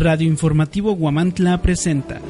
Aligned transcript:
Radio 0.00 0.28
Informativo 0.28 0.92
Guamantla 0.92 1.60
presenta. 1.60 2.20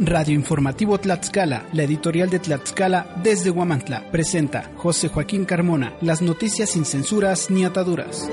Radio 0.00 0.34
Informativo 0.34 0.98
Tlaxcala, 0.98 1.64
la 1.72 1.84
editorial 1.84 2.28
de 2.28 2.38
Tlaxcala 2.38 3.06
desde 3.22 3.48
Guamantla, 3.48 4.10
presenta 4.10 4.70
José 4.76 5.08
Joaquín 5.08 5.46
Carmona, 5.46 5.94
las 6.02 6.20
noticias 6.20 6.68
sin 6.68 6.84
censuras 6.84 7.50
ni 7.50 7.64
ataduras. 7.64 8.28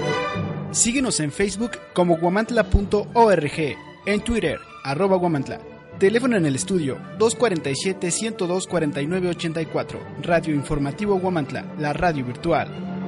Síguenos 0.72 1.22
en 1.22 1.32
Facebook 1.32 1.72
como 1.94 2.18
guamantla.org, 2.18 3.78
en 4.06 4.22
Twitter, 4.22 4.60
arroba 4.84 5.16
guamantla. 5.16 5.62
Teléfono 5.98 6.36
en 6.36 6.46
el 6.46 6.56
estudio 6.56 6.98
247-102-4984. 7.20 9.98
Radio 10.24 10.54
Informativo 10.54 11.18
Guamantla, 11.20 11.74
la 11.80 11.94
radio 11.94 12.26
virtual. 12.26 12.99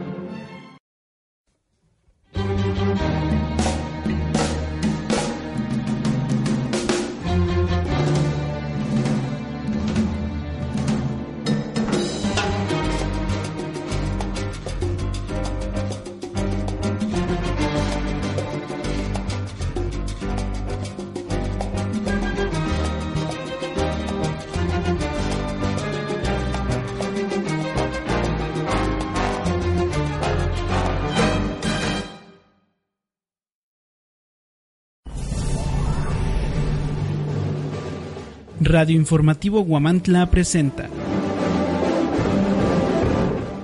Radio 38.72 38.96
Informativo 38.96 39.64
Guamantla 39.66 40.26
presenta. 40.28 40.88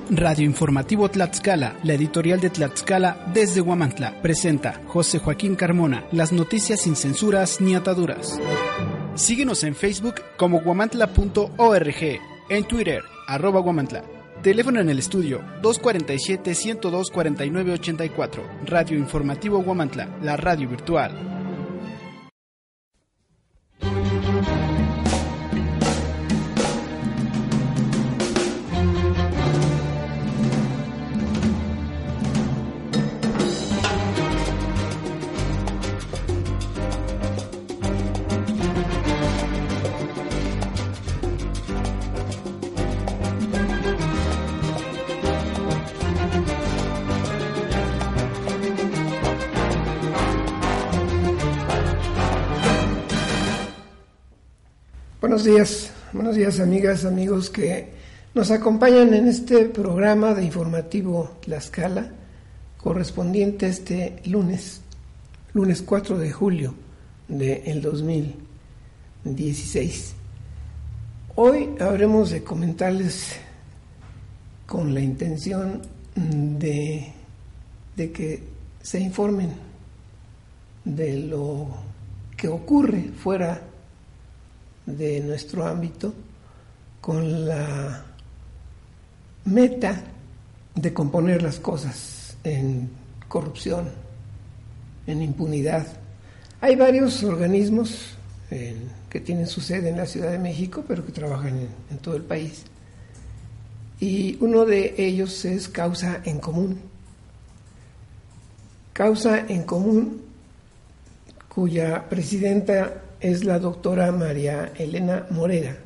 Radio 0.09 0.45
Informativo 0.45 1.09
Tlaxcala, 1.09 1.77
la 1.83 1.93
editorial 1.93 2.41
de 2.41 2.49
Tlaxcala 2.49 3.31
desde 3.33 3.61
Guamantla, 3.61 4.21
presenta 4.21 4.81
José 4.85 5.19
Joaquín 5.19 5.55
Carmona, 5.55 6.03
las 6.11 6.33
noticias 6.33 6.81
sin 6.81 6.97
censuras 6.97 7.61
ni 7.61 7.73
ataduras. 7.73 8.37
Síguenos 9.15 9.63
en 9.63 9.75
Facebook 9.75 10.15
como 10.35 10.59
guamantla.org, 10.59 12.19
en 12.49 12.65
Twitter, 12.65 13.01
arroba 13.27 13.61
guamantla. 13.61 14.03
Teléfono 14.43 14.81
en 14.81 14.89
el 14.89 14.99
estudio 14.99 15.41
247-102-4984. 15.61 18.41
Radio 18.65 18.97
Informativo 18.97 19.63
Guamantla, 19.63 20.17
la 20.21 20.35
radio 20.35 20.67
virtual. 20.67 21.36
Buenos 55.37 55.55
días, 55.55 55.91
buenos 56.13 56.35
días 56.35 56.59
amigas, 56.59 57.05
amigos 57.05 57.51
que 57.51 57.89
nos 58.33 58.49
acompañan 58.49 59.13
en 59.13 59.27
este 59.27 59.65
programa 59.65 60.33
de 60.33 60.43
informativo 60.43 61.37
Tlaxcala 61.41 62.11
correspondiente 62.75 63.67
este 63.67 64.15
lunes, 64.25 64.81
lunes 65.53 65.83
4 65.83 66.17
de 66.17 66.31
julio 66.31 66.73
del 67.27 67.83
2016. 67.83 70.15
Hoy 71.35 71.69
habremos 71.81 72.31
de 72.31 72.43
comentarles 72.43 73.35
con 74.65 74.91
la 74.91 75.01
intención 75.01 75.83
de, 76.15 77.13
de 77.95 78.11
que 78.11 78.41
se 78.81 78.99
informen 78.99 79.51
de 80.83 81.19
lo 81.19 81.67
que 82.35 82.47
ocurre 82.47 83.11
fuera 83.15 83.66
de 84.87 85.19
nuestro 85.19 85.67
ámbito 85.67 86.13
con 87.01 87.45
la 87.45 88.03
meta 89.45 90.01
de 90.73 90.93
componer 90.93 91.43
las 91.43 91.59
cosas 91.59 92.37
en 92.43 92.89
corrupción, 93.27 93.89
en 95.05 95.21
impunidad. 95.21 95.85
Hay 96.61 96.75
varios 96.75 97.23
organismos 97.23 98.15
que 98.49 99.19
tienen 99.19 99.45
su 99.45 99.59
sede 99.59 99.89
en 99.89 99.97
la 99.97 100.05
Ciudad 100.05 100.31
de 100.31 100.39
México, 100.39 100.83
pero 100.87 101.05
que 101.05 101.11
trabajan 101.11 101.57
en, 101.57 101.69
en 101.91 101.97
todo 101.97 102.15
el 102.15 102.23
país. 102.23 102.63
Y 103.99 104.37
uno 104.39 104.65
de 104.65 104.95
ellos 104.97 105.43
es 105.43 105.67
Causa 105.67 106.21
en 106.23 106.39
Común. 106.39 106.79
Causa 108.93 109.39
en 109.47 109.63
Común, 109.63 110.21
cuya 111.49 112.07
presidenta 112.07 113.01
es 113.19 113.43
la 113.43 113.59
doctora 113.59 114.11
María 114.11 114.73
Elena 114.77 115.25
Morera. 115.29 115.77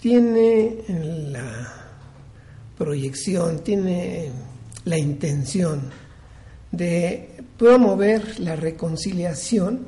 Tiene 0.00 0.76
la 0.88 1.72
proyección, 2.78 3.62
tiene 3.62 4.30
la 4.84 4.98
intención 4.98 5.82
de 6.72 7.42
promover 7.58 8.40
la 8.40 8.56
reconciliación 8.56 9.80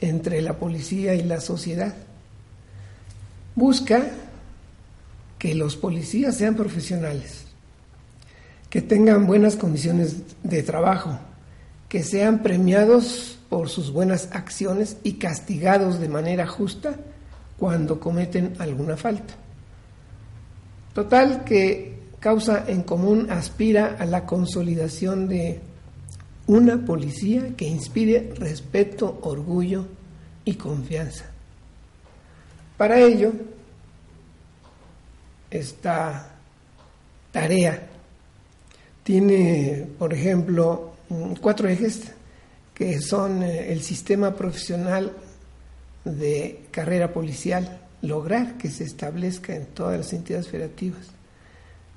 entre 0.00 0.42
la 0.42 0.54
policía 0.58 1.14
y 1.14 1.22
la 1.22 1.40
sociedad. 1.40 1.94
Busca 3.54 4.10
que 5.38 5.54
los 5.54 5.76
policías 5.76 6.36
sean 6.36 6.56
profesionales, 6.56 7.44
que 8.70 8.82
tengan 8.82 9.26
buenas 9.26 9.54
condiciones 9.54 10.16
de 10.42 10.62
trabajo, 10.62 11.18
que 11.88 12.02
sean 12.02 12.42
premiados 12.42 13.33
por 13.54 13.68
sus 13.68 13.92
buenas 13.92 14.30
acciones 14.32 14.96
y 15.04 15.12
castigados 15.12 16.00
de 16.00 16.08
manera 16.08 16.44
justa 16.44 16.96
cuando 17.56 18.00
cometen 18.00 18.54
alguna 18.58 18.96
falta. 18.96 19.32
Total 20.92 21.44
que 21.44 22.00
Causa 22.18 22.64
en 22.66 22.82
Común 22.82 23.30
aspira 23.30 23.96
a 23.96 24.06
la 24.06 24.26
consolidación 24.26 25.28
de 25.28 25.60
una 26.48 26.84
policía 26.84 27.54
que 27.56 27.68
inspire 27.68 28.34
respeto, 28.36 29.20
orgullo 29.22 29.86
y 30.44 30.54
confianza. 30.54 31.26
Para 32.76 32.98
ello, 32.98 33.34
esta 35.48 36.28
tarea 37.30 37.86
tiene, 39.04 39.86
por 39.96 40.12
ejemplo, 40.12 40.94
cuatro 41.40 41.68
ejes 41.68 42.13
que 42.74 43.00
son 43.00 43.42
eh, 43.42 43.72
el 43.72 43.82
sistema 43.82 44.34
profesional 44.34 45.12
de 46.04 46.66
carrera 46.70 47.12
policial, 47.12 47.80
lograr 48.02 48.58
que 48.58 48.70
se 48.70 48.84
establezca 48.84 49.54
en 49.54 49.66
todas 49.66 49.96
las 49.96 50.12
entidades 50.12 50.48
federativas. 50.48 51.06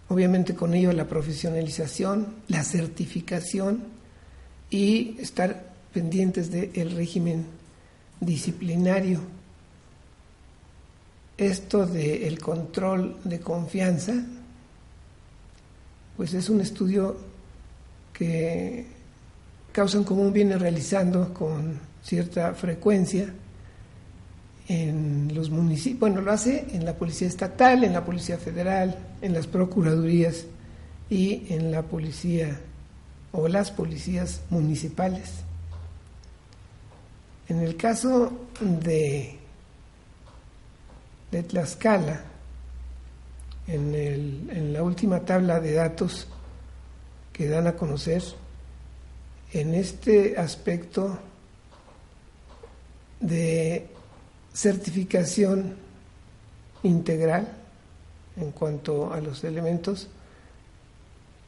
Obviamente 0.07 0.56
con 0.56 0.74
ello 0.74 0.94
la 0.94 1.07
profesionalización, 1.07 2.35
la 2.47 2.63
certificación 2.63 3.83
y 4.69 5.18
estar 5.19 5.74
pendientes 5.94 6.51
del 6.51 6.91
régimen 6.91 7.45
disciplinario. 8.19 9.21
esto 11.38 11.85
del 11.85 12.39
control 12.39 13.18
de 13.23 13.39
confianza, 13.39 14.13
pues 16.15 16.33
es 16.33 16.50
un 16.50 16.62
estudio 16.62 17.15
que 18.12 18.88
Causa 19.77 20.00
en 20.00 20.06
Común 20.06 20.33
viene 20.33 20.57
realizando 20.57 21.31
con 21.35 21.79
cierta 22.01 22.56
frecuencia 22.56 23.31
en 24.68 25.31
los 25.35 25.51
municipios, 25.51 26.00
bueno, 26.00 26.21
lo 26.21 26.31
hace 26.31 26.65
en 26.71 26.83
la 26.83 26.95
Policía 26.95 27.27
Estatal, 27.27 27.83
en 27.83 27.94
la 27.94 28.03
Policía 28.03 28.39
Federal, 28.39 28.97
en 29.21 29.33
las 29.33 29.45
Procuradurías 29.45 30.45
y 31.12 31.53
en 31.53 31.71
la 31.71 31.83
Policía 31.83 32.59
o 33.31 33.47
las 33.47 33.69
policías 33.69 34.41
municipales. 34.50 35.29
En 37.47 37.59
el 37.59 37.77
caso 37.77 38.33
de, 38.59 39.38
de 41.30 41.44
Tlaxcala, 41.44 42.23
en, 43.68 43.94
el, 43.94 44.50
en 44.51 44.73
la 44.73 44.81
última 44.81 45.19
tabla 45.19 45.59
de 45.59 45.73
datos 45.73 46.27
que 47.31 47.47
dan 47.47 47.68
a 47.68 47.73
conocer, 47.73 48.23
en 49.53 49.73
este 49.73 50.38
aspecto 50.38 51.17
de 53.19 53.88
certificación 54.53 55.75
integral 56.83 57.47
en 58.38 58.51
cuanto 58.51 59.11
a 59.11 59.19
los 59.19 59.44
elementos, 59.44 60.07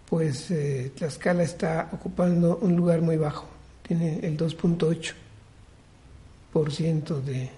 pues 0.09 0.49
eh, 0.51 0.91
Tlaxcala 0.95 1.43
está 1.43 1.89
ocupando 1.91 2.57
un 2.61 2.75
lugar 2.75 3.01
muy 3.01 3.17
bajo, 3.17 3.45
tiene 3.87 4.19
el 4.23 4.37
2.8% 4.37 7.21
de, 7.21 7.49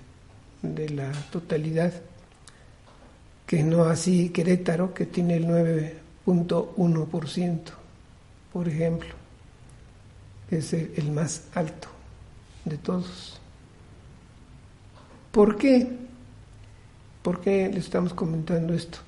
de 0.61 0.89
la 0.89 1.11
totalidad, 1.31 1.93
que 3.45 3.63
no 3.63 3.85
así 3.85 4.27
Querétaro, 4.29 4.93
que 4.93 5.05
tiene 5.05 5.37
el 5.37 5.47
9.1%, 5.47 7.59
por 8.51 8.67
ejemplo, 8.67 9.20
es 10.51 10.73
el 10.73 11.11
más 11.11 11.43
alto 11.55 11.87
de 12.65 12.77
todos. 12.77 13.39
¿Por 15.31 15.57
qué? 15.57 15.87
¿Por 17.23 17.39
qué 17.39 17.69
le 17.69 17.79
estamos 17.79 18.13
comentando 18.13 18.73
esto? 18.73 18.99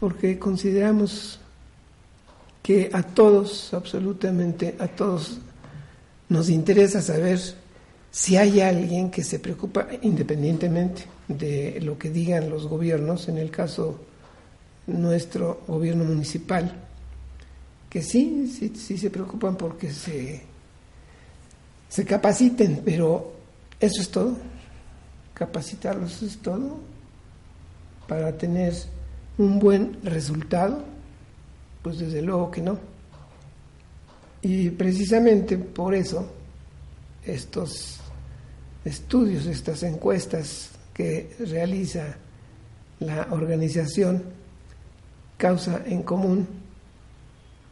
Porque 0.00 0.38
consideramos 0.38 1.38
que 2.62 2.90
a 2.92 3.02
todos, 3.02 3.72
absolutamente 3.72 4.74
a 4.78 4.88
todos, 4.88 5.38
nos 6.28 6.48
interesa 6.48 7.00
saber 7.00 7.38
si 8.10 8.36
hay 8.36 8.60
alguien 8.60 9.10
que 9.10 9.22
se 9.22 9.38
preocupa 9.38 9.86
independientemente 10.02 11.04
de 11.28 11.80
lo 11.82 11.98
que 11.98 12.10
digan 12.10 12.50
los 12.50 12.66
gobiernos, 12.66 13.28
en 13.28 13.38
el 13.38 13.50
caso 13.50 14.00
nuestro 14.86 15.62
gobierno 15.66 16.04
municipal, 16.04 16.85
que 17.90 18.02
sí, 18.02 18.48
sí, 18.48 18.72
sí 18.76 18.98
se 18.98 19.10
preocupan 19.10 19.56
porque 19.56 19.92
se, 19.92 20.42
se 21.88 22.04
capaciten, 22.04 22.82
pero 22.84 23.32
eso 23.80 24.00
es 24.00 24.10
todo, 24.10 24.36
capacitarlos 25.34 26.22
es 26.22 26.38
todo 26.38 26.78
para 28.08 28.36
tener 28.36 28.74
un 29.38 29.58
buen 29.58 29.98
resultado 30.02 30.82
pues 31.82 31.98
desde 31.98 32.22
luego 32.22 32.50
que 32.50 32.62
no. 32.62 32.78
Y 34.42 34.70
precisamente 34.70 35.56
por 35.56 35.94
eso 35.94 36.28
estos 37.24 37.98
estudios, 38.84 39.46
estas 39.46 39.82
encuestas 39.82 40.70
que 40.92 41.36
realiza 41.38 42.16
la 43.00 43.28
organización 43.30 44.22
Causa 45.36 45.82
en 45.86 46.02
Común, 46.02 46.48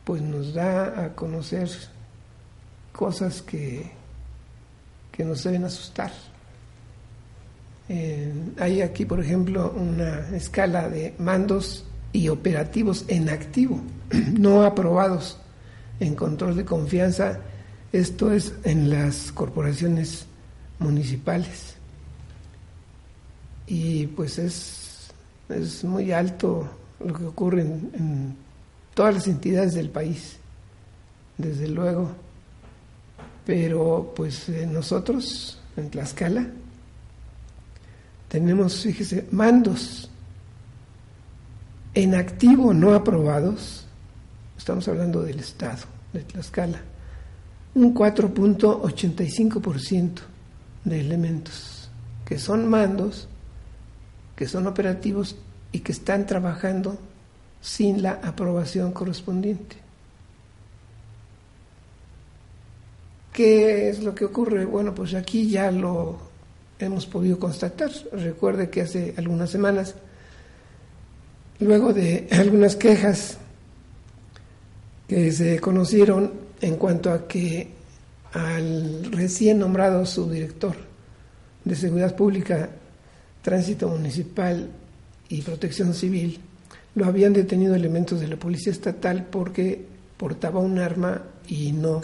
pues 0.04 0.22
nos 0.22 0.54
da 0.54 1.04
a 1.04 1.14
conocer 1.14 1.68
cosas 2.92 3.42
que, 3.42 3.90
que 5.10 5.24
nos 5.24 5.42
deben 5.44 5.64
asustar. 5.64 6.12
hay 8.58 8.82
aquí, 8.82 9.04
por 9.04 9.20
ejemplo, 9.20 9.74
una 9.76 10.28
escala 10.36 10.88
de 10.88 11.14
mandos 11.18 11.84
y 12.12 12.28
operativos 12.28 13.04
en 13.08 13.28
activo, 13.28 13.80
no 14.38 14.62
aprobados 14.62 15.38
en 16.00 16.14
control 16.14 16.56
de 16.56 16.64
confianza, 16.64 17.40
esto 17.92 18.32
es 18.32 18.54
en 18.64 18.90
las 18.90 19.32
corporaciones 19.32 20.26
municipales. 20.78 21.76
Y 23.66 24.08
pues 24.08 24.38
es, 24.38 25.10
es 25.48 25.84
muy 25.84 26.12
alto 26.12 26.68
lo 27.04 27.14
que 27.14 27.24
ocurre 27.24 27.62
en, 27.62 28.36
todas 28.94 29.14
las 29.14 29.26
entidades 29.26 29.74
del 29.74 29.90
país, 29.90 30.36
desde 31.36 31.68
luego. 31.68 32.12
Pero 33.44 34.14
pues 34.16 34.48
eh, 34.48 34.66
nosotros 34.66 35.60
en 35.76 35.90
Tlaxcala 35.90 36.46
tenemos, 38.28 38.82
fíjese, 38.82 39.26
mandos 39.30 40.08
en 41.94 42.14
activo 42.14 42.72
no 42.74 42.94
aprobados, 42.94 43.86
estamos 44.56 44.88
hablando 44.88 45.22
del 45.22 45.40
Estado, 45.40 45.82
de 46.12 46.22
Tlaxcala, 46.22 46.80
un 47.74 47.92
4.85% 47.94 50.20
de 50.84 51.00
elementos 51.00 51.90
que 52.24 52.38
son 52.38 52.68
mandos, 52.68 53.28
que 54.34 54.48
son 54.48 54.66
operativos 54.66 55.36
y 55.72 55.80
que 55.80 55.92
están 55.92 56.26
trabajando 56.26 56.98
sin 57.64 58.02
la 58.02 58.20
aprobación 58.22 58.92
correspondiente. 58.92 59.76
¿Qué 63.32 63.88
es 63.88 64.02
lo 64.02 64.14
que 64.14 64.26
ocurre? 64.26 64.66
Bueno, 64.66 64.94
pues 64.94 65.14
aquí 65.14 65.48
ya 65.48 65.70
lo 65.70 66.18
hemos 66.78 67.06
podido 67.06 67.38
constatar. 67.38 67.90
Recuerde 68.12 68.68
que 68.68 68.82
hace 68.82 69.14
algunas 69.16 69.48
semanas 69.48 69.94
luego 71.58 71.94
de 71.94 72.28
algunas 72.32 72.76
quejas 72.76 73.38
que 75.08 75.32
se 75.32 75.58
conocieron 75.58 76.34
en 76.60 76.76
cuanto 76.76 77.10
a 77.10 77.26
que 77.26 77.70
al 78.34 79.10
recién 79.10 79.58
nombrado 79.58 80.04
subdirector 80.04 80.76
de 81.64 81.74
Seguridad 81.74 82.14
Pública, 82.14 82.68
Tránsito 83.40 83.88
Municipal 83.88 84.68
y 85.30 85.40
Protección 85.40 85.94
Civil, 85.94 86.38
lo 86.94 87.06
habían 87.06 87.32
detenido 87.32 87.74
elementos 87.74 88.20
de 88.20 88.28
la 88.28 88.36
Policía 88.36 88.72
Estatal 88.72 89.26
porque 89.30 89.86
portaba 90.16 90.60
un 90.60 90.78
arma 90.78 91.22
y 91.48 91.72
no, 91.72 92.00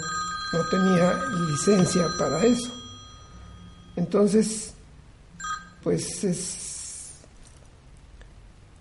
no 0.52 0.68
tenía 0.70 1.12
licencia 1.49 2.02
para 2.18 2.44
eso. 2.44 2.73
Entonces, 3.97 4.75
pues 5.82 6.25
es 6.25 6.70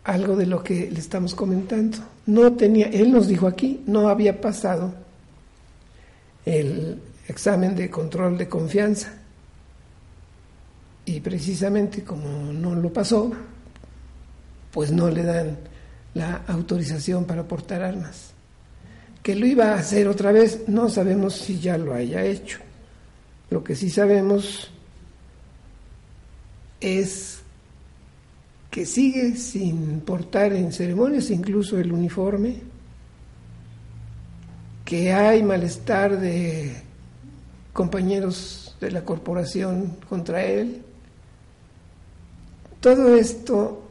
algo 0.03 0.35
de 0.35 0.47
lo 0.47 0.63
que 0.63 0.89
le 0.89 0.99
estamos 0.99 1.35
comentando. 1.35 1.99
No 2.25 2.53
tenía, 2.53 2.87
él 2.87 3.11
nos 3.11 3.27
dijo 3.27 3.47
aquí, 3.47 3.83
no 3.85 4.09
había 4.09 4.41
pasado 4.41 4.93
el 6.45 6.99
examen 7.27 7.75
de 7.75 7.89
control 7.89 8.37
de 8.37 8.49
confianza. 8.49 9.13
Y 11.05 11.19
precisamente 11.19 12.03
como 12.03 12.51
no 12.51 12.75
lo 12.75 12.91
pasó, 12.91 13.31
pues 14.71 14.91
no 14.91 15.09
le 15.09 15.23
dan 15.23 15.57
la 16.13 16.43
autorización 16.47 17.25
para 17.25 17.47
portar 17.47 17.81
armas. 17.81 18.31
Que 19.23 19.35
lo 19.35 19.45
iba 19.45 19.73
a 19.73 19.79
hacer 19.79 20.07
otra 20.07 20.31
vez, 20.31 20.63
no 20.67 20.89
sabemos 20.89 21.35
si 21.35 21.59
ya 21.59 21.77
lo 21.77 21.93
haya 21.93 22.23
hecho. 22.23 22.59
Lo 23.49 23.63
que 23.63 23.75
sí 23.75 23.89
sabemos 23.89 24.71
es 26.79 27.39
que 28.71 28.85
sigue 28.85 29.35
sin 29.35 30.01
portar 30.01 30.53
en 30.53 30.71
ceremonias 30.71 31.31
incluso 31.31 31.79
el 31.79 31.91
uniforme, 31.91 32.61
que 34.85 35.11
hay 35.11 35.43
malestar 35.43 36.19
de 36.19 36.83
compañeros 37.73 38.75
de 38.79 38.91
la 38.91 39.03
corporación 39.03 39.97
contra 40.07 40.43
él. 40.43 40.81
Todo 42.79 43.15
esto 43.15 43.88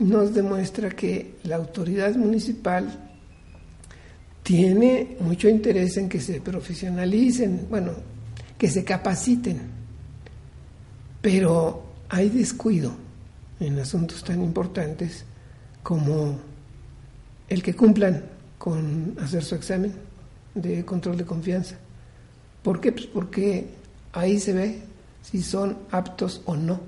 nos 0.00 0.34
demuestra 0.34 0.90
que 0.90 1.36
la 1.44 1.56
autoridad 1.56 2.16
municipal 2.16 3.10
tiene 4.42 5.16
mucho 5.20 5.48
interés 5.48 5.96
en 5.98 6.08
que 6.08 6.20
se 6.20 6.40
profesionalicen, 6.40 7.66
bueno, 7.68 7.92
que 8.56 8.68
se 8.68 8.82
capaciten, 8.82 9.60
pero 11.20 11.84
hay 12.08 12.30
descuido 12.30 12.92
en 13.60 13.78
asuntos 13.78 14.24
tan 14.24 14.42
importantes 14.42 15.24
como 15.82 16.38
el 17.48 17.62
que 17.62 17.74
cumplan 17.74 18.24
con 18.56 19.16
hacer 19.20 19.44
su 19.44 19.54
examen 19.54 19.92
de 20.54 20.82
control 20.84 21.18
de 21.18 21.26
confianza. 21.26 21.76
¿Por 22.62 22.80
qué? 22.80 22.92
Pues 22.92 23.06
porque 23.06 23.68
ahí 24.12 24.40
se 24.40 24.54
ve 24.54 24.82
si 25.22 25.42
son 25.42 25.76
aptos 25.90 26.40
o 26.46 26.56
no 26.56 26.80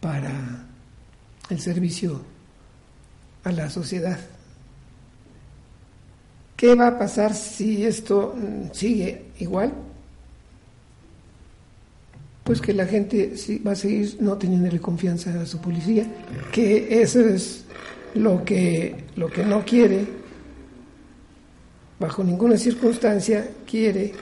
para 0.00 0.73
el 1.50 1.60
servicio 1.60 2.20
a 3.44 3.52
la 3.52 3.70
sociedad. 3.70 4.18
¿Qué 6.56 6.74
va 6.74 6.88
a 6.88 6.98
pasar 6.98 7.34
si 7.34 7.84
esto 7.84 8.34
mm, 8.36 8.72
sigue 8.72 9.26
igual? 9.38 9.74
Pues 12.44 12.60
que 12.60 12.72
la 12.72 12.86
gente 12.86 13.34
va 13.66 13.72
a 13.72 13.76
seguir 13.76 14.16
no 14.20 14.36
teniéndole 14.36 14.80
confianza 14.80 15.40
a 15.40 15.46
su 15.46 15.60
policía, 15.60 16.06
que 16.52 17.02
eso 17.02 17.20
es 17.20 17.64
lo 18.14 18.44
que, 18.44 19.04
lo 19.16 19.28
que 19.28 19.44
no 19.44 19.64
quiere, 19.64 20.06
bajo 21.98 22.22
ninguna 22.22 22.56
circunstancia 22.56 23.48
quiere 23.66 24.12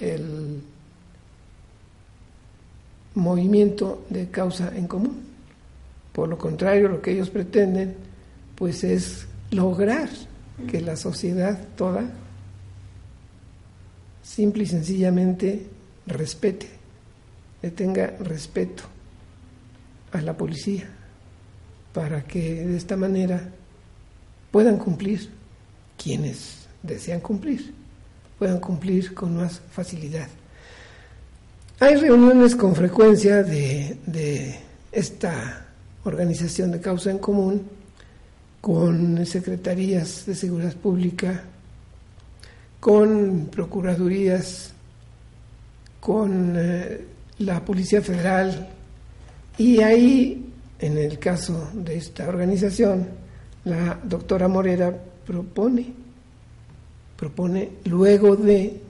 el 0.00 0.62
movimiento 3.14 4.04
de 4.10 4.28
causa 4.28 4.72
en 4.76 4.86
común. 4.86 5.31
Por 6.12 6.28
lo 6.28 6.36
contrario, 6.36 6.88
lo 6.88 7.00
que 7.00 7.12
ellos 7.12 7.30
pretenden, 7.30 7.96
pues 8.54 8.84
es 8.84 9.26
lograr 9.50 10.08
que 10.70 10.80
la 10.80 10.96
sociedad 10.96 11.58
toda 11.76 12.04
simple 14.22 14.62
y 14.62 14.66
sencillamente 14.66 15.66
respete, 16.06 16.68
le 17.60 17.70
tenga 17.70 18.08
respeto 18.20 18.84
a 20.12 20.20
la 20.20 20.36
policía, 20.36 20.88
para 21.92 22.22
que 22.24 22.64
de 22.64 22.76
esta 22.76 22.96
manera 22.96 23.50
puedan 24.50 24.78
cumplir 24.78 25.30
quienes 25.96 26.66
desean 26.82 27.20
cumplir, 27.20 27.74
puedan 28.38 28.60
cumplir 28.60 29.14
con 29.14 29.36
más 29.36 29.60
facilidad. 29.70 30.28
Hay 31.80 31.96
reuniones 31.96 32.54
con 32.54 32.74
frecuencia 32.74 33.42
de, 33.42 33.96
de 34.06 34.60
esta 34.92 35.71
organización 36.04 36.72
de 36.72 36.80
causa 36.80 37.10
en 37.10 37.18
común 37.18 37.62
con 38.60 39.24
secretarías 39.26 40.24
de 40.26 40.34
seguridad 40.34 40.74
pública, 40.76 41.42
con 42.80 43.48
procuradurías, 43.50 44.72
con 46.00 46.54
eh, 46.56 47.04
la 47.38 47.64
Policía 47.64 48.02
Federal 48.02 48.68
y 49.58 49.80
ahí, 49.80 50.52
en 50.78 50.98
el 50.98 51.18
caso 51.18 51.70
de 51.72 51.96
esta 51.96 52.28
organización, 52.28 53.08
la 53.64 53.98
doctora 54.02 54.48
Morera 54.48 54.96
propone, 55.26 55.92
propone 57.16 57.70
luego 57.84 58.36
de 58.36 58.80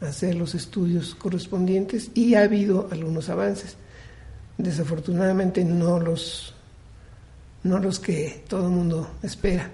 hacer 0.00 0.34
los 0.34 0.54
estudios 0.54 1.14
correspondientes 1.14 2.10
y 2.14 2.34
ha 2.34 2.42
habido 2.42 2.88
algunos 2.90 3.28
avances. 3.28 3.76
Desafortunadamente 4.58 5.64
no 5.64 6.00
los 6.00 6.55
no 7.62 7.78
los 7.78 7.98
que 7.98 8.42
todo 8.48 8.66
el 8.66 8.72
mundo 8.72 9.10
espera. 9.22 9.70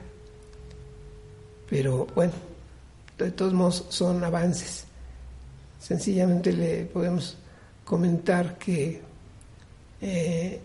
Pero 1.69 2.07
bueno, 2.15 2.33
de 3.19 3.31
todos 3.31 3.53
modos 3.53 3.87
son 3.89 4.23
avances. 4.25 4.85
Sencillamente 5.81 6.53
le 6.53 6.85
podemos 6.85 7.37
comentar 7.85 8.59
que 8.59 9.01
eh, 10.01 10.61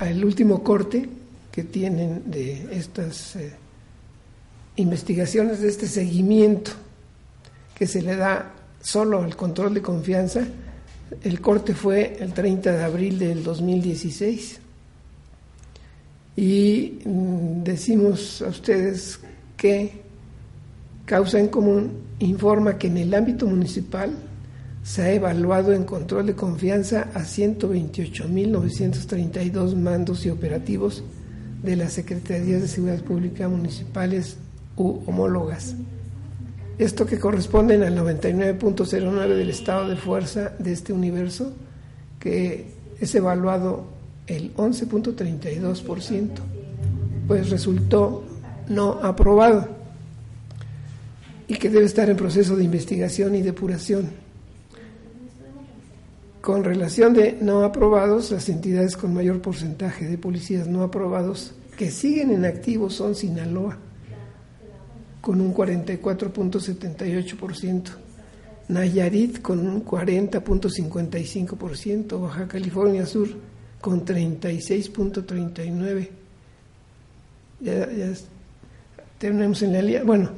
el 0.00 0.24
último 0.24 0.62
corte 0.62 1.08
que 1.50 1.64
tienen 1.64 2.30
de 2.30 2.68
estas 2.76 3.36
eh, 3.36 3.52
investigaciones, 4.76 5.60
de 5.60 5.68
este 5.68 5.88
seguimiento 5.88 6.72
que 7.74 7.86
se 7.86 8.02
le 8.02 8.16
da 8.16 8.52
solo 8.80 9.22
al 9.22 9.36
control 9.36 9.74
de 9.74 9.82
confianza, 9.82 10.46
el 11.22 11.40
corte 11.40 11.74
fue 11.74 12.16
el 12.20 12.32
30 12.32 12.72
de 12.72 12.84
abril 12.84 13.18
del 13.18 13.42
2016 13.42 14.60
y 16.38 17.00
mm, 17.04 17.62
decimos 17.64 18.40
a 18.42 18.48
ustedes 18.50 19.18
que 19.56 20.02
Causa 21.04 21.40
en 21.40 21.48
Común 21.48 21.94
informa 22.20 22.78
que 22.78 22.86
en 22.86 22.98
el 22.98 23.12
ámbito 23.12 23.44
municipal 23.44 24.12
se 24.84 25.02
ha 25.02 25.12
evaluado 25.12 25.72
en 25.72 25.82
control 25.82 26.26
de 26.26 26.36
confianza 26.36 27.08
a 27.12 27.22
128.932 27.22 29.74
mandos 29.74 30.24
y 30.26 30.30
operativos 30.30 31.02
de 31.64 31.74
las 31.74 31.94
Secretarías 31.94 32.62
de 32.62 32.68
Seguridad 32.68 33.02
Pública 33.02 33.48
municipales 33.48 34.36
u 34.76 35.00
homólogas. 35.06 35.74
Esto 36.78 37.04
que 37.04 37.18
corresponde 37.18 37.84
al 37.84 37.98
99.09 37.98 39.34
del 39.34 39.50
estado 39.50 39.88
de 39.88 39.96
fuerza 39.96 40.52
de 40.60 40.70
este 40.70 40.92
universo, 40.92 41.52
que 42.20 42.74
es 43.00 43.12
evaluado 43.16 43.97
el 44.28 44.54
11.32%, 44.54 46.28
pues 47.26 47.50
resultó 47.50 48.22
no 48.68 48.92
aprobado 49.02 49.76
y 51.48 51.54
que 51.54 51.68
debe 51.70 51.86
estar 51.86 52.08
en 52.10 52.16
proceso 52.16 52.54
de 52.56 52.64
investigación 52.64 53.34
y 53.34 53.42
depuración. 53.42 54.10
Con 56.42 56.62
relación 56.62 57.14
de 57.14 57.38
no 57.40 57.64
aprobados, 57.64 58.30
las 58.30 58.48
entidades 58.48 58.96
con 58.96 59.12
mayor 59.14 59.40
porcentaje 59.40 60.06
de 60.06 60.18
policías 60.18 60.68
no 60.68 60.82
aprobados 60.82 61.54
que 61.76 61.90
siguen 61.90 62.30
en 62.32 62.44
activo 62.44 62.90
son 62.90 63.14
Sinaloa, 63.14 63.78
con 65.20 65.40
un 65.40 65.54
44.78%, 65.54 67.90
Nayarit 68.68 69.40
con 69.40 69.66
un 69.66 69.82
40.55%, 69.84 72.20
Baja 72.20 72.46
California 72.46 73.06
Sur 73.06 73.30
con 73.80 74.04
36.39. 74.04 76.08
Ya, 77.60 77.90
ya 77.90 78.12
tenemos 79.18 79.62
en 79.62 79.72
la 79.72 79.82
línea. 79.82 80.02
Bueno, 80.04 80.30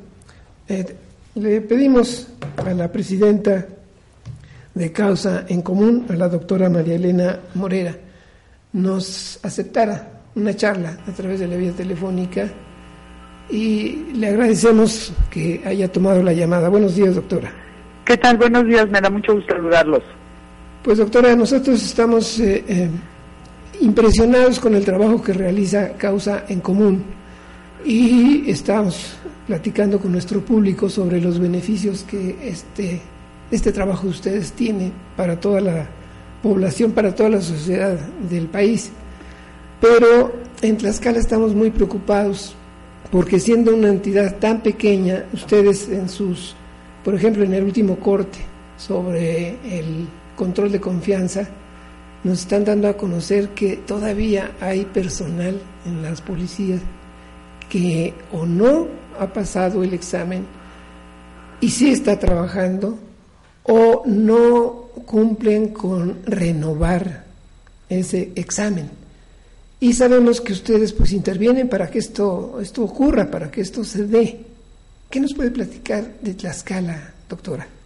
eh, 0.68 0.96
le 1.34 1.60
pedimos 1.60 2.28
a 2.56 2.74
la 2.74 2.90
presidenta 2.90 3.66
de 4.74 4.92
Causa 4.92 5.44
en 5.48 5.62
Común, 5.62 6.06
a 6.08 6.14
la 6.14 6.28
doctora 6.28 6.68
María 6.68 6.94
Elena 6.94 7.38
Morera, 7.54 7.96
nos 8.72 9.38
aceptara 9.42 10.22
una 10.34 10.54
charla 10.54 10.98
a 11.06 11.12
través 11.12 11.40
de 11.40 11.48
la 11.48 11.56
vía 11.56 11.72
telefónica 11.72 12.48
y 13.50 14.12
le 14.14 14.28
agradecemos 14.28 15.12
que 15.30 15.60
haya 15.64 15.90
tomado 15.90 16.22
la 16.22 16.32
llamada. 16.32 16.68
Buenos 16.68 16.94
días, 16.94 17.16
doctora. 17.16 17.52
¿Qué 18.04 18.16
tal? 18.16 18.36
Buenos 18.36 18.64
días, 18.66 18.88
me 18.88 19.00
da 19.00 19.10
mucho 19.10 19.34
gusto 19.34 19.54
saludarlos. 19.54 20.02
Pues 20.82 20.98
doctora, 20.98 21.34
nosotros 21.34 21.82
estamos 21.82 22.38
eh, 22.38 22.64
eh, 22.66 22.88
impresionados 23.80 24.60
con 24.60 24.74
el 24.74 24.84
trabajo 24.84 25.22
que 25.22 25.32
realiza 25.32 25.92
Causa 25.92 26.44
en 26.48 26.60
Común 26.60 27.02
y 27.84 28.50
estamos 28.50 29.14
platicando 29.46 29.98
con 29.98 30.12
nuestro 30.12 30.40
público 30.40 30.88
sobre 30.88 31.20
los 31.20 31.38
beneficios 31.38 32.04
que 32.08 32.36
este, 32.42 33.00
este 33.50 33.72
trabajo 33.72 34.04
de 34.04 34.10
ustedes 34.10 34.52
tiene 34.52 34.92
para 35.16 35.40
toda 35.40 35.60
la 35.60 35.88
población, 36.42 36.92
para 36.92 37.14
toda 37.14 37.30
la 37.30 37.40
sociedad 37.40 37.98
del 38.28 38.46
país. 38.46 38.90
Pero 39.80 40.34
en 40.62 40.76
Tlaxcala 40.76 41.18
estamos 41.18 41.54
muy 41.54 41.70
preocupados 41.70 42.54
porque 43.10 43.40
siendo 43.40 43.74
una 43.74 43.88
entidad 43.88 44.36
tan 44.36 44.60
pequeña, 44.62 45.24
ustedes 45.32 45.88
en 45.88 46.08
sus, 46.08 46.54
por 47.02 47.14
ejemplo, 47.14 47.42
en 47.44 47.54
el 47.54 47.64
último 47.64 47.96
corte 47.96 48.38
sobre 48.76 49.56
el 49.64 50.06
control 50.36 50.70
de 50.70 50.80
confianza, 50.80 51.48
nos 52.24 52.40
están 52.40 52.64
dando 52.64 52.88
a 52.88 52.96
conocer 52.96 53.50
que 53.50 53.76
todavía 53.76 54.52
hay 54.60 54.84
personal 54.84 55.60
en 55.86 56.02
las 56.02 56.20
policías 56.20 56.80
que 57.68 58.12
o 58.32 58.44
no 58.44 58.88
ha 59.18 59.32
pasado 59.32 59.82
el 59.82 59.94
examen 59.94 60.44
y 61.60 61.70
sí 61.70 61.90
está 61.90 62.18
trabajando 62.18 62.98
o 63.62 64.02
no 64.06 64.88
cumplen 65.06 65.68
con 65.68 66.24
renovar 66.24 67.24
ese 67.88 68.32
examen. 68.34 68.90
Y 69.78 69.94
sabemos 69.94 70.40
que 70.40 70.52
ustedes 70.52 70.92
pues 70.92 71.12
intervienen 71.12 71.68
para 71.68 71.90
que 71.90 72.00
esto, 72.00 72.58
esto 72.60 72.82
ocurra, 72.84 73.30
para 73.30 73.50
que 73.50 73.62
esto 73.62 73.82
se 73.84 74.06
dé. 74.06 74.40
¿Qué 75.08 75.20
nos 75.20 75.32
puede 75.32 75.50
platicar 75.50 76.18
de 76.20 76.34
Tlaxcala, 76.34 77.14
doctora? 77.28 77.79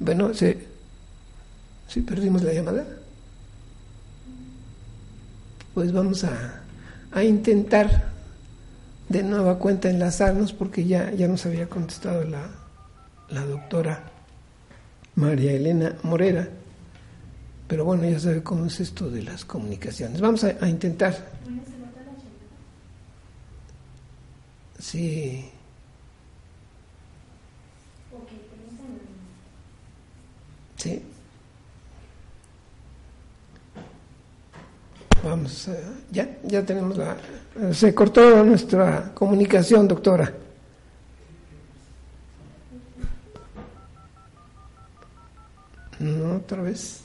Bueno, 0.00 0.32
sí, 0.34 0.56
sí 1.88 2.00
perdimos 2.00 2.42
la 2.42 2.52
llamada. 2.54 2.84
Pues 5.74 5.92
vamos 5.92 6.24
a, 6.24 6.62
a 7.12 7.22
intentar 7.22 8.10
de 9.08 9.22
nueva 9.22 9.58
cuenta 9.58 9.90
enlazarnos 9.90 10.52
porque 10.52 10.84
ya, 10.84 11.12
ya 11.12 11.28
nos 11.28 11.44
había 11.46 11.68
contestado 11.68 12.24
la, 12.24 12.48
la 13.28 13.44
doctora 13.44 14.02
María 15.16 15.52
Elena 15.52 15.94
Morera. 16.02 16.48
Pero 17.68 17.84
bueno, 17.84 18.08
ya 18.08 18.18
sabe 18.18 18.42
cómo 18.42 18.66
es 18.66 18.80
esto 18.80 19.10
de 19.10 19.22
las 19.22 19.44
comunicaciones. 19.44 20.20
Vamos 20.20 20.42
a, 20.44 20.56
a 20.60 20.68
intentar. 20.68 21.14
Sí. 24.78 25.50
Sí. 30.80 31.02
Vamos, 35.22 35.68
eh, 35.68 35.78
ya, 36.10 36.38
ya 36.42 36.64
tenemos 36.64 36.96
la... 36.96 37.18
Se 37.74 37.94
cortó 37.94 38.42
nuestra 38.42 39.12
comunicación, 39.12 39.86
doctora. 39.86 40.32
No, 45.98 46.36
otra 46.36 46.62
vez. 46.62 47.02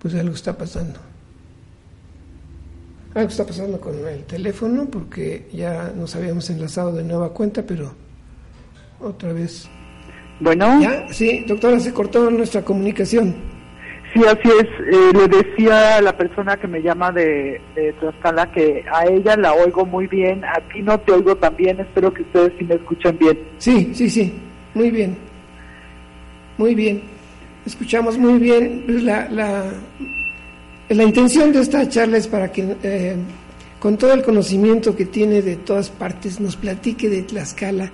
Pues 0.00 0.14
algo 0.16 0.34
está 0.34 0.58
pasando. 0.58 1.00
Algo 3.14 3.30
está 3.30 3.46
pasando 3.46 3.80
con 3.80 4.06
el 4.06 4.24
teléfono 4.24 4.84
porque 4.90 5.48
ya 5.54 5.90
nos 5.96 6.14
habíamos 6.16 6.50
enlazado 6.50 6.92
de 6.92 7.02
nueva 7.02 7.32
cuenta, 7.32 7.62
pero 7.62 7.94
otra 9.00 9.32
vez. 9.32 9.70
Bueno. 10.40 10.80
¿Ya? 10.80 11.06
Sí, 11.10 11.44
doctora, 11.46 11.78
se 11.80 11.92
cortó 11.92 12.30
nuestra 12.30 12.62
comunicación. 12.62 13.34
Sí, 14.12 14.20
así 14.24 14.48
es. 14.48 14.66
Eh, 14.94 15.12
le 15.12 15.28
decía 15.28 15.96
a 15.96 16.00
la 16.00 16.16
persona 16.16 16.56
que 16.56 16.68
me 16.68 16.80
llama 16.80 17.10
de, 17.10 17.60
de 17.74 17.92
Tlaxcala 17.94 18.50
que 18.52 18.84
a 18.92 19.06
ella 19.06 19.36
la 19.36 19.52
oigo 19.54 19.84
muy 19.84 20.06
bien, 20.06 20.44
a 20.44 20.60
ti 20.72 20.82
no 20.82 20.98
te 21.00 21.12
oigo 21.12 21.34
tan 21.36 21.56
bien, 21.56 21.80
espero 21.80 22.14
que 22.14 22.22
ustedes 22.22 22.52
sí 22.58 22.64
me 22.64 22.76
escuchen 22.76 23.18
bien. 23.18 23.38
Sí, 23.58 23.90
sí, 23.92 24.08
sí, 24.08 24.32
muy 24.74 24.90
bien. 24.90 25.16
Muy 26.56 26.74
bien. 26.76 27.02
Escuchamos 27.66 28.16
muy 28.16 28.38
bien. 28.38 28.84
Pues 28.86 29.02
la, 29.02 29.28
la, 29.30 29.64
la 30.88 31.02
intención 31.02 31.52
de 31.52 31.60
esta 31.60 31.88
charla 31.88 32.18
es 32.18 32.28
para 32.28 32.52
que, 32.52 32.76
eh, 32.84 33.16
con 33.80 33.96
todo 33.96 34.12
el 34.12 34.22
conocimiento 34.22 34.94
que 34.94 35.06
tiene 35.06 35.42
de 35.42 35.56
todas 35.56 35.90
partes, 35.90 36.38
nos 36.38 36.54
platique 36.54 37.08
de 37.08 37.22
Tlaxcala, 37.22 37.90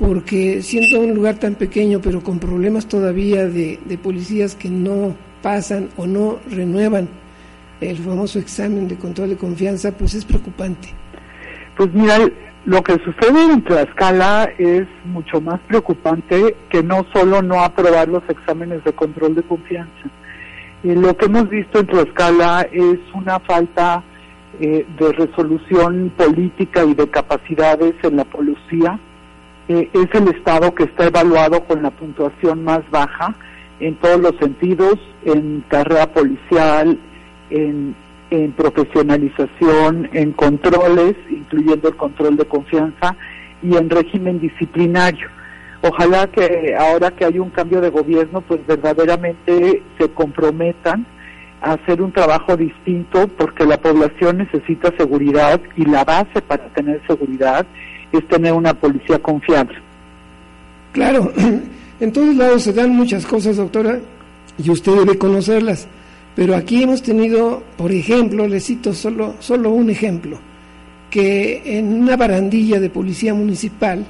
porque 0.00 0.62
siendo 0.62 1.00
un 1.00 1.14
lugar 1.14 1.34
tan 1.34 1.54
pequeño, 1.56 2.00
pero 2.00 2.22
con 2.22 2.38
problemas 2.38 2.86
todavía 2.86 3.46
de, 3.46 3.78
policías 4.02 4.54
que 4.54 4.70
no 4.70 5.14
pasan 5.42 5.90
o 5.98 6.06
no 6.06 6.38
renuevan 6.50 7.06
el 7.82 7.98
famoso 7.98 8.38
examen 8.38 8.88
de 8.88 8.96
control 8.96 9.28
de 9.28 9.36
confianza, 9.36 9.92
pues 9.92 10.14
es 10.14 10.24
preocupante. 10.24 10.88
Pues 11.76 11.92
mira, 11.92 12.16
lo 12.64 12.82
que 12.82 12.94
sucede 13.04 13.44
en 13.44 13.62
Tlaxcala 13.62 14.50
es 14.56 14.86
mucho 15.04 15.38
más 15.42 15.60
preocupante 15.68 16.56
que 16.70 16.82
no 16.82 17.04
solo 17.12 17.42
no 17.42 17.62
aprobar 17.62 18.08
los 18.08 18.22
exámenes 18.30 18.82
de 18.84 18.94
control 18.94 19.34
de 19.34 19.42
confianza. 19.42 20.08
Eh, 20.82 20.96
lo 20.96 21.14
que 21.14 21.26
hemos 21.26 21.50
visto 21.50 21.78
en 21.78 21.86
Tlaxcala 21.86 22.66
es 22.72 22.98
una 23.12 23.38
falta 23.40 24.02
eh, 24.60 24.86
de 24.98 25.12
resolución 25.12 26.10
política 26.16 26.84
y 26.84 26.94
de 26.94 27.06
capacidades 27.10 27.94
en 28.02 28.16
la 28.16 28.24
policía. 28.24 28.98
Eh, 29.70 29.88
es 29.92 30.08
el 30.20 30.26
Estado 30.26 30.74
que 30.74 30.82
está 30.82 31.06
evaluado 31.06 31.62
con 31.62 31.80
la 31.80 31.92
puntuación 31.92 32.64
más 32.64 32.80
baja 32.90 33.36
en 33.78 33.94
todos 34.00 34.18
los 34.18 34.34
sentidos, 34.40 34.96
en 35.24 35.64
carrera 35.68 36.12
policial, 36.12 36.98
en, 37.50 37.94
en 38.30 38.50
profesionalización, 38.50 40.10
en 40.12 40.32
controles, 40.32 41.14
incluyendo 41.30 41.88
el 41.88 41.94
control 41.94 42.36
de 42.36 42.46
confianza, 42.46 43.16
y 43.62 43.76
en 43.76 43.88
régimen 43.88 44.40
disciplinario. 44.40 45.28
Ojalá 45.82 46.26
que 46.26 46.74
ahora 46.76 47.12
que 47.12 47.26
hay 47.26 47.38
un 47.38 47.50
cambio 47.50 47.80
de 47.80 47.90
gobierno, 47.90 48.40
pues 48.40 48.66
verdaderamente 48.66 49.84
se 50.00 50.08
comprometan 50.08 51.06
a 51.60 51.74
hacer 51.74 52.02
un 52.02 52.10
trabajo 52.10 52.56
distinto, 52.56 53.28
porque 53.38 53.64
la 53.64 53.78
población 53.78 54.38
necesita 54.38 54.90
seguridad 54.98 55.60
y 55.76 55.84
la 55.84 56.02
base 56.04 56.42
para 56.42 56.66
tener 56.70 57.00
seguridad 57.06 57.64
es 58.18 58.26
tener 58.28 58.52
una 58.52 58.74
policía 58.74 59.18
confiable. 59.18 59.78
Claro, 60.92 61.32
en 62.00 62.12
todos 62.12 62.34
lados 62.34 62.62
se 62.62 62.72
dan 62.72 62.90
muchas 62.90 63.24
cosas, 63.26 63.56
doctora, 63.56 64.00
y 64.62 64.70
usted 64.70 64.92
debe 64.92 65.18
conocerlas. 65.18 65.86
Pero 66.34 66.54
aquí 66.54 66.82
hemos 66.82 67.02
tenido, 67.02 67.62
por 67.76 67.92
ejemplo, 67.92 68.46
le 68.46 68.60
cito 68.60 68.94
solo, 68.94 69.34
solo 69.40 69.70
un 69.70 69.90
ejemplo, 69.90 70.38
que 71.10 71.78
en 71.78 71.92
una 71.92 72.16
barandilla 72.16 72.80
de 72.80 72.90
policía 72.90 73.34
municipal, 73.34 74.06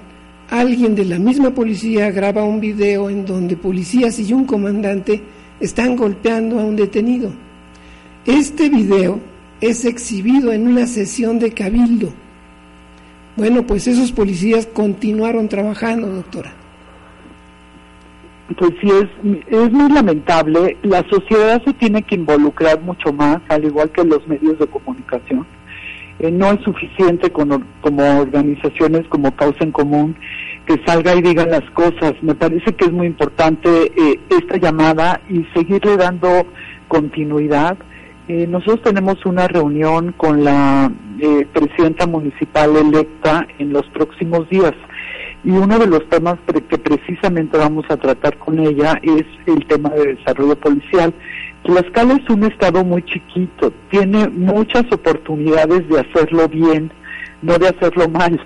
alguien 0.51 0.95
de 0.95 1.05
la 1.05 1.19
misma 1.19 1.51
policía 1.51 2.11
graba 2.11 2.45
un 2.45 2.61
video 2.61 3.09
en 3.09 3.25
donde 3.25 3.57
policías 3.57 4.19
y 4.19 4.33
un 4.33 4.45
comandante 4.45 5.23
están 5.61 5.97
golpeando 5.97 6.59
a 6.59 6.65
un 6.65 6.77
detenido. 6.77 7.33
Este 8.27 8.69
video 8.69 9.19
es 9.61 9.85
exhibido 9.85 10.53
en 10.53 10.69
una 10.69 10.87
sesión 10.87 11.39
de 11.39 11.53
cabildo. 11.53 12.13
Bueno, 13.37 13.63
pues 13.67 13.87
esos 13.87 14.13
policías 14.13 14.67
continuaron 14.67 15.49
trabajando, 15.49 16.09
doctora. 16.09 16.53
Pues 18.59 18.73
sí, 18.81 18.89
es, 18.89 19.45
es 19.47 19.73
muy 19.73 19.91
lamentable. 19.93 20.77
La 20.83 21.05
sociedad 21.09 21.63
se 21.65 21.73
tiene 21.75 22.03
que 22.03 22.17
involucrar 22.17 22.81
mucho 22.81 23.13
más, 23.13 23.39
al 23.49 23.65
igual 23.65 23.91
que 23.91 24.05
los 24.05 24.27
medios 24.27 24.59
de 24.59 24.67
comunicación. 24.67 25.47
Eh, 26.19 26.31
no 26.31 26.53
es 26.53 26.61
suficiente 26.63 27.31
con, 27.31 27.65
como 27.81 28.21
organizaciones 28.21 29.07
como 29.09 29.35
Causa 29.35 29.65
en 29.65 29.73
Común 29.73 30.17
que 30.67 30.79
salga 30.85 31.15
y 31.15 31.23
diga 31.23 31.47
las 31.47 31.69
cosas. 31.71 32.15
Me 32.23 32.35
parece 32.35 32.75
que 32.75 32.85
es 32.85 32.93
muy 32.93 33.07
importante 33.07 33.69
eh, 33.69 34.21
esta 34.29 34.59
llamada 34.59 35.21
y 35.29 35.45
seguirle 35.55 35.97
dando 35.97 36.47
continuidad. 36.89 37.79
Eh, 38.33 38.47
nosotros 38.47 38.81
tenemos 38.83 39.27
una 39.27 39.49
reunión 39.49 40.13
con 40.13 40.45
la 40.45 40.89
eh, 41.19 41.49
presidenta 41.53 42.07
municipal 42.07 42.77
electa 42.77 43.45
en 43.59 43.73
los 43.73 43.85
próximos 43.89 44.49
días 44.49 44.73
y 45.43 45.51
uno 45.51 45.81
de 45.81 45.89
los 45.89 46.09
temas 46.09 46.37
que 46.47 46.79
precisamente 46.79 47.59
vamos 47.59 47.87
a 47.89 47.97
tratar 47.97 48.39
con 48.39 48.61
ella 48.61 49.01
es 49.03 49.25
el 49.47 49.67
tema 49.67 49.89
de 49.89 50.15
desarrollo 50.15 50.55
policial. 50.55 51.13
Tlaxcala 51.65 52.15
es 52.23 52.31
un 52.31 52.45
estado 52.45 52.85
muy 52.85 53.03
chiquito, 53.03 53.73
tiene 53.91 54.29
muchas 54.29 54.85
oportunidades 54.93 55.89
de 55.89 55.99
hacerlo 55.99 56.47
bien, 56.49 56.93
no 57.43 57.59
de 57.59 57.67
hacerlo 57.67 58.09
mal. 58.09 58.41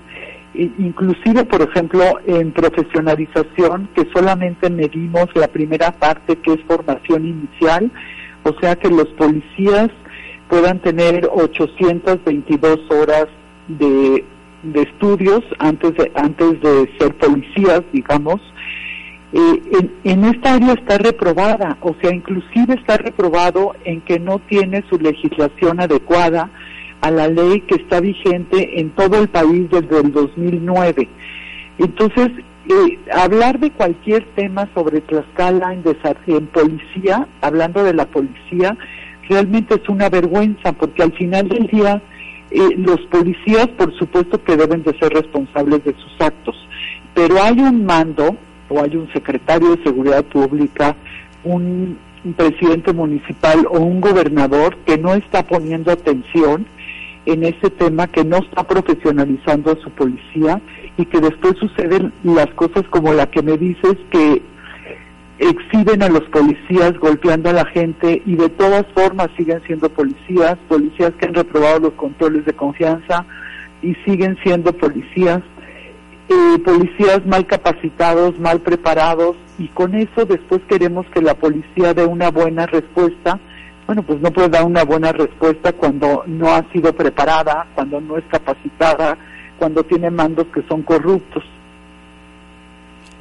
I- 0.55 0.73
inclusive, 0.79 1.45
por 1.45 1.61
ejemplo, 1.61 2.21
en 2.27 2.53
profesionalización, 2.53 3.91
que 3.95 4.09
solamente 4.15 4.71
medimos 4.71 5.27
la 5.35 5.49
primera 5.49 5.91
parte 5.91 6.37
que 6.37 6.55
es 6.55 6.61
formación 6.67 7.27
inicial, 7.27 7.91
o 8.45 8.55
sea 8.61 8.77
que 8.77 8.89
los 8.89 9.09
policías 9.09 9.91
puedan 10.49 10.79
tener 10.81 11.29
822 11.33 12.79
horas 12.91 13.27
de, 13.69 14.25
de 14.63 14.83
estudios 14.83 15.43
antes 15.59 15.95
de, 15.95 16.13
antes 16.15 16.61
de 16.61 16.91
ser 16.99 17.15
policías, 17.15 17.83
digamos. 17.93 18.41
Eh, 19.33 19.63
en, 19.73 19.93
en 20.05 20.25
esta 20.27 20.55
área 20.55 20.75
está 20.75 20.99
reprobada, 20.99 21.77
o 21.81 21.97
sea, 22.01 22.15
inclusive 22.15 22.75
está 22.75 22.99
reprobado 22.99 23.75
en 23.85 24.01
que 24.03 24.21
no 24.21 24.39
tiene 24.39 24.85
su 24.89 24.99
legislación 24.99 25.81
adecuada 25.81 26.51
a 27.01 27.11
la 27.11 27.29
ley 27.29 27.63
que 27.63 27.75
está 27.75 28.01
vigente 28.01 28.81
en 28.81 28.91
todo 28.91 29.21
el 29.21 29.29
país 29.29 29.69
desde 29.71 30.01
el 30.01 30.13
2009. 30.13 31.09
Entonces, 31.79 32.31
eh, 32.69 32.99
hablar 33.13 33.59
de 33.59 33.71
cualquier 33.71 34.25
tema 34.35 34.69
sobre 34.75 35.01
Tlaxcala 35.03 35.75
en, 35.75 35.85
en 36.27 36.47
policía, 36.47 37.29
hablando 37.41 37.85
de 37.85 37.95
la 37.95 38.07
policía, 38.07 38.77
realmente 39.29 39.75
es 39.75 39.89
una 39.89 40.09
vergüenza, 40.09 40.73
porque 40.73 41.03
al 41.03 41.13
final 41.13 41.49
del 41.49 41.67
día 41.67 42.03
eh, 42.51 42.61
los 42.77 43.01
policías, 43.11 43.69
por 43.69 43.93
supuesto 43.99 44.43
que 44.43 44.57
deben 44.57 44.83
de 44.83 44.97
ser 44.99 45.13
responsables 45.13 45.85
de 45.85 45.95
sus 45.95 46.21
actos, 46.21 46.57
pero 47.15 47.43
hay 47.43 47.59
un 47.61 47.85
mando 47.85 48.37
o 48.69 48.83
hay 48.83 48.97
un 48.97 49.13
secretario 49.13 49.77
de 49.77 49.83
seguridad 49.83 50.25
pública, 50.25 50.97
un 51.43 51.99
presidente 52.37 52.93
municipal 52.93 53.67
o 53.71 53.81
un 53.81 54.01
gobernador 54.01 54.77
que 54.87 54.97
no 54.97 55.15
está 55.15 55.43
poniendo 55.47 55.93
atención 55.93 56.67
en 57.27 57.45
ese 57.45 57.71
tema, 57.71 58.07
que 58.07 58.25
no 58.25 58.39
está 58.39 58.65
profesionalizando 58.65 59.73
a 59.73 59.83
su 59.83 59.91
policía 59.91 60.61
y 60.97 61.07
que 61.07 61.21
después 61.21 61.55
suceden 61.59 62.13
las 62.23 62.49
cosas 62.55 62.85
como 62.91 63.13
la 63.13 63.27
que 63.31 63.43
me 63.43 63.57
dices 63.57 63.97
que 64.11 64.43
exhiben 65.39 66.03
a 66.03 66.09
los 66.09 66.23
policías 66.31 66.97
golpeando 66.99 67.51
a 67.51 67.55
la 67.55 67.65
gente 67.67 68.23
y 68.25 68.37
de 68.37 68.49
todas 68.51 68.87
formas 68.95 69.29
siguen 69.37 69.61
siendo 69.67 69.89
policías, 69.89 70.57
policías 70.69 71.13
que 71.19 71.27
han 71.27 71.35
reprobado 71.35 71.81
los 71.81 71.93
controles 71.95 72.45
de 72.45 72.53
confianza 72.53 73.27
y 73.83 73.95
siguen 74.07 74.39
siendo 74.43 74.73
policías, 74.73 75.43
eh, 76.29 76.59
policías 76.65 77.27
mal 77.27 77.47
capacitados, 77.47 78.39
mal 78.39 78.61
preparados 78.61 79.37
y 79.59 79.69
con 79.69 79.95
eso 79.95 80.25
después 80.25 80.63
queremos 80.69 81.07
que 81.13 81.21
la 81.21 81.35
policía 81.35 81.95
dé 81.95 82.05
una 82.05 82.31
buena 82.31 82.67
respuesta. 82.67 83.39
Bueno, 83.87 84.03
pues 84.03 84.21
no 84.21 84.31
puede 84.33 84.49
dar 84.49 84.65
una 84.65 84.83
buena 84.85 85.13
respuesta 85.13 85.73
cuando 85.73 86.25
no 86.27 86.51
ha 86.51 86.65
sido 86.73 86.93
preparada, 86.93 87.67
cuando 87.75 88.01
no 88.01 88.17
es 88.17 88.25
capacitada, 88.31 89.17
cuando 89.59 89.85
tiene 89.85 90.11
mandos 90.11 90.47
que 90.55 90.63
son 90.69 90.83
corruptos. 90.83 91.45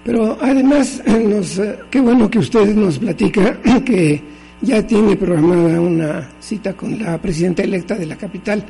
Pero 0.05 0.37
además, 0.41 1.01
nos, 1.05 1.59
eh, 1.59 1.79
qué 1.89 2.01
bueno 2.01 2.29
que 2.29 2.39
usted 2.39 2.75
nos 2.75 2.99
platica 2.99 3.57
que 3.85 4.21
ya 4.61 4.85
tiene 4.85 5.15
programada 5.15 5.79
una 5.79 6.29
cita 6.39 6.73
con 6.73 6.97
la 7.01 7.17
presidenta 7.17 7.63
electa 7.63 7.95
de 7.95 8.05
la 8.05 8.15
capital. 8.15 8.63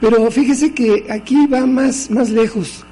Pero 0.00 0.30
fíjese 0.30 0.72
que 0.72 1.06
aquí 1.10 1.46
va 1.46 1.66
más, 1.66 2.10
más 2.10 2.30
lejos. 2.30 2.84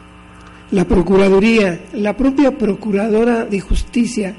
La 0.71 0.85
Procuraduría, 0.85 1.81
la 1.93 2.17
propia 2.17 2.51
Procuradora 2.51 3.45
de 3.45 3.61
Justicia, 3.61 4.35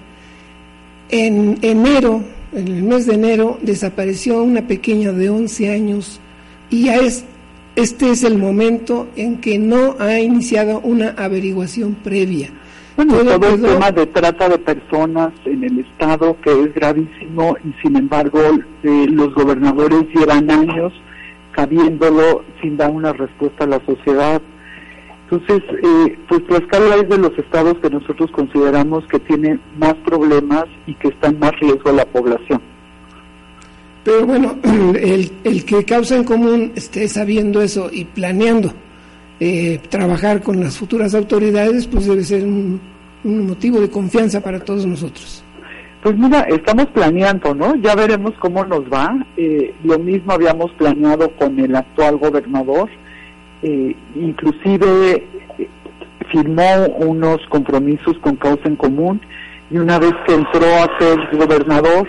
en 1.09 1.57
enero, 1.61 2.21
en 2.53 2.67
el 2.67 2.83
mes 2.83 3.05
de 3.05 3.15
enero, 3.15 3.57
desapareció 3.61 4.41
una 4.41 4.61
pequeña 4.67 5.11
de 5.11 5.29
11 5.29 5.71
años 5.71 6.19
y 6.69 6.85
ya 6.85 6.95
es, 6.95 7.25
este 7.75 8.11
es 8.11 8.23
el 8.23 8.37
momento 8.37 9.07
en 9.15 9.39
que 9.39 9.59
no 9.59 9.95
ha 9.99 10.19
iniciado 10.19 10.79
una 10.81 11.09
averiguación 11.17 11.95
previa. 11.95 12.49
Bueno, 12.95 13.13
todo, 13.13 13.53
el 13.53 13.61
tema 13.61 13.91
de 13.91 14.07
trata 14.07 14.49
de 14.49 14.57
personas 14.57 15.31
en 15.45 15.63
el 15.63 15.79
Estado, 15.79 16.35
que 16.41 16.51
es 16.51 16.73
gravísimo, 16.73 17.55
y 17.63 17.71
sin 17.83 17.95
embargo 17.95 18.39
eh, 18.81 19.05
los 19.11 19.35
gobernadores 19.35 20.03
llevan 20.15 20.49
años 20.49 20.91
sabiéndolo 21.55 22.43
sin 22.61 22.77
dar 22.77 22.91
una 22.91 23.13
respuesta 23.13 23.65
a 23.65 23.67
la 23.67 23.85
sociedad. 23.85 24.41
Entonces, 25.29 25.61
eh, 25.83 26.17
pues 26.29 26.45
Tlaxcala 26.47 26.95
es 26.95 27.09
de 27.09 27.17
los 27.17 27.37
estados 27.37 27.75
que 27.81 27.89
nosotros 27.89 28.31
consideramos 28.31 29.05
que 29.07 29.19
tiene 29.19 29.59
más 29.77 29.95
problemas 30.05 30.65
y 30.85 30.93
que 30.95 31.09
está 31.09 31.27
en 31.27 31.39
más 31.39 31.51
riesgo 31.59 31.89
a 31.89 31.93
la 31.93 32.05
población. 32.05 32.61
Pero 34.03 34.25
bueno, 34.25 34.57
el, 34.63 35.31
el 35.43 35.65
que 35.65 35.83
causa 35.83 36.15
en 36.15 36.23
común 36.23 36.71
esté 36.75 37.07
sabiendo 37.09 37.61
eso 37.61 37.89
y 37.91 38.05
planeando 38.05 38.71
eh, 39.39 39.79
trabajar 39.89 40.41
con 40.41 40.59
las 40.59 40.77
futuras 40.77 41.13
autoridades, 41.13 41.85
pues 41.85 42.07
debe 42.07 42.23
ser 42.23 42.43
un, 42.43 42.81
motivo 43.23 43.79
de 43.79 43.89
confianza 43.89 44.41
para 44.41 44.59
todos 44.59 44.85
nosotros. 44.85 45.43
Pues 46.01 46.17
mira, 46.17 46.41
estamos 46.43 46.87
planeando, 46.87 47.53
¿no? 47.53 47.75
Ya 47.75 47.93
veremos 47.93 48.33
cómo 48.39 48.65
nos 48.65 48.81
va. 48.85 49.13
Eh, 49.35 49.75
lo 49.83 49.99
mismo 49.99 50.31
habíamos 50.31 50.71
planeado 50.71 51.29
con 51.35 51.59
el 51.59 51.75
actual 51.75 52.17
gobernador. 52.17 52.89
Eh, 53.63 53.95
inclusive 54.15 55.27
eh, 55.57 55.69
firmó 56.31 56.85
unos 56.97 57.39
compromisos 57.49 58.15
con 58.19 58.35
causa 58.35 58.67
en 58.67 58.75
común 58.75 59.19
y 59.71 59.77
una 59.77 59.97
vez 59.97 60.13
que 60.25 60.35
entró 60.35 60.65
a 60.65 60.99
ser 60.99 61.37
gobernador, 61.37 62.07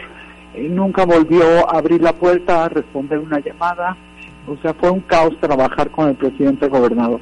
eh, 0.55 0.69
nunca 0.69 1.05
volvió 1.05 1.69
a 1.69 1.79
abrir 1.79 2.03
la 2.03 2.13
puerta 2.13 2.65
a 2.65 2.69
responder 2.69 3.19
una 3.19 3.41
llamada. 3.41 3.97
O 4.47 4.57
sea, 4.63 4.75
fue 4.75 4.91
un 4.91 5.01
caos 5.01 5.35
trabajar 5.41 5.91
con 5.91 6.09
el 6.09 6.15
presidente 6.15 6.69
gobernador. 6.69 7.21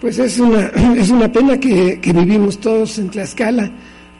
Pues 0.00 0.18
es 0.18 0.38
una, 0.38 0.66
es 0.96 1.10
una 1.10 1.30
pena 1.30 1.58
que, 1.58 2.00
que 2.00 2.12
vivimos 2.12 2.58
todos 2.58 2.98
en 2.98 3.08
Tlaxcala, 3.10 3.70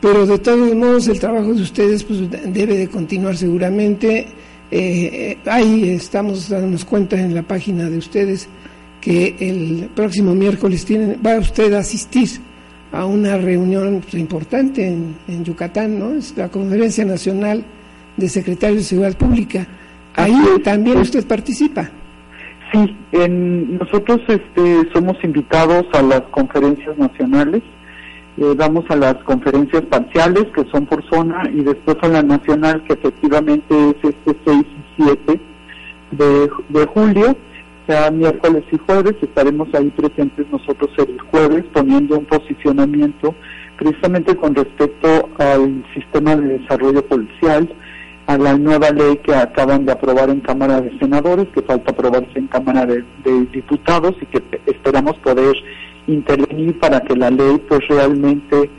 pero 0.01 0.25
de 0.25 0.39
todos 0.39 0.75
modos 0.75 1.07
el 1.07 1.19
trabajo 1.19 1.53
de 1.53 1.61
ustedes 1.61 2.03
pues, 2.03 2.29
debe 2.29 2.77
de 2.77 2.87
continuar 2.89 3.35
seguramente 3.35 4.27
eh, 4.71 5.37
ahí 5.45 5.89
estamos 5.89 6.49
dándonos 6.49 6.85
cuenta 6.85 7.19
en 7.19 7.33
la 7.33 7.41
página 7.43 7.89
de 7.89 7.97
ustedes 7.97 8.47
que 9.01 9.35
el 9.39 9.89
próximo 9.95 10.35
miércoles 10.35 10.85
tienen, 10.85 11.19
va 11.25 11.39
usted 11.39 11.73
a 11.73 11.79
asistir 11.79 12.29
a 12.91 13.05
una 13.05 13.37
reunión 13.37 14.01
pues, 14.01 14.15
importante 14.15 14.87
en, 14.87 15.43
Yucatán, 15.43 15.99
¿no? 15.99 16.11
Es 16.11 16.35
la 16.35 16.49
Conferencia 16.49 17.05
Nacional 17.05 17.63
de 18.17 18.29
Secretarios 18.29 18.79
de 18.79 18.83
Seguridad 18.83 19.17
Pública. 19.17 19.67
Ahí 20.15 20.35
también 20.63 20.97
usted 20.97 21.25
participa. 21.25 21.89
Sí, 22.71 22.95
en, 23.13 23.77
nosotros 23.77 24.19
este, 24.27 24.91
somos 24.93 25.17
invitados 25.23 25.85
a 25.93 26.01
las 26.01 26.21
conferencias 26.31 26.97
nacionales 26.97 27.63
eh, 28.37 28.53
vamos 28.55 28.85
a 28.89 28.95
las 28.95 29.15
conferencias 29.23 29.83
parciales 29.83 30.45
que 30.55 30.65
son 30.71 30.85
por 30.85 31.03
zona 31.09 31.49
y 31.51 31.61
después 31.61 31.97
a 32.01 32.07
la 32.07 32.23
nacional 32.23 32.83
que 32.83 32.93
efectivamente 32.93 33.75
es 33.89 33.95
este 34.03 34.37
6 34.45 34.65
y 34.97 35.03
7 35.03 35.41
de, 36.11 36.49
de 36.69 36.85
julio, 36.87 37.35
sea 37.87 38.11
miércoles 38.11 38.63
y 38.71 38.77
jueves, 38.77 39.15
estaremos 39.21 39.67
ahí 39.73 39.89
presentes 39.89 40.45
nosotros 40.51 40.89
el 40.97 41.19
jueves 41.31 41.65
poniendo 41.73 42.17
un 42.17 42.25
posicionamiento 42.25 43.35
precisamente 43.79 44.35
con 44.35 44.53
respecto 44.53 45.29
al 45.37 45.83
sistema 45.93 46.35
de 46.35 46.59
desarrollo 46.59 47.03
policial, 47.05 47.73
a 48.27 48.37
la 48.37 48.57
nueva 48.57 48.91
ley 48.91 49.17
que 49.17 49.33
acaban 49.33 49.85
de 49.85 49.93
aprobar 49.93 50.29
en 50.29 50.41
Cámara 50.41 50.81
de 50.81 50.95
Senadores, 50.99 51.47
que 51.53 51.61
falta 51.61 51.91
aprobarse 51.91 52.37
en 52.37 52.47
Cámara 52.47 52.85
de 52.85 53.03
Diputados 53.51 54.15
y 54.21 54.25
que 54.25 54.43
esperamos 54.67 55.17
poder 55.19 55.55
intervenir 56.13 56.79
para 56.79 57.01
que 57.01 57.15
la 57.15 57.29
ley 57.29 57.61
pues 57.67 57.81
realmente 57.87 58.69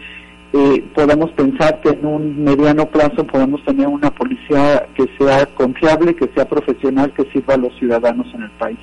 eh, 0.53 0.85
podamos 0.95 1.31
pensar 1.33 1.81
que 1.81 1.91
en 1.91 2.05
un 2.05 2.43
mediano 2.45 2.87
plazo 2.87 3.25
podamos 3.25 3.65
tener 3.65 3.87
una 3.87 4.11
policía 4.11 4.87
que 4.95 5.07
sea 5.17 5.47
confiable, 5.47 6.17
que 6.17 6.29
sea 6.35 6.49
profesional, 6.49 7.13
que 7.13 7.25
sirva 7.33 7.55
a 7.55 7.59
los 7.59 7.73
ciudadanos 7.79 8.27
en 8.35 8.43
el 8.43 8.51
país. 8.53 8.79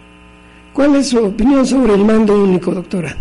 ¿Cuál 0.71 0.95
es 0.95 1.10
su 1.10 1.25
opinión 1.25 1.65
sobre 1.65 1.95
el 1.95 2.05
mando 2.05 2.41
único, 2.41 2.71
doctora? 2.71 3.15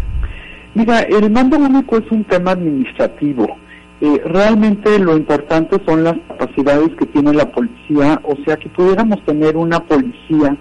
Mira, 0.75 1.01
el 1.01 1.31
mando 1.31 1.57
único 1.57 1.97
es 1.97 2.05
un 2.11 2.23
tema 2.25 2.53
administrativo. 2.53 3.57
Eh, 4.01 4.21
realmente 4.27 4.99
lo 4.99 5.17
importante 5.17 5.81
son 5.87 6.05
las 6.05 6.19
capacidades 6.29 6.91
que 6.99 7.07
tiene 7.07 7.33
la 7.33 7.51
policía, 7.51 8.21
o 8.25 8.37
sea, 8.45 8.59
que 8.59 8.69
pudiéramos 8.69 9.25
tener 9.25 9.57
una 9.57 9.81
policía 9.81 10.55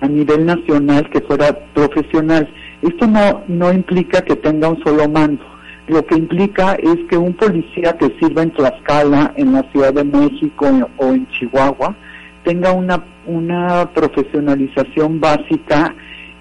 a 0.00 0.08
nivel 0.08 0.44
nacional 0.44 1.08
que 1.10 1.20
fuera 1.20 1.56
profesional. 1.72 2.52
Esto 2.82 3.06
no, 3.06 3.42
no 3.48 3.72
implica 3.72 4.22
que 4.22 4.36
tenga 4.36 4.68
un 4.68 4.82
solo 4.82 5.08
mando. 5.08 5.44
Lo 5.88 6.04
que 6.06 6.16
implica 6.16 6.74
es 6.74 6.96
que 7.08 7.16
un 7.16 7.34
policía 7.34 7.96
que 7.98 8.14
sirva 8.20 8.42
en 8.42 8.52
Tlaxcala, 8.52 9.32
en 9.36 9.52
la 9.52 9.62
Ciudad 9.72 9.92
de 9.92 10.04
México 10.04 10.66
o 10.96 11.06
en 11.12 11.28
Chihuahua, 11.30 11.96
tenga 12.44 12.72
una, 12.72 13.04
una 13.26 13.90
profesionalización 13.92 15.20
básica 15.20 15.94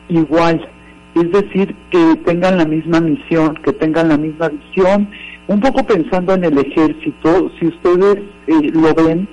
igual. 0.07 0.67
Es 1.15 1.31
decir, 1.31 1.75
que 1.89 2.15
tengan 2.25 2.57
la 2.57 2.65
misma 2.65 3.01
misión, 3.01 3.55
que 3.63 3.73
tengan 3.73 4.09
la 4.09 4.17
misma 4.17 4.49
visión. 4.49 5.09
Un 5.47 5.59
poco 5.59 5.83
pensando 5.83 6.35
en 6.35 6.43
el 6.43 6.57
ejército, 6.59 7.51
si 7.59 7.67
ustedes 7.67 8.17
eh, 8.47 8.71
lo 8.71 8.93
ven, 8.93 9.27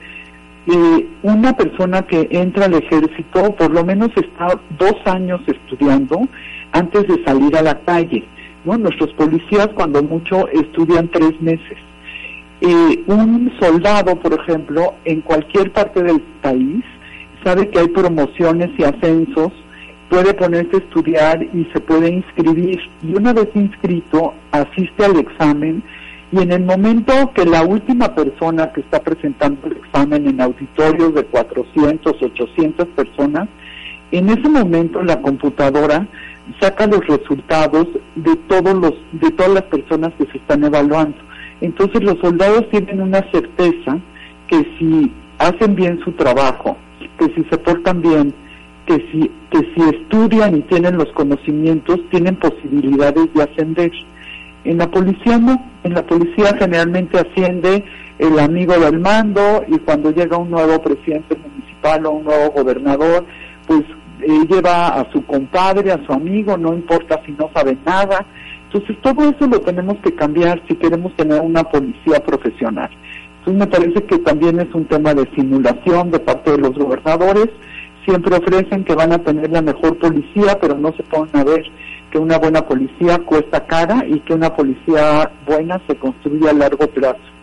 eh, 0.67 1.07
una 1.23 1.53
persona 1.57 2.03
que 2.03 2.27
entra 2.31 2.65
al 2.65 2.75
ejército 2.75 3.55
por 3.55 3.71
lo 3.71 3.85
menos 3.85 4.09
está 4.17 4.59
dos 4.79 4.97
años 5.05 5.41
estudiando 5.47 6.27
antes 6.77 7.07
de 7.09 7.25
salir 7.25 7.57
a 7.57 7.63
la 7.63 7.79
calle. 7.81 8.25
¿no? 8.65 8.77
Nuestros 8.77 9.13
policías 9.15 9.69
cuando 9.75 10.03
mucho 10.03 10.49
estudian 10.49 11.09
tres 11.09 11.41
meses. 11.41 11.79
Eh, 12.61 13.05
un 13.07 13.53
soldado, 13.61 14.17
por 14.17 14.33
ejemplo, 14.41 14.95
en 15.05 15.21
cualquier 15.21 15.73
parte 15.73 16.03
del 16.03 16.21
país, 16.43 16.85
sabe 17.45 17.69
que 17.69 17.79
hay 17.79 17.89
promociones 17.89 18.71
y 18.79 18.85
ascensos, 18.85 19.53
puede 20.09 20.35
ponerse 20.35 20.77
a 20.77 20.79
estudiar 20.79 21.43
y 21.43 21.65
se 21.73 21.81
puede 21.81 22.15
inscribir. 22.15 22.81
Y 23.03 23.15
una 23.15 23.33
vez 23.33 23.49
inscrito, 23.55 24.35
asiste 24.53 25.05
al 25.05 25.19
examen 25.19 25.83
y 26.33 26.41
en 26.41 26.51
el 26.51 26.65
momento 26.65 27.13
que 27.35 27.45
la 27.45 27.63
última 27.63 28.15
persona 28.15 28.73
que 28.73 28.81
está 28.81 29.01
presentando 29.01 29.69
el 29.69 29.77
examen 29.77 30.27
en 30.27 30.41
auditorios 30.41 31.15
de 31.15 31.25
400, 31.25 32.21
800 32.21 32.89
personas, 32.89 33.49
en 34.11 34.29
ese 34.31 34.49
momento 34.49 35.03
la 35.03 35.21
computadora 35.21 36.07
saca 36.61 36.87
los 36.87 37.07
resultados 37.07 37.87
de 38.15 38.37
todos 38.49 38.75
los 38.75 38.95
de 39.13 39.31
todas 39.33 39.53
las 39.53 39.63
personas 39.65 40.13
que 40.19 40.27
se 40.27 40.39
están 40.39 40.65
evaluando. 40.65 41.17
Entonces 41.61 42.03
los 42.03 42.19
soldados 42.21 42.69
tienen 42.71 43.01
una 43.01 43.21
certeza 43.31 43.99
que 44.49 44.59
si 44.79 45.13
hacen 45.39 45.75
bien 45.75 46.01
su 46.05 46.13
trabajo, 46.13 46.77
que 47.19 47.27
si 47.35 47.45
se 47.51 47.59
portan 47.59 48.03
bien, 48.03 48.35
que 48.87 48.97
si 49.11 49.31
que 49.51 49.59
si 49.75 49.97
estudian 49.97 50.57
y 50.57 50.63
tienen 50.63 50.97
los 50.97 51.11
conocimientos, 51.13 52.01
tienen 52.11 52.37
posibilidades 52.37 53.33
de 53.35 53.43
ascender. 53.43 53.93
En 54.65 54.79
la 54.79 54.91
policía 54.91 55.39
no, 55.39 55.65
en 55.85 55.95
la 55.95 56.05
policía 56.05 56.57
generalmente 56.59 57.19
asciende 57.19 57.85
el 58.19 58.39
amigo 58.39 58.79
del 58.79 58.99
mando 58.99 59.65
y 59.69 59.79
cuando 59.79 60.11
llega 60.11 60.37
un 60.37 60.51
nuevo 60.51 60.83
presidente 60.83 61.37
municipal 61.37 62.07
o 62.07 62.11
un 62.13 62.25
nuevo 62.25 62.51
gobernador, 62.51 63.25
pues 63.67 63.85
lleva 64.19 64.89
a 64.89 65.11
su 65.13 65.25
compadre, 65.27 65.93
a 65.93 66.05
su 66.07 66.13
amigo, 66.13 66.57
no 66.57 66.75
importa 66.75 67.21
si 67.25 67.33
no 67.33 67.51
sabe 67.55 67.77
nada. 67.85 68.25
Entonces 68.65 68.97
todo 69.03 69.23
eso 69.23 69.47
lo 69.47 69.61
tenemos 69.61 69.97
que 70.03 70.15
cambiar 70.15 70.63
si 70.69 70.75
queremos 70.75 71.15
tener 71.17 71.41
una 71.41 71.65
policía 71.65 72.23
profesional. 72.25 72.91
Entonces 73.39 73.61
me 73.61 73.67
parece 73.67 74.05
que 74.05 74.19
también 74.19 74.59
es 74.61 74.75
un 74.75 74.87
tema 74.87 75.15
de 75.15 75.29
simulación 75.35 76.11
de 76.11 76.19
parte 76.19 76.53
de 76.53 76.59
los 76.59 76.75
gobernadores. 76.75 77.49
Siempre 78.05 78.37
ofrecen 78.37 78.85
que 78.85 78.95
van 78.95 79.13
a 79.13 79.19
tener 79.19 79.51
la 79.51 79.63
mejor 79.63 79.99
policía, 79.99 80.59
pero 80.61 80.77
no 80.77 80.93
se 80.93 81.03
ponen 81.05 81.37
a 81.37 81.45
ver 81.45 81.65
que 82.11 82.19
una 82.19 82.39
buena 82.39 82.67
policía 82.67 83.19
cuesta 83.19 83.67
cara 83.67 84.05
y 84.07 84.21
que 84.21 84.35
una 84.35 84.55
policía 84.55 85.31
buena 85.47 85.81
se 85.89 85.97
construye 85.97 86.49
a 86.49 86.53
largo 86.53 86.87
plazo. 86.89 87.36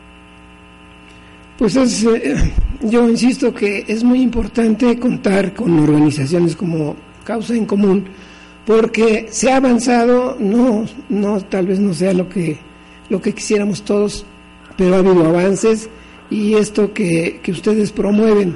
Pues 1.58 1.76
es, 1.76 2.04
eh, 2.04 2.36
yo 2.82 3.08
insisto 3.10 3.54
que 3.54 3.86
es 3.88 4.04
muy 4.04 4.22
importante 4.22 4.98
contar 5.00 5.54
con 5.54 5.80
organizaciones 5.80 6.56
como 6.56 6.96
Causa 7.24 7.56
en 7.56 7.66
Común, 7.66 8.06
porque 8.66 9.28
se 9.30 9.52
ha 9.52 9.58
avanzado, 9.58 10.38
no, 10.40 10.86
no, 11.10 11.42
tal 11.42 11.68
vez 11.68 11.80
no 11.80 11.94
sea 11.94 12.14
lo 12.14 12.30
que, 12.30 12.58
lo 13.10 13.22
que 13.22 13.34
quisiéramos 13.34 13.84
todos, 13.84 14.26
pero 14.78 14.96
ha 14.96 15.00
habido 15.00 15.26
avances 15.26 15.90
y 16.30 16.56
esto 16.56 16.94
que, 16.94 17.40
que 17.44 17.52
ustedes 17.52 17.92
promueven, 17.92 18.56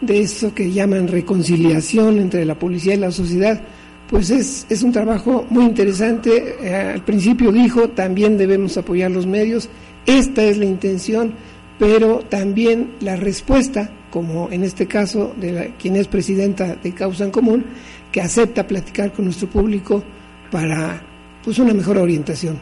de 0.00 0.20
eso 0.20 0.54
que 0.54 0.70
llaman 0.70 1.08
reconciliación 1.08 2.18
entre 2.18 2.44
la 2.44 2.56
policía 2.56 2.94
y 2.94 2.98
la 2.98 3.10
sociedad, 3.10 3.60
pues 4.08 4.30
es, 4.30 4.66
es 4.70 4.82
un 4.82 4.92
trabajo 4.92 5.44
muy 5.50 5.64
interesante. 5.64 6.56
Eh, 6.62 6.74
al 6.94 7.04
principio 7.04 7.52
dijo, 7.52 7.88
también 7.90 8.38
debemos 8.38 8.76
apoyar 8.76 9.10
los 9.10 9.26
medios, 9.26 9.68
esta 10.06 10.44
es 10.44 10.56
la 10.56 10.64
intención 10.64 11.34
pero 11.78 12.20
también 12.28 12.92
la 13.00 13.16
respuesta, 13.16 13.90
como 14.10 14.50
en 14.50 14.64
este 14.64 14.86
caso 14.86 15.34
de 15.36 15.74
quien 15.78 15.96
es 15.96 16.08
presidenta 16.08 16.76
de 16.76 16.94
Causa 16.94 17.24
en 17.24 17.30
Común, 17.30 17.64
que 18.10 18.20
acepta 18.20 18.66
platicar 18.66 19.12
con 19.12 19.26
nuestro 19.26 19.48
público 19.48 20.02
para 20.50 21.00
pues 21.44 21.58
una 21.58 21.74
mejor 21.74 21.98
orientación. 21.98 22.58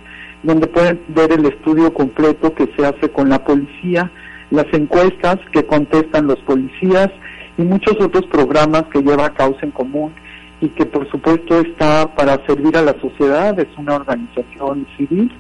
donde 0.43 0.67
pueden 0.69 1.01
ver 1.09 1.33
el 1.33 1.45
estudio 1.47 1.93
completo 1.93 2.55
que 2.55 2.69
se 2.77 2.87
hace 2.87 3.11
con 3.11 3.29
la 3.29 3.45
policía, 3.45 4.09
las 4.51 4.67
encuestas 4.73 5.39
que 5.53 5.65
contestan 5.65 6.27
los 6.27 6.39
policías 6.41 7.11
y 7.57 7.63
muchos 7.63 7.97
otros 8.01 8.27
programas 8.27 8.85
que 8.93 9.03
lleva 9.03 9.35
Causa 9.35 9.61
en 9.63 9.73
Común 9.73 10.13
y 10.61 10.69
que 10.71 10.87
por 10.87 11.09
supuesto 11.11 11.61
está 11.61 12.15
para 12.15 12.45
servir 12.47 12.77
a 12.77 12.83
la 12.83 12.95
sociedad, 13.01 13.59
es 13.59 13.69
una 13.77 13.97
organización 13.97 14.87
civil 14.97 15.31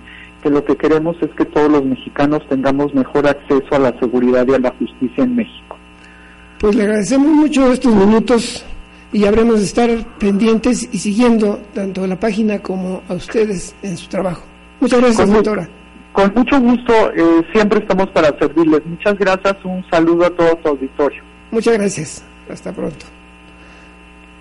que 0.42 0.50
lo 0.50 0.64
que 0.64 0.76
queremos 0.76 1.16
es 1.20 1.30
que 1.36 1.44
todos 1.44 1.70
los 1.70 1.84
mexicanos 1.84 2.42
tengamos 2.48 2.94
mejor 2.94 3.26
acceso 3.26 3.74
a 3.74 3.78
la 3.78 3.98
seguridad 3.98 4.46
y 4.46 4.54
a 4.54 4.58
la 4.58 4.70
justicia 4.78 5.24
en 5.24 5.34
México. 5.34 5.76
Pues 6.60 6.76
le 6.76 6.82
agradecemos 6.82 7.28
mucho 7.28 7.72
estos 7.72 7.94
minutos 7.94 8.64
y 9.12 9.24
habremos 9.24 9.58
de 9.58 9.64
estar 9.64 10.18
pendientes 10.18 10.88
y 10.92 10.98
siguiendo 10.98 11.60
tanto 11.74 12.06
la 12.06 12.18
página 12.18 12.60
como 12.60 13.02
a 13.08 13.14
ustedes 13.14 13.74
en 13.82 13.96
su 13.96 14.08
trabajo. 14.08 14.42
Muchas 14.80 15.00
gracias, 15.00 15.32
doctora. 15.32 15.68
Con 16.18 16.34
mucho 16.34 16.60
gusto, 16.60 17.12
eh, 17.12 17.46
siempre 17.52 17.78
estamos 17.78 18.08
para 18.08 18.36
servirles. 18.40 18.84
Muchas 18.84 19.16
gracias, 19.16 19.64
un 19.64 19.88
saludo 19.88 20.26
a 20.26 20.36
todo 20.36 20.56
tu 20.56 20.70
auditorio. 20.70 21.22
Muchas 21.52 21.74
gracias, 21.74 22.24
hasta 22.50 22.72
pronto. 22.72 23.06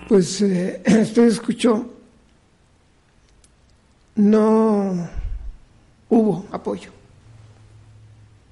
Pues 0.08 0.42
eh, 0.42 0.82
usted 1.02 1.28
escuchó, 1.28 1.88
no 4.16 5.08
hubo 6.08 6.46
apoyo, 6.50 6.90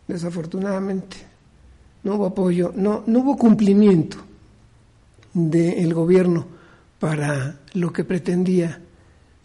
desafortunadamente, 0.06 1.16
no 2.04 2.14
hubo 2.14 2.26
apoyo, 2.26 2.72
no, 2.76 3.02
no 3.08 3.18
hubo 3.18 3.36
cumplimiento 3.36 4.18
del 5.34 5.92
gobierno 5.94 6.46
para 7.00 7.56
lo 7.72 7.92
que 7.92 8.04
pretendía 8.04 8.82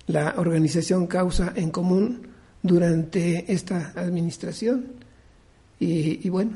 la 0.05 0.35
organización 0.37 1.07
Causa 1.07 1.53
en 1.55 1.71
Común 1.71 2.30
durante 2.63 3.52
esta 3.52 3.91
administración. 3.95 4.86
Y, 5.80 6.30
bueno, 6.30 6.52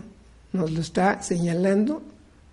nos 0.53 0.71
lo 0.71 0.81
está 0.81 1.21
señalando 1.21 2.01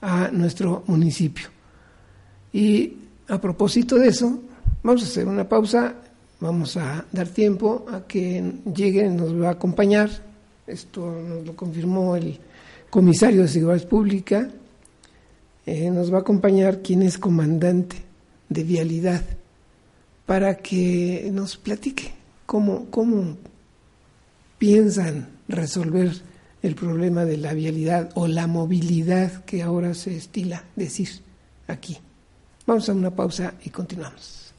a 0.00 0.30
nuestro 0.32 0.84
municipio. 0.86 1.48
Y 2.52 2.96
a 3.28 3.40
propósito 3.40 3.96
de 3.96 4.08
eso, 4.08 4.40
vamos 4.82 5.02
a 5.02 5.06
hacer 5.06 5.26
una 5.26 5.48
pausa, 5.48 5.94
vamos 6.40 6.76
a 6.76 7.04
dar 7.12 7.28
tiempo 7.28 7.86
a 7.90 8.06
que 8.06 8.52
llegue, 8.74 9.08
nos 9.08 9.40
va 9.40 9.48
a 9.48 9.52
acompañar, 9.52 10.10
esto 10.66 11.22
nos 11.22 11.46
lo 11.46 11.56
confirmó 11.56 12.16
el 12.16 12.38
comisario 12.90 13.42
de 13.42 13.48
Seguridad 13.48 13.86
Pública, 13.88 14.50
eh, 15.66 15.90
nos 15.90 16.12
va 16.12 16.18
a 16.18 16.20
acompañar 16.20 16.80
quien 16.80 17.02
es 17.02 17.18
comandante 17.18 17.96
de 18.48 18.64
vialidad 18.64 19.22
para 20.24 20.56
que 20.56 21.30
nos 21.32 21.56
platique 21.56 22.12
cómo, 22.46 22.86
cómo 22.90 23.36
piensan 24.58 25.28
resolver 25.48 26.12
el 26.62 26.74
problema 26.74 27.24
de 27.24 27.36
la 27.36 27.54
vialidad 27.54 28.10
o 28.14 28.26
la 28.26 28.46
movilidad 28.46 29.44
que 29.44 29.62
ahora 29.62 29.94
se 29.94 30.16
estila 30.16 30.64
decir 30.76 31.08
aquí. 31.66 31.98
Vamos 32.66 32.88
a 32.88 32.92
una 32.92 33.10
pausa 33.10 33.54
y 33.64 33.70
continuamos. 33.70 34.52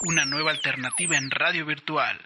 Una 0.09 0.25
nueva 0.25 0.51
alternativa 0.51 1.17
en 1.17 1.31
radio 1.31 1.65
virtual. 1.67 2.19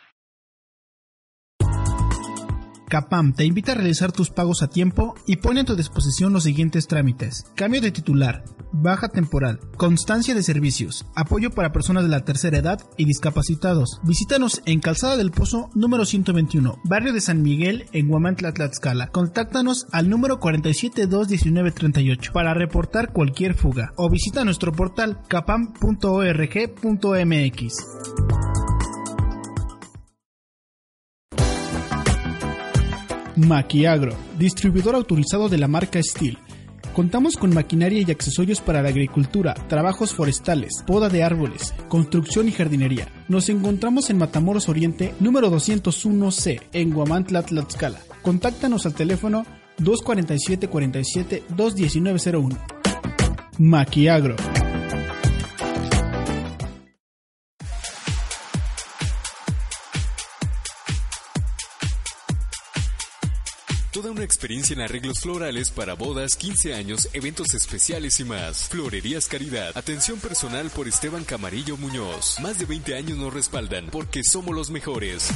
Capam 2.88 3.32
te 3.32 3.44
invita 3.44 3.72
a 3.72 3.74
realizar 3.76 4.12
tus 4.12 4.30
pagos 4.30 4.62
a 4.62 4.68
tiempo 4.68 5.14
y 5.26 5.36
pone 5.36 5.60
a 5.60 5.64
tu 5.64 5.76
disposición 5.76 6.32
los 6.32 6.44
siguientes 6.44 6.86
trámites. 6.86 7.44
Cambio 7.54 7.80
de 7.80 7.90
titular, 7.90 8.44
baja 8.72 9.08
temporal, 9.08 9.60
constancia 9.76 10.34
de 10.34 10.42
servicios, 10.42 11.06
apoyo 11.14 11.50
para 11.50 11.72
personas 11.72 12.04
de 12.04 12.10
la 12.10 12.24
tercera 12.24 12.58
edad 12.58 12.80
y 12.96 13.04
discapacitados. 13.04 14.00
Visítanos 14.02 14.62
en 14.66 14.80
Calzada 14.80 15.16
del 15.16 15.30
Pozo 15.30 15.70
número 15.74 16.04
121, 16.04 16.78
barrio 16.84 17.12
de 17.12 17.20
San 17.20 17.42
Miguel 17.42 17.86
en 17.92 18.10
Huamantla, 18.10 18.52
Tlaxcala. 18.52 19.08
Contáctanos 19.08 19.86
al 19.92 20.08
número 20.08 20.40
4721938 20.40 22.32
para 22.32 22.54
reportar 22.54 23.12
cualquier 23.12 23.54
fuga 23.54 23.92
o 23.96 24.10
visita 24.10 24.44
nuestro 24.44 24.72
portal 24.72 25.18
capam.org.mx. 25.28 25.84
Maquiagro, 33.36 34.14
distribuidor 34.38 34.94
autorizado 34.94 35.48
de 35.48 35.58
la 35.58 35.68
marca 35.68 36.00
Steel. 36.02 36.38
Contamos 36.94 37.36
con 37.36 37.52
maquinaria 37.52 38.04
y 38.06 38.10
accesorios 38.10 38.60
para 38.60 38.80
la 38.80 38.90
agricultura, 38.90 39.54
trabajos 39.68 40.12
forestales, 40.12 40.84
poda 40.86 41.08
de 41.08 41.24
árboles, 41.24 41.74
construcción 41.88 42.46
y 42.46 42.52
jardinería. 42.52 43.08
Nos 43.28 43.48
encontramos 43.48 44.10
en 44.10 44.18
Matamoros 44.18 44.68
Oriente, 44.68 45.12
número 45.18 45.50
201C, 45.50 46.62
en 46.72 46.90
Guamantla, 46.90 47.42
Tlaxcala. 47.42 47.98
Contáctanos 48.22 48.86
al 48.86 48.94
teléfono 48.94 49.44
247 49.78 50.68
47 50.68 51.42
21901. 51.48 52.56
Maquiagro. 53.58 54.36
Experiencia 64.24 64.74
en 64.74 64.80
arreglos 64.80 65.20
florales 65.20 65.70
para 65.70 65.94
bodas, 65.94 66.36
15 66.36 66.74
años, 66.74 67.08
eventos 67.12 67.54
especiales 67.54 68.18
y 68.20 68.24
más. 68.24 68.68
Florerías 68.68 69.28
Caridad. 69.28 69.76
Atención 69.76 70.18
personal 70.18 70.70
por 70.70 70.88
Esteban 70.88 71.24
Camarillo 71.24 71.76
Muñoz. 71.76 72.38
Más 72.40 72.58
de 72.58 72.66
20 72.66 72.96
años 72.96 73.18
nos 73.18 73.32
respaldan 73.32 73.88
porque 73.90 74.22
somos 74.24 74.54
los 74.54 74.70
mejores. 74.70 75.28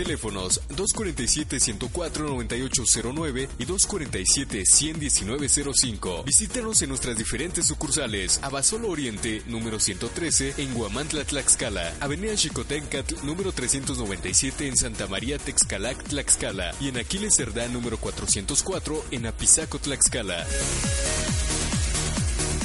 Teléfonos 0.00 0.62
247-104-9809 0.70 3.48
y 3.58 3.66
247-11905. 3.66 6.24
Visítanos 6.24 6.80
en 6.80 6.88
nuestras 6.88 7.18
diferentes 7.18 7.66
sucursales. 7.66 8.40
Abasolo 8.42 8.88
Oriente, 8.88 9.42
número 9.46 9.78
113, 9.78 10.54
en 10.56 10.72
Guamantla, 10.72 11.24
Tlaxcala. 11.24 11.92
Avenida 12.00 12.34
Chicotencat, 12.34 13.12
número 13.24 13.52
397, 13.52 14.68
en 14.68 14.78
Santa 14.78 15.06
María, 15.06 15.36
Texcalac, 15.36 16.02
Tlaxcala. 16.04 16.74
Y 16.80 16.88
en 16.88 16.96
Aquiles 16.96 17.36
Cerdán, 17.36 17.74
número 17.74 17.98
404, 17.98 19.04
en 19.10 19.26
Apizaco, 19.26 19.78
Tlaxcala. 19.78 20.46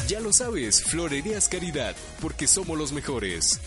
Ya 0.08 0.21
lo 0.21 0.32
sabes, 0.32 0.82
Florerías 0.84 1.50
Caridad, 1.50 1.98
porque 2.21 2.48
somos 2.48 2.78
los 2.78 2.93
mejores. 2.93 3.60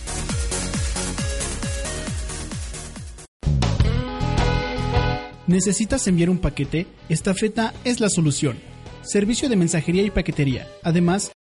¿Necesitas 5.48 6.06
enviar 6.06 6.28
un 6.28 6.38
paquete? 6.38 6.86
Estafeta 7.08 7.72
es 7.82 8.00
la 8.00 8.10
solución. 8.10 8.58
Servicio 9.00 9.48
de 9.48 9.56
mensajería 9.56 10.02
y 10.02 10.10
paquetería. 10.10 10.68
Además, 10.82 11.32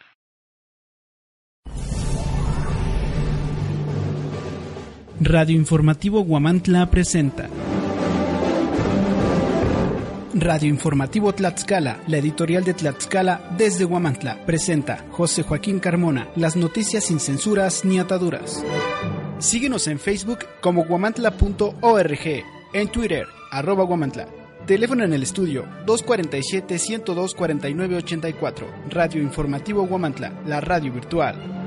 Radio 5.24 5.54
Informativo 5.54 6.24
Guamantla 6.24 6.90
presenta. 6.90 7.48
Radio 10.34 10.68
Informativo 10.68 11.32
Tlaxcala, 11.32 12.00
la 12.08 12.16
editorial 12.16 12.64
de 12.64 12.74
Tlaxcala 12.74 13.54
desde 13.56 13.84
Guamantla, 13.84 14.44
presenta 14.44 15.04
José 15.12 15.44
Joaquín 15.44 15.78
Carmona, 15.78 16.26
las 16.34 16.56
noticias 16.56 17.04
sin 17.04 17.20
censuras 17.20 17.84
ni 17.84 18.00
ataduras. 18.00 18.64
Síguenos 19.38 19.86
en 19.86 20.00
Facebook 20.00 20.40
como 20.60 20.84
guamantla.org, 20.86 22.42
en 22.72 22.88
Twitter, 22.88 23.28
arroba 23.52 23.84
guamantla. 23.84 24.26
Teléfono 24.66 25.04
en 25.04 25.12
el 25.12 25.22
estudio 25.22 25.66
247-102-4984. 25.86 28.64
Radio 28.90 29.22
Informativo 29.22 29.86
Guamantla, 29.86 30.42
la 30.46 30.60
radio 30.60 30.92
virtual. 30.92 31.61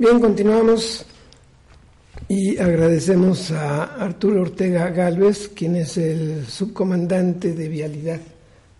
Bien, 0.00 0.18
continuamos 0.18 1.04
Y 2.26 2.56
agradecemos 2.56 3.50
a 3.50 3.84
Arturo 4.02 4.40
Ortega 4.40 4.88
Galvez, 4.88 5.50
quien 5.50 5.76
es 5.76 5.98
el 5.98 6.46
subcomandante 6.46 7.52
de 7.52 7.68
vialidad 7.68 8.18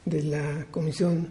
de 0.06 0.22
la 0.22 0.64
Comisión 0.70 1.28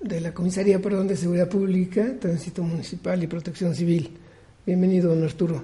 de 0.00 0.20
la 0.20 0.32
Comisaría 0.32 0.80
perdón, 0.80 1.08
de 1.08 1.16
Seguridad 1.16 1.48
Pública, 1.48 2.14
Tránsito 2.20 2.62
Municipal 2.62 3.20
y 3.20 3.26
Protección 3.26 3.74
Civil. 3.74 4.16
Bienvenido, 4.64 5.12
don 5.12 5.24
Arturo. 5.24 5.60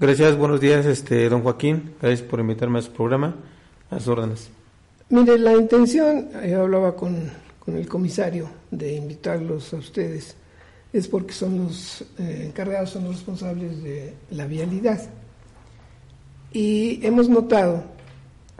Gracias, 0.00 0.36
buenos 0.36 0.60
días, 0.60 0.84
este, 0.84 1.28
don 1.28 1.42
Joaquín. 1.42 1.92
Gracias 2.02 2.28
por 2.28 2.40
invitarme 2.40 2.80
a 2.80 2.82
su 2.82 2.90
programa. 2.90 3.36
A 3.90 4.00
sus 4.00 4.08
órdenes. 4.08 4.50
Mire, 5.10 5.38
la 5.38 5.52
intención, 5.52 6.28
yo 6.32 6.40
eh, 6.40 6.54
hablaba 6.56 6.96
con, 6.96 7.30
con 7.60 7.76
el 7.76 7.86
comisario 7.86 8.50
de 8.72 8.96
invitarlos 8.96 9.72
a 9.74 9.76
ustedes 9.76 10.34
es 10.92 11.06
porque 11.06 11.32
son 11.32 11.58
los 11.58 12.02
eh, 12.18 12.44
encargados, 12.46 12.90
son 12.90 13.04
los 13.04 13.16
responsables 13.16 13.82
de 13.82 14.14
la 14.30 14.46
vialidad. 14.46 15.00
Y 16.52 17.04
hemos 17.06 17.28
notado 17.28 17.84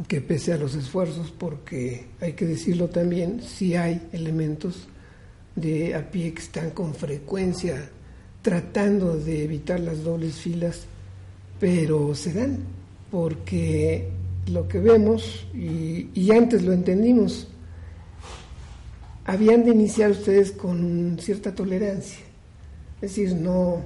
que 0.07 0.21
pese 0.21 0.53
a 0.53 0.57
los 0.57 0.75
esfuerzos, 0.75 1.33
porque 1.37 2.07
hay 2.21 2.35
que 2.35 2.47
decirlo 2.47 2.89
también, 2.89 3.43
si 3.43 3.75
hay 3.75 4.09
elementos 4.13 4.89
de 5.57 5.95
a 5.95 6.11
pie 6.11 6.33
que 6.33 6.43
están 6.43 6.71
con 6.71 6.95
frecuencia 6.95 7.91
tratando 8.43 9.17
de 9.17 9.45
evitar 9.45 9.81
las 9.81 10.03
dobles 10.03 10.37
filas, 10.37 10.83
pero 11.59 12.15
se 12.15 12.33
dan, 12.33 12.59
porque 13.11 14.09
lo 14.47 14.67
que 14.67 14.79
vemos, 14.79 15.47
y 15.53 16.31
antes 16.31 16.63
lo 16.63 16.73
entendimos, 16.73 17.50
habían 19.31 19.65
de 19.65 19.71
iniciar 19.71 20.11
ustedes 20.11 20.51
con 20.51 21.17
cierta 21.21 21.55
tolerancia, 21.55 22.19
es 22.97 23.01
decir, 23.15 23.33
no 23.37 23.85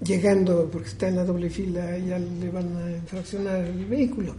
llegando 0.00 0.68
porque 0.70 0.88
está 0.88 1.08
en 1.08 1.16
la 1.16 1.24
doble 1.24 1.50
fila 1.50 1.98
ya 1.98 2.18
le 2.18 2.50
van 2.50 2.76
a 2.76 2.90
infraccionar 2.92 3.64
el 3.64 3.84
vehículo. 3.86 4.34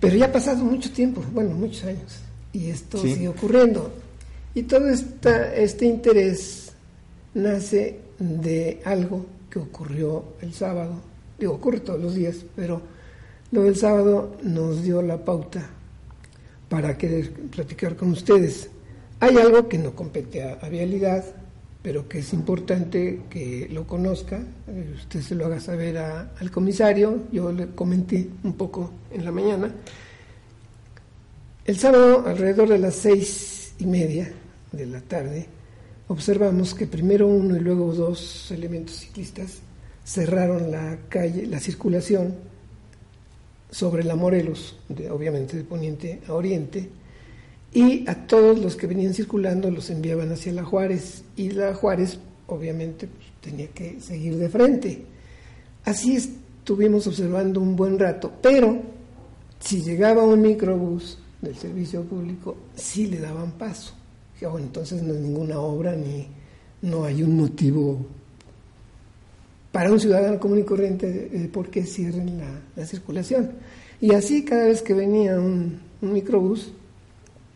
Pero 0.00 0.16
ya 0.16 0.26
ha 0.26 0.32
pasado 0.32 0.64
mucho 0.64 0.90
tiempo, 0.90 1.22
bueno, 1.32 1.54
muchos 1.54 1.84
años, 1.84 2.20
y 2.52 2.70
esto 2.70 2.98
sigue 2.98 3.28
ocurriendo. 3.28 3.92
Y 4.54 4.64
todo 4.64 4.88
esta, 4.88 5.54
este 5.54 5.86
interés 5.86 6.72
nace 7.34 8.00
de 8.18 8.80
algo 8.84 9.24
que 9.48 9.60
ocurrió 9.60 10.24
el 10.40 10.52
sábado, 10.52 10.94
digo, 11.38 11.52
ocurre 11.52 11.78
todos 11.78 12.00
los 12.00 12.16
días, 12.16 12.44
pero 12.56 12.82
lo 13.52 13.62
del 13.62 13.76
sábado 13.76 14.36
nos 14.42 14.82
dio 14.82 15.00
la 15.00 15.24
pauta 15.24 15.64
para 16.68 16.98
querer 16.98 17.32
platicar 17.50 17.94
con 17.94 18.10
ustedes. 18.10 18.68
Hay 19.20 19.36
algo 19.36 19.68
que 19.68 19.76
no 19.76 19.94
compete 19.94 20.42
a, 20.42 20.66
vialidad, 20.70 21.22
pero 21.82 22.08
que 22.08 22.20
es 22.20 22.32
importante 22.32 23.20
que 23.28 23.68
lo 23.70 23.86
conozca, 23.86 24.42
eh, 24.66 24.94
usted 24.96 25.20
se 25.20 25.34
lo 25.34 25.44
haga 25.44 25.60
saber 25.60 25.98
al 25.98 26.50
comisario, 26.50 27.24
yo 27.30 27.52
le 27.52 27.68
comenté 27.68 28.28
un 28.42 28.54
poco 28.54 28.90
en 29.12 29.24
la 29.26 29.30
mañana. 29.30 29.70
El 31.66 31.78
sábado, 31.78 32.24
alrededor 32.26 32.70
de 32.70 32.78
las 32.78 32.94
seis 32.94 33.74
y 33.78 33.84
media 33.84 34.32
de 34.72 34.86
la 34.86 35.02
tarde, 35.02 35.46
observamos 36.08 36.74
que 36.74 36.86
primero 36.86 37.26
uno 37.26 37.56
y 37.56 37.60
luego 37.60 37.92
dos 37.92 38.50
elementos 38.50 38.96
ciclistas 38.96 39.58
cerraron 40.02 40.70
la 40.70 40.98
calle, 41.10 41.46
la 41.46 41.60
circulación 41.60 42.36
sobre 43.70 44.02
la 44.02 44.16
Morelos, 44.16 44.78
obviamente 45.10 45.58
de 45.58 45.64
poniente 45.64 46.22
a 46.26 46.32
oriente, 46.32 46.88
y 47.72 48.08
a 48.08 48.26
todos 48.26 48.58
los 48.58 48.76
que 48.76 48.86
venían 48.86 49.14
circulando 49.14 49.70
los 49.70 49.90
enviaban 49.90 50.32
hacia 50.32 50.52
la 50.52 50.64
Juárez 50.64 51.22
y 51.36 51.50
la 51.50 51.74
Juárez 51.74 52.18
obviamente 52.48 53.06
pues, 53.06 53.28
tenía 53.40 53.68
que 53.68 54.00
seguir 54.00 54.36
de 54.36 54.48
frente. 54.48 55.04
Así 55.84 56.16
estuvimos 56.16 57.06
observando 57.06 57.60
un 57.60 57.76
buen 57.76 57.98
rato, 57.98 58.32
pero 58.42 58.80
si 59.60 59.82
llegaba 59.82 60.24
un 60.24 60.42
microbús 60.42 61.18
del 61.40 61.56
servicio 61.56 62.02
público, 62.02 62.56
sí 62.74 63.06
le 63.06 63.20
daban 63.20 63.52
paso. 63.52 63.94
Oh, 64.46 64.58
entonces 64.58 65.02
no 65.02 65.12
es 65.12 65.20
ninguna 65.20 65.60
obra 65.60 65.94
ni 65.94 66.26
no 66.82 67.04
hay 67.04 67.22
un 67.22 67.36
motivo 67.36 67.98
para 69.70 69.92
un 69.92 70.00
ciudadano 70.00 70.40
común 70.40 70.60
y 70.60 70.62
corriente 70.62 71.06
de 71.06 71.48
por 71.48 71.68
qué 71.68 71.84
cierren 71.84 72.40
la, 72.74 72.86
circulación. 72.86 73.50
Y 74.00 74.14
así 74.14 74.44
cada 74.44 74.64
vez 74.64 74.80
que 74.80 74.94
venía 74.94 75.38
un, 75.38 75.78
un 76.00 76.12
microbús, 76.12 76.72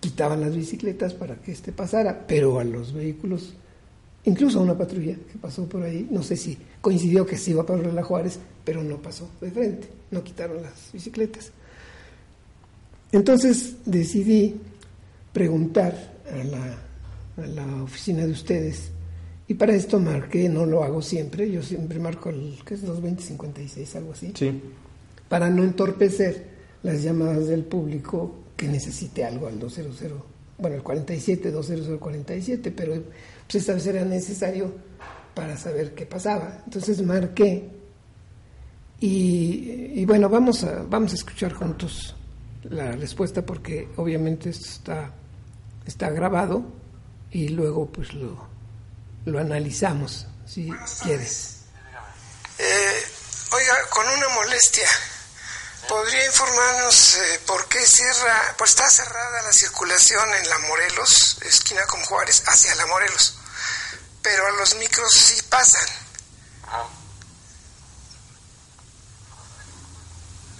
quitaban 0.05 0.43
las 0.43 0.55
bicicletas 0.55 1.15
para 1.15 1.37
que 1.37 1.53
este 1.53 1.73
pasara, 1.73 2.27
pero 2.27 2.59
a 2.59 2.65
los 2.65 2.93
vehículos, 2.93 3.55
incluso 4.25 4.59
a 4.59 4.63
una 4.63 4.77
patrulla 4.77 5.15
que 5.15 5.39
pasó 5.41 5.67
por 5.67 5.83
ahí, 5.83 6.07
no 6.11 6.23
sé 6.23 6.37
si 6.37 6.59
coincidió 6.83 7.25
que 7.25 7.39
sí 7.39 7.53
iba 7.53 7.65
para 7.65 7.91
la 7.91 8.03
Juárez, 8.03 8.39
pero 8.63 8.83
no 8.83 8.99
pasó 8.99 9.31
de 9.41 9.51
frente, 9.51 9.89
no 10.11 10.23
quitaron 10.23 10.63
las 10.63 10.93
bicicletas. 10.93 11.53
Entonces 13.13 13.77
decidí 13.87 14.57
preguntar 15.33 16.19
a 16.31 16.45
la, 16.45 17.43
a 17.43 17.47
la 17.47 17.83
oficina 17.83 18.27
de 18.27 18.33
ustedes 18.33 18.91
y 19.49 19.55
para 19.55 19.75
esto 19.75 19.99
marqué, 19.99 20.51
no 20.51 20.67
lo 20.67 20.85
hago 20.85 21.01
siempre, 21.01 21.51
yo 21.51 21.63
siempre 21.63 21.99
marco 21.99 22.29
el 22.29 22.59
que 22.63 22.75
es 22.75 22.83
22056, 22.83 23.97
algo 23.97 24.13
así, 24.13 24.33
sí. 24.35 24.61
para 25.31 25.49
no 25.49 25.65
entorpecer 25.65 26.45
las 26.83 27.03
llamadas 27.03 27.47
del 27.47 27.65
público 27.65 28.44
que 28.57 28.69
necesite 28.69 29.25
algo 29.25 29.47
al 29.49 29.59
200, 29.59 29.97
bueno, 30.59 30.77
el 30.77 30.83
47, 30.83 31.51
20047, 31.51 32.71
pero 32.71 32.95
pues 33.47 33.55
esta 33.57 33.75
vez 33.75 33.87
era 33.87 34.05
necesario 34.05 34.73
para 35.35 35.57
saber 35.57 35.95
qué 35.95 36.07
pasaba. 36.07 36.63
Entonces 36.65 37.03
marqué 37.03 37.71
y, 39.01 40.05
bueno, 40.07 40.29
vamos 40.29 40.65
a, 40.65 40.83
vamos 40.83 41.13
a 41.13 41.17
escuchar 41.17 41.53
juntos 41.53 42.15
la 42.63 42.93
respuesta 42.93 43.45
porque 43.45 43.89
obviamente 43.97 44.51
esto 44.51 44.67
está, 44.67 45.13
está 45.85 46.09
grabado 46.11 46.65
y 47.31 47.49
luego 47.49 47.91
pues 47.91 48.15
lo, 48.15 48.49
lo 49.27 49.39
analizamos, 49.39 50.27
si 50.47 50.71
quieres. 51.03 51.65
Eh, 52.59 53.03
oiga, 53.53 53.75
con 53.91 54.07
una 54.07 54.29
molestia. 54.37 54.87
¿Podría 55.89 56.25
informarnos 56.25 57.17
eh, 57.17 57.41
por 57.47 57.67
qué 57.69 57.85
cierra, 57.87 58.55
pues 58.57 58.71
está 58.71 58.89
cerrada 58.89 59.43
la 59.43 59.53
circulación 59.53 60.35
en 60.35 60.49
la 60.49 60.59
Morelos, 60.61 61.39
esquina 61.43 61.85
con 61.87 62.03
Juárez, 62.05 62.43
hacia 62.47 62.75
la 62.77 62.87
Morelos, 62.87 63.35
pero 64.23 64.47
a 64.47 64.51
los 64.53 64.75
micros 64.77 65.13
sí 65.13 65.43
pasan? 65.43 65.87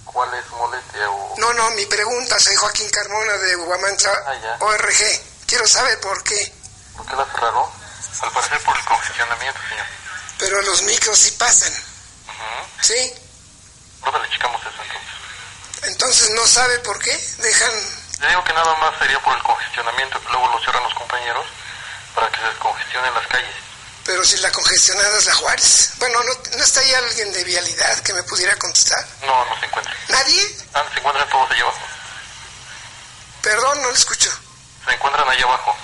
¿Cuál 0.05 0.33
es 0.35 0.49
molestia? 0.51 1.07
No, 1.37 1.53
no, 1.53 1.71
mi 1.71 1.85
pregunta, 1.87 2.39
soy 2.39 2.55
Joaquín 2.55 2.89
Carmona 2.89 3.33
de 3.33 3.55
Guamantla, 3.55 4.23
ah, 4.25 4.57
ORG. 4.61 5.21
Quiero 5.45 5.67
saber 5.67 5.99
por 5.99 6.23
qué. 6.23 6.53
¿Por 6.95 7.05
qué 7.05 7.15
la 7.15 7.25
cerraron? 7.25 7.69
Al 8.21 8.31
parecer 8.31 8.63
por 8.63 8.77
el 8.77 8.85
congestionamiento, 8.85 9.59
señor. 9.69 9.85
Pero 10.37 10.61
los 10.61 10.83
micros 10.83 11.19
sí 11.19 11.31
pasan. 11.31 11.73
¿Sí? 12.81 13.13
¿Dónde 14.03 14.19
le 14.19 14.29
checamos 14.29 14.61
eso 14.61 14.69
entonces? 14.81 15.14
Entonces 15.87 16.29
no 16.31 16.45
sabe 16.47 16.79
por 16.79 16.99
qué 16.99 17.11
dejan... 17.39 17.71
Le 18.19 18.29
digo 18.29 18.43
que 18.43 18.53
nada 18.53 18.75
más 18.75 18.97
sería 18.97 19.19
por 19.21 19.35
el 19.35 19.43
congestionamiento, 19.43 20.21
que 20.21 20.29
luego 20.29 20.47
lo 20.47 20.59
cierran 20.59 20.83
los 20.83 20.93
compañeros 20.93 21.45
para 22.15 22.31
que 22.31 22.37
se 22.37 22.45
descongestionen 22.45 23.13
las 23.13 23.27
calles. 23.27 23.55
Pero 24.05 24.23
si 24.23 24.37
la 24.37 24.51
congestionada 24.51 25.17
es 25.17 25.25
la 25.25 25.35
Juárez. 25.35 25.93
Bueno, 25.97 26.21
¿no, 26.23 26.63
está 26.63 26.79
ahí 26.79 26.93
alguien 26.93 27.33
de 27.33 27.43
vialidad 27.43 27.99
que 27.99 28.13
me 28.13 28.23
pudiera 28.23 28.55
contestar? 28.57 29.03
No, 29.21 29.45
no 29.45 29.59
se 29.59 29.65
encuentra. 29.65 29.93
¿Nadie? 30.09 30.57
Ah, 30.73 30.83
se 30.93 30.99
encuentran 30.99 31.27
todos 31.29 31.51
allá 31.51 31.63
abajo. 31.63 31.79
Perdón, 33.41 33.81
no 33.81 33.89
lo 33.89 33.95
escucho. 33.95 34.31
Se 34.85 34.93
encuentran 34.93 35.27
allá 35.27 35.43
abajo. 35.43 35.75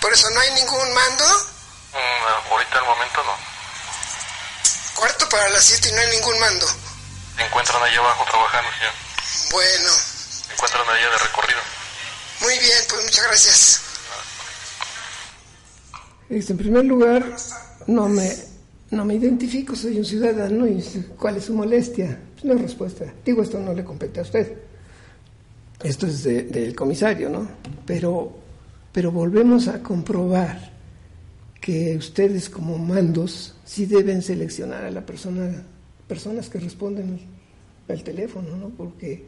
¿Por 0.00 0.12
eso 0.12 0.28
no 0.30 0.40
hay 0.40 0.50
ningún 0.52 0.92
mando? 0.92 1.24
Mm, 1.92 2.50
ahorita 2.52 2.78
al 2.78 2.84
momento 2.84 3.22
no. 3.24 3.36
Cuarto 4.94 5.28
para 5.28 5.48
las 5.50 5.64
siete 5.64 5.88
y 5.88 5.92
no 5.92 6.00
hay 6.00 6.08
ningún 6.08 6.38
mando. 6.40 6.66
Se 7.36 7.44
encuentran 7.44 7.82
allá 7.82 7.98
abajo 8.00 8.24
trabajando, 8.24 8.70
señor. 8.72 9.07
Bueno. 9.50 9.90
Encuentran 10.52 10.88
allá 10.88 11.10
de 11.10 11.18
recorrido. 11.18 11.60
Muy 12.42 12.52
bien, 12.58 12.78
pues 12.88 13.02
muchas 13.04 13.26
gracias. 13.26 13.82
En 16.30 16.56
primer 16.56 16.84
lugar, 16.84 17.24
no 17.86 18.08
me, 18.08 18.30
no 18.90 19.04
me 19.04 19.14
identifico, 19.14 19.74
soy 19.74 19.98
un 19.98 20.04
ciudadano 20.04 20.66
y 20.66 20.82
cuál 21.18 21.36
es 21.36 21.44
su 21.44 21.54
molestia. 21.54 22.20
Pues 22.34 22.44
no 22.44 22.54
respuesta. 22.60 23.12
Digo, 23.24 23.42
esto 23.42 23.58
no 23.58 23.72
le 23.72 23.84
compete 23.84 24.20
a 24.20 24.22
usted. 24.22 24.58
Esto 25.82 26.06
es 26.06 26.24
del 26.24 26.74
comisario, 26.74 27.28
¿no? 27.28 27.48
Pero, 27.86 28.36
pero 28.92 29.12
volvemos 29.12 29.68
a 29.68 29.82
comprobar 29.82 30.72
que 31.60 31.96
ustedes 31.96 32.50
como 32.50 32.78
mandos 32.78 33.54
sí 33.64 33.86
deben 33.86 34.22
seleccionar 34.22 34.84
a 34.84 34.90
la 34.90 35.04
persona, 35.04 35.62
personas 36.06 36.48
que 36.48 36.58
responden 36.58 37.20
al 37.88 38.02
teléfono, 38.02 38.56
¿no? 38.56 38.68
Porque 38.70 39.24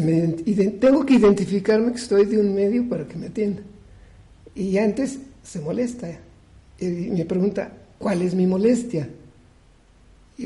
me, 0.00 0.28
tengo 0.80 1.04
que 1.04 1.14
identificarme 1.14 1.92
que 1.92 1.98
estoy 1.98 2.24
de 2.24 2.38
un 2.38 2.54
medio 2.54 2.88
para 2.88 3.06
que 3.06 3.16
me 3.16 3.26
atienda. 3.26 3.62
Y 4.54 4.76
antes 4.78 5.18
se 5.42 5.60
molesta 5.60 6.08
y 6.78 6.86
me 6.86 7.24
pregunta, 7.24 7.72
¿cuál 7.98 8.22
es 8.22 8.34
mi 8.34 8.46
molestia? 8.46 9.08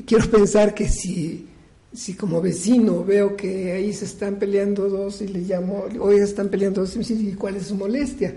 quiero 0.05 0.31
pensar 0.31 0.75
que 0.75 0.89
si, 0.89 1.47
si 1.93 2.15
como 2.15 2.41
vecino 2.41 3.05
veo 3.05 3.37
que 3.37 3.73
ahí 3.73 3.93
se 3.93 4.05
están 4.05 4.37
peleando 4.37 4.89
dos 4.89 5.23
y 5.23 5.29
le 5.29 5.41
llamo, 5.41 5.85
hoy 6.01 6.17
están 6.17 6.49
peleando 6.49 6.83
dos, 6.83 6.97
y 6.97 7.33
¿cuál 7.35 7.57
es 7.57 7.69
su 7.69 7.77
molestia? 7.77 8.35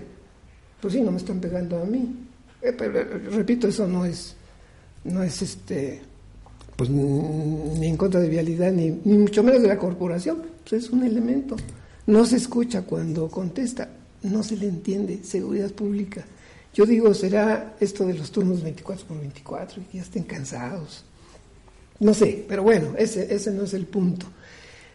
Pues 0.81 0.93
sí, 0.93 1.01
no 1.01 1.11
me 1.11 1.17
están 1.17 1.39
pegando 1.39 1.81
a 1.81 1.85
mí. 1.85 2.15
Eh, 2.61 2.73
pero, 2.77 3.03
repito, 3.31 3.67
eso 3.67 3.87
no 3.87 4.05
es, 4.05 4.35
no 5.03 5.23
es 5.23 5.41
este, 5.41 6.01
pues 6.79 6.89
ni 6.89 7.87
en 7.87 7.97
contra 7.97 8.21
de 8.21 8.29
vialidad, 8.29 8.71
ni, 8.71 8.89
ni 9.03 9.17
mucho 9.17 9.43
menos 9.43 9.61
de 9.61 9.67
la 9.67 9.77
corporación, 9.77 10.43
pues 10.63 10.85
es 10.85 10.89
un 10.91 11.03
elemento. 11.03 11.57
No 12.07 12.25
se 12.25 12.37
escucha 12.37 12.83
cuando 12.83 13.27
contesta, 13.27 13.89
no 14.23 14.41
se 14.43 14.55
le 14.55 14.69
entiende, 14.69 15.19
seguridad 15.21 15.71
pública. 15.71 16.23
Yo 16.73 16.85
digo, 16.85 17.13
será 17.13 17.75
esto 17.81 18.05
de 18.07 18.13
los 18.13 18.31
turnos 18.31 18.63
24 18.63 19.07
por 19.07 19.19
24 19.19 19.83
y 19.91 19.97
ya 19.97 20.03
estén 20.03 20.23
cansados. 20.23 21.03
No 21.99 22.13
sé, 22.13 22.45
pero 22.47 22.63
bueno, 22.63 22.93
ese, 22.97 23.27
ese 23.35 23.51
no 23.51 23.63
es 23.63 23.73
el 23.73 23.85
punto. 23.85 24.27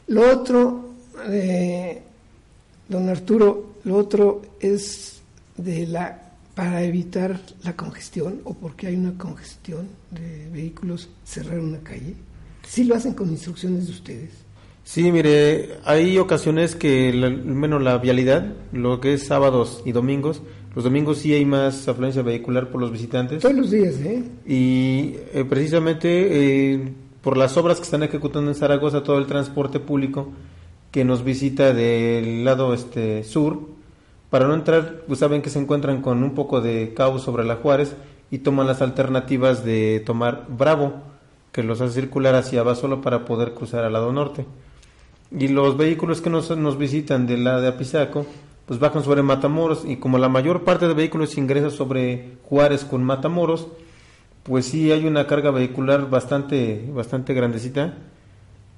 Lo 0.06 0.32
otro, 0.32 0.94
eh, 1.28 2.00
don 2.88 3.10
Arturo, 3.10 3.74
lo 3.84 3.96
otro 3.96 4.40
es 4.58 5.20
de 5.58 5.86
la 5.86 6.23
para 6.54 6.82
evitar 6.82 7.40
la 7.64 7.74
congestión 7.74 8.40
o 8.44 8.54
porque 8.54 8.86
hay 8.86 8.96
una 8.96 9.16
congestión 9.18 9.88
de 10.10 10.48
vehículos 10.52 11.08
cerrar 11.24 11.58
una 11.58 11.80
calle. 11.80 12.14
¿Sí 12.66 12.84
lo 12.84 12.94
hacen 12.94 13.14
con 13.14 13.30
instrucciones 13.30 13.86
de 13.86 13.92
ustedes? 13.92 14.30
Sí, 14.84 15.10
mire, 15.10 15.78
hay 15.84 16.18
ocasiones 16.18 16.76
que 16.76 17.12
menos 17.12 17.82
la 17.82 17.98
vialidad, 17.98 18.52
lo 18.72 19.00
que 19.00 19.14
es 19.14 19.26
sábados 19.26 19.82
y 19.84 19.92
domingos, 19.92 20.42
los 20.74 20.84
domingos 20.84 21.18
sí 21.18 21.32
hay 21.32 21.44
más 21.44 21.88
afluencia 21.88 22.22
vehicular 22.22 22.68
por 22.68 22.80
los 22.80 22.90
visitantes. 22.90 23.42
Todos 23.42 23.54
los 23.54 23.70
días, 23.70 23.94
¿eh? 24.00 24.24
Y 24.46 25.14
eh, 25.32 25.44
precisamente 25.48 26.08
eh, 26.74 26.92
por 27.22 27.36
las 27.36 27.56
obras 27.56 27.78
que 27.78 27.84
están 27.84 28.02
ejecutando 28.02 28.50
en 28.50 28.56
Zaragoza, 28.56 29.02
todo 29.02 29.18
el 29.18 29.26
transporte 29.26 29.78
público 29.78 30.32
que 30.90 31.04
nos 31.04 31.24
visita 31.24 31.72
del 31.72 32.44
lado 32.44 32.74
este 32.74 33.24
sur, 33.24 33.60
para 34.34 34.48
no 34.48 34.54
entrar, 34.54 35.02
pues 35.06 35.20
saben 35.20 35.42
que 35.42 35.48
se 35.48 35.60
encuentran 35.60 36.02
con 36.02 36.24
un 36.24 36.34
poco 36.34 36.60
de 36.60 36.92
caos 36.92 37.22
sobre 37.22 37.44
la 37.44 37.54
Juárez 37.54 37.94
y 38.32 38.38
toman 38.38 38.66
las 38.66 38.82
alternativas 38.82 39.64
de 39.64 40.02
tomar 40.04 40.46
Bravo, 40.48 40.94
que 41.52 41.62
los 41.62 41.80
hace 41.80 42.00
circular 42.00 42.34
hacia 42.34 42.74
solo 42.74 43.00
para 43.00 43.24
poder 43.26 43.54
cruzar 43.54 43.84
al 43.84 43.92
lado 43.92 44.12
norte. 44.12 44.44
Y 45.30 45.46
los 45.46 45.76
vehículos 45.76 46.20
que 46.20 46.30
nos, 46.30 46.50
nos 46.50 46.76
visitan 46.76 47.28
de 47.28 47.38
la 47.38 47.60
de 47.60 47.68
Apizaco, 47.68 48.26
pues 48.66 48.80
bajan 48.80 49.04
sobre 49.04 49.22
Matamoros 49.22 49.84
y 49.86 49.98
como 49.98 50.18
la 50.18 50.28
mayor 50.28 50.64
parte 50.64 50.88
de 50.88 50.94
vehículos 50.94 51.38
ingresa 51.38 51.70
sobre 51.70 52.38
Juárez 52.42 52.84
con 52.84 53.04
Matamoros, 53.04 53.68
pues 54.42 54.66
sí 54.66 54.90
hay 54.90 55.06
una 55.06 55.28
carga 55.28 55.52
vehicular 55.52 56.10
bastante, 56.10 56.90
bastante 56.92 57.34
grandecita 57.34 57.94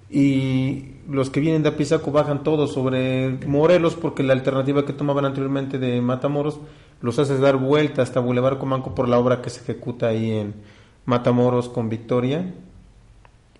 y 0.08 0.92
los 1.08 1.30
que 1.30 1.40
vienen 1.40 1.62
de 1.62 1.70
Apizaco 1.70 2.12
bajan 2.12 2.42
todos 2.42 2.72
sobre 2.72 3.38
Morelos 3.46 3.94
porque 3.94 4.22
la 4.22 4.32
alternativa 4.32 4.84
que 4.84 4.92
tomaban 4.92 5.24
anteriormente 5.24 5.78
de 5.78 6.00
Matamoros 6.00 6.60
los 7.00 7.18
hace 7.18 7.38
dar 7.38 7.56
vuelta 7.56 8.02
hasta 8.02 8.20
Boulevard 8.20 8.58
Comanco 8.58 8.94
por 8.94 9.08
la 9.08 9.18
obra 9.18 9.42
que 9.42 9.50
se 9.50 9.60
ejecuta 9.60 10.08
ahí 10.08 10.30
en 10.30 10.54
Matamoros 11.04 11.68
con 11.68 11.88
Victoria. 11.88 12.54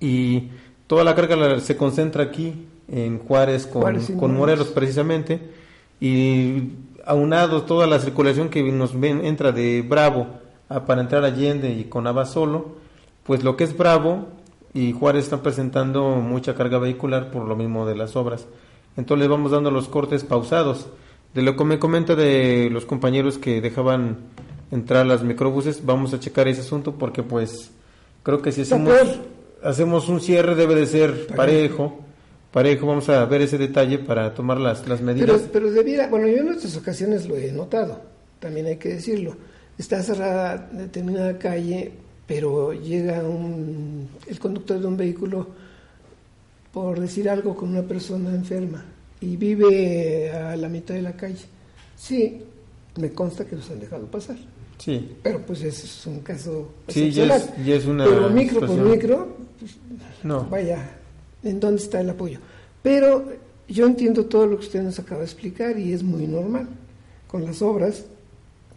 Y 0.01 0.49
toda 0.87 1.05
la 1.05 1.15
carga 1.15 1.61
se 1.61 1.77
concentra 1.77 2.25
aquí 2.25 2.67
en 2.89 3.19
Juárez 3.19 3.67
con, 3.67 4.01
con 4.19 4.37
Morelos. 4.37 4.69
Precisamente. 4.69 5.41
Y 6.01 6.71
aunado 7.05 7.63
toda 7.63 7.87
la 7.87 7.99
circulación 7.99 8.49
que 8.49 8.63
nos 8.73 8.99
ven, 8.99 9.25
entra 9.25 9.53
de 9.53 9.83
Bravo 9.83 10.27
a, 10.69 10.85
para 10.85 11.01
entrar 11.01 11.25
Allende 11.25 11.71
y 11.71 11.85
con 11.85 12.07
Abasolo 12.07 12.87
pues 13.27 13.43
lo 13.43 13.57
que 13.57 13.65
es 13.65 13.77
Bravo 13.77 14.29
y 14.77 14.93
Juárez 14.93 15.25
están 15.25 15.41
presentando 15.41 16.17
mucha 16.17 16.55
carga 16.55 16.79
vehicular 16.79 17.31
por 17.31 17.49
lo 17.49 17.57
mismo 17.57 17.87
de 17.87 17.97
las 17.97 18.15
obras. 18.15 18.47
Entonces 18.99 19.21
les 19.21 19.29
vamos 19.31 19.51
dando 19.51 19.71
los 19.71 19.89
cortes 19.89 20.23
pausados. 20.23 20.89
De 21.33 21.41
lo 21.41 21.57
que 21.57 21.65
me 21.65 21.79
comenta 21.79 22.15
de 22.15 22.69
los 22.71 22.85
compañeros 22.85 23.39
que 23.39 23.63
dejaban 23.63 24.19
entrar 24.71 25.07
las 25.07 25.23
microbuses, 25.23 25.85
vamos 25.87 26.13
a 26.13 26.21
checar 26.21 26.47
ese 26.47 26.61
asunto 26.61 26.93
porque 26.93 27.23
pues 27.23 27.71
creo 28.23 28.43
que 28.43 28.53
si 28.53 28.63
hacemos, 28.63 28.93
hacemos 29.63 30.11
un 30.11 30.21
cierre 30.21 30.55
debe 30.55 30.75
de 30.75 30.85
ser 30.85 31.27
parejo. 31.29 32.01
Parejo, 32.53 32.87
vamos 32.87 33.09
a 33.09 33.25
ver 33.25 33.43
ese 33.43 33.57
detalle 33.57 33.99
para 33.99 34.35
tomar 34.35 34.59
las, 34.61 34.87
las 34.87 35.01
medidas. 35.01 35.41
Pero, 35.41 35.53
pero 35.53 35.71
debiera, 35.71 36.09
bueno, 36.09 36.29
yo 36.29 36.37
en 36.37 36.51
otras 36.51 36.77
ocasiones 36.77 37.27
lo 37.27 37.37
he 37.37 37.51
notado, 37.51 38.03
también 38.41 38.67
hay 38.67 38.77
que 38.77 38.91
decirlo. 38.91 39.37
Está 39.79 40.03
cerrada 40.03 40.69
determinada 40.71 41.39
calle 41.39 41.93
pero 42.27 42.73
llega 42.73 43.23
un, 43.23 44.09
el 44.27 44.39
conductor 44.39 44.81
de 44.81 44.87
un 44.87 44.97
vehículo, 44.97 45.47
por 46.73 46.99
decir 46.99 47.29
algo, 47.31 47.55
con 47.55 47.71
una 47.71 47.83
persona 47.83 48.31
enferma 48.31 48.85
y 49.21 49.37
vive 49.37 50.31
a 50.31 50.57
la 50.57 50.69
mitad 50.69 50.95
de 50.95 51.03
la 51.03 51.13
calle. 51.13 51.45
Sí, 51.97 52.43
me 52.97 53.13
consta 53.13 53.47
que 53.47 53.57
los 53.57 53.71
han 53.71 53.81
dejado 53.81 54.07
pasar. 54.07 54.37
Sí. 54.79 55.17
Pero 55.23 55.41
pues 55.41 55.63
es 55.63 56.07
un 56.07 56.21
caso 56.21 56.69
sí, 56.89 57.11
ya 57.11 57.35
es, 57.35 57.87
una 57.87 58.05
Pero 58.05 58.29
micro 58.29 58.61
por 58.61 58.77
micro, 58.77 59.37
pues, 59.59 59.77
no. 60.23 60.45
vaya, 60.51 60.99
¿en 61.43 61.59
dónde 61.61 61.81
está 61.81 62.01
el 62.01 62.11
apoyo? 62.11 62.41
Pero 62.83 63.25
yo 63.69 63.87
entiendo 63.87 64.27
todo 64.27 64.47
lo 64.47 64.59
que 64.59 64.67
usted 64.67 64.83
nos 64.83 64.99
acaba 64.99 65.21
de 65.21 65.27
explicar 65.27 65.79
y 65.79 65.93
es 65.93 66.03
muy 66.03 66.27
normal. 66.27 66.69
Con 67.27 67.45
las 67.45 67.63
obras 67.63 68.05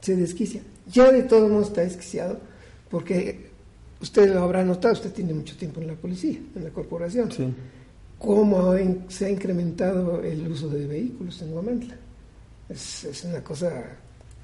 se 0.02 0.16
desquicia. 0.16 0.62
Ya 0.92 1.12
de 1.12 1.24
todo 1.24 1.50
modo 1.50 1.64
está 1.64 1.82
desquiciado 1.82 2.40
porque 2.90 3.50
usted 4.02 4.34
lo 4.34 4.44
habrá 4.44 4.64
notado, 4.64 4.94
usted 4.94 5.12
tiene 5.12 5.34
mucho 5.34 5.56
tiempo 5.58 5.82
en 5.82 5.88
la 5.88 5.94
policía, 5.94 6.40
en 6.56 6.64
la 6.64 6.70
corporación. 6.70 7.32
Sí. 7.32 7.54
¿Cómo 8.18 8.74
se 9.08 9.26
ha 9.26 9.30
incrementado 9.30 10.22
el 10.24 10.48
uso 10.52 10.68
de 10.68 10.86
vehículos 10.86 11.42
en 11.42 11.52
Guamantla? 11.52 11.96
Es, 12.68 13.06
es 13.06 13.24
una 13.24 13.42
cosa 13.44 13.72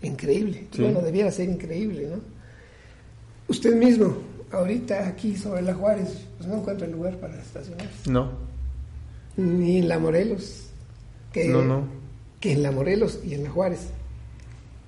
increíble. 0.02 0.68
Bueno, 0.78 1.02
debiera 1.02 1.32
ser 1.32 1.50
increíble, 1.50 2.08
¿no? 2.08 2.22
Usted 3.48 3.76
mismo, 3.76 4.16
ahorita 4.52 5.08
aquí 5.08 5.36
sobre 5.36 5.62
la 5.62 5.74
Juárez, 5.74 6.08
pues 6.38 6.50
no 6.50 6.56
encuentra 6.58 6.88
lugar 6.88 7.18
para 7.18 7.40
estacionar. 7.40 7.88
No. 8.08 8.32
Ni 9.38 9.80
en 9.80 9.90
la 9.90 10.00
Morelos. 10.00 10.68
Que, 11.32 11.50
no, 11.50 11.62
no. 11.62 11.84
Que 12.40 12.54
en 12.54 12.64
la 12.64 12.72
Morelos 12.72 13.20
y 13.26 13.34
en 13.34 13.44
la 13.44 13.50
Juárez. 13.50 13.88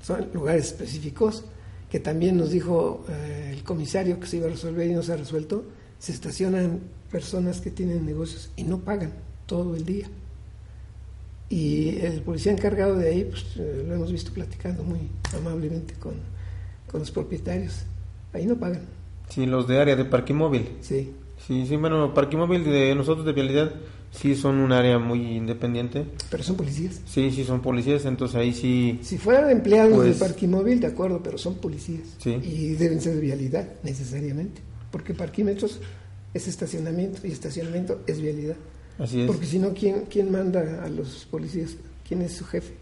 Son 0.02 0.30
lugares 0.34 0.68
específicos 0.68 1.44
que 1.90 2.00
también 2.00 2.38
nos 2.38 2.52
dijo 2.52 3.06
eh, 3.10 3.52
el 3.54 3.64
comisario 3.64 4.20
que 4.20 4.28
se 4.28 4.38
iba 4.38 4.48
a 4.48 4.50
resolver 4.50 4.90
y 4.90 4.94
no 4.94 5.04
se 5.04 5.14
ha 5.14 5.18
resuelto, 5.18 5.66
se 6.00 6.12
estacionan 6.12 6.82
personas 7.12 7.62
que 7.62 7.72
tienen 7.72 8.06
negocios 8.06 8.52
y 8.56 8.64
no 8.64 8.80
pagan 8.80 9.14
todo 9.46 9.76
el 9.76 9.86
día. 9.86 10.08
Y 11.50 11.98
el 12.00 12.22
policía 12.22 12.52
encargado 12.52 12.98
de 12.98 13.10
ahí, 13.10 13.24
pues 13.24 13.46
eh, 13.58 13.86
lo 13.88 13.96
hemos 13.96 14.12
visto 14.12 14.34
platicando 14.34 14.84
muy 14.84 15.00
amablemente 15.34 15.94
con, 15.94 16.16
con 16.92 17.00
los 17.00 17.12
propietarios. 17.12 17.86
Ahí 18.34 18.46
no 18.46 18.58
pagan. 18.58 18.82
Sí, 19.30 19.46
los 19.46 19.68
de 19.68 19.80
área 19.80 19.96
de 19.96 20.06
parque 20.06 20.34
móvil. 20.34 20.78
Sí. 20.82 21.14
Sí, 21.46 21.66
sí, 21.66 21.78
bueno, 21.78 22.14
parque 22.14 22.36
móvil 22.36 22.66
de 22.66 22.94
nosotros 22.96 23.26
de 23.26 23.32
vialidad 23.32 23.72
sí 24.20 24.36
son 24.36 24.58
un 24.58 24.72
área 24.72 24.98
muy 25.00 25.20
independiente. 25.38 26.06
Pero 26.30 26.44
son 26.44 26.56
policías. 26.56 27.02
Sí, 27.06 27.32
sí 27.32 27.44
son 27.44 27.62
policías, 27.62 28.06
entonces 28.06 28.36
ahí 28.36 28.54
sí... 28.54 29.00
Si 29.04 29.18
fueran 29.18 29.50
empleados 29.52 30.04
del 30.04 30.16
parquimóvil, 30.16 30.80
de 30.80 30.88
acuerdo, 30.88 31.22
pero 31.22 31.38
son 31.38 31.56
policías. 31.56 32.16
Sí. 32.18 32.32
Y 32.44 32.74
deben 32.74 33.00
ser 33.00 33.16
de 33.16 33.22
vialidad, 33.22 33.68
necesariamente. 33.84 34.62
Porque 34.92 35.14
parquímetros 35.14 35.80
es 36.34 36.48
estacionamiento 36.48 37.26
y 37.26 37.32
estacionamiento 37.32 38.02
es 38.08 38.20
vialidad. 38.22 38.56
Así 38.98 39.22
es. 39.22 39.28
Porque 39.28 39.46
si 39.46 39.60
no, 39.60 39.74
¿quién, 39.74 40.06
¿quién 40.10 40.32
manda 40.32 40.84
a 40.84 40.90
los 40.90 41.26
policías? 41.30 41.76
¿Quién 42.08 42.24
es 42.24 42.34
su 42.34 42.46
jefe? 42.46 42.74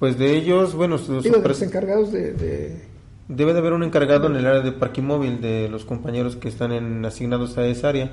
Pues 0.00 0.18
de 0.18 0.36
ellos, 0.36 0.74
bueno... 0.74 0.98
Digo, 0.98 1.38
de 1.38 1.48
los 1.48 1.62
encargados 1.62 2.10
de, 2.10 2.94
Debe 3.28 3.52
de 3.54 3.58
haber 3.58 3.72
un 3.72 3.84
encargado 3.84 4.26
en 4.26 4.36
el 4.36 4.46
área 4.46 4.60
de 4.60 4.72
parquimóvil 4.72 5.40
de 5.40 5.68
los 5.68 5.84
compañeros 5.84 6.36
que 6.36 6.48
están 6.48 6.72
en, 6.72 7.04
asignados 7.04 7.56
a 7.56 7.66
esa 7.66 7.88
área 7.88 8.10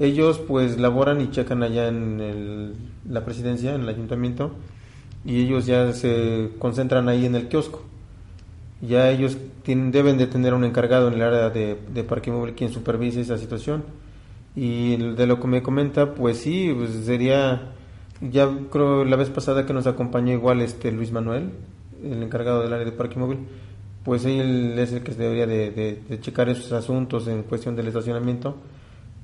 ellos 0.00 0.38
pues 0.38 0.78
laboran 0.78 1.20
y 1.20 1.30
checan 1.30 1.62
allá 1.62 1.88
en 1.88 2.20
el, 2.20 2.74
la 3.08 3.24
presidencia, 3.24 3.74
en 3.74 3.82
el 3.82 3.88
ayuntamiento, 3.88 4.52
y 5.24 5.42
ellos 5.42 5.66
ya 5.66 5.92
se 5.92 6.50
concentran 6.58 7.08
ahí 7.08 7.26
en 7.26 7.34
el 7.34 7.48
kiosco. 7.48 7.82
Ya 8.80 9.10
ellos 9.10 9.36
tienen, 9.64 9.90
deben 9.90 10.18
de 10.18 10.28
tener 10.28 10.54
un 10.54 10.64
encargado 10.64 11.08
en 11.08 11.14
el 11.14 11.22
área 11.22 11.50
de, 11.50 12.04
parque 12.04 12.30
móvil 12.30 12.54
quien 12.54 12.70
supervise 12.70 13.20
esa 13.20 13.38
situación. 13.38 13.84
Y 14.54 14.96
de 14.96 15.26
lo 15.26 15.40
que 15.40 15.48
me 15.48 15.62
comenta, 15.62 16.14
pues 16.14 16.38
sí, 16.38 16.72
pues 16.76 16.90
sería, 17.04 17.72
ya 18.20 18.48
creo 18.70 19.04
la 19.04 19.16
vez 19.16 19.30
pasada 19.30 19.66
que 19.66 19.72
nos 19.72 19.86
acompañó 19.86 20.32
igual 20.32 20.60
este 20.62 20.92
Luis 20.92 21.12
Manuel, 21.12 21.50
el 22.02 22.22
encargado 22.22 22.62
del 22.62 22.72
área 22.72 22.84
de 22.84 22.92
parque 22.92 23.18
móvil, 23.18 23.38
pues 24.04 24.24
él 24.24 24.78
es 24.78 24.92
el 24.92 25.02
que 25.02 25.12
debería 25.12 25.46
de, 25.46 26.00
de 26.08 26.20
checar 26.20 26.48
esos 26.48 26.72
asuntos 26.72 27.26
en 27.28 27.42
cuestión 27.42 27.76
del 27.76 27.88
estacionamiento 27.88 28.56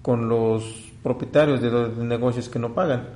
con 0.04 0.28
los 0.28 0.92
propietarios 1.02 1.62
de 1.62 1.70
los 1.70 1.96
negocios 1.96 2.50
que 2.50 2.58
no 2.58 2.74
pagan. 2.74 3.08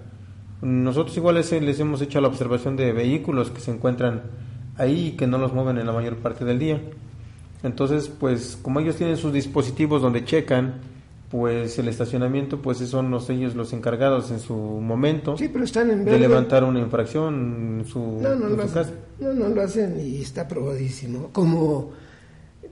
Nosotros 0.63 1.15
igual 1.19 1.35
les, 1.35 1.53
les 1.53 1.79
hemos 1.81 2.01
hecho 2.01 2.19
la 2.23 2.29
observación 2.29 2.77
de 2.77 2.93
vehículos 2.95 3.51
que 3.51 3.61
se 3.61 3.71
encuentran 3.71 4.23
ahí 4.79 5.09
y 5.09 5.13
que 5.13 5.27
no 5.27 5.37
los 5.37 5.53
mueven 5.53 5.77
en 5.77 5.87
la 5.87 5.93
mayor 5.93 6.17
parte 6.17 6.47
del 6.47 6.59
día. 6.59 6.81
Entonces, 7.63 8.09
pues 8.09 8.59
como 8.63 8.81
ellos 8.81 8.97
tienen 8.97 9.19
sus 9.19 9.35
dispositivos 9.35 10.01
donde 10.01 10.25
checan 10.25 10.77
pues 11.31 11.79
el 11.79 11.89
estacionamiento, 11.89 12.63
pues 12.63 12.79
son 12.79 13.11
los 13.11 13.29
ellos 13.29 13.55
los 13.55 13.75
encargados 13.75 14.31
en 14.31 14.41
su 14.41 14.55
momento 14.55 15.37
Sí, 15.37 15.49
pero 15.49 15.65
están 15.67 15.91
en 15.91 16.07
de 16.07 16.19
levantar 16.19 16.65
una 16.65 16.79
infracción 16.79 17.81
en 17.81 17.87
su, 17.87 18.01
No, 18.23 18.35
no 18.35 18.47
en 18.47 18.57
lo 18.57 18.67
su 18.67 18.73
casa. 18.73 18.93
No, 19.21 19.35
no 19.35 19.49
lo 19.49 19.61
hacen 19.61 20.01
y 20.01 20.23
está 20.23 20.49
probadísimo. 20.49 21.29
Como, 21.35 21.91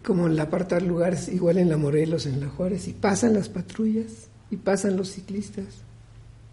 como 0.06 0.28
en 0.28 0.36
la 0.36 0.44
apartar 0.44 0.82
lugares, 0.82 1.28
igual 1.28 1.58
en 1.58 1.68
la 1.68 1.76
Morelos, 1.76 2.26
en 2.26 2.38
la 2.40 2.46
Juárez, 2.48 2.86
y 2.86 2.92
pasan 2.92 3.34
las 3.34 3.48
patrullas, 3.48 4.28
y 4.52 4.56
pasan 4.56 4.96
los 4.96 5.10
ciclistas, 5.10 5.64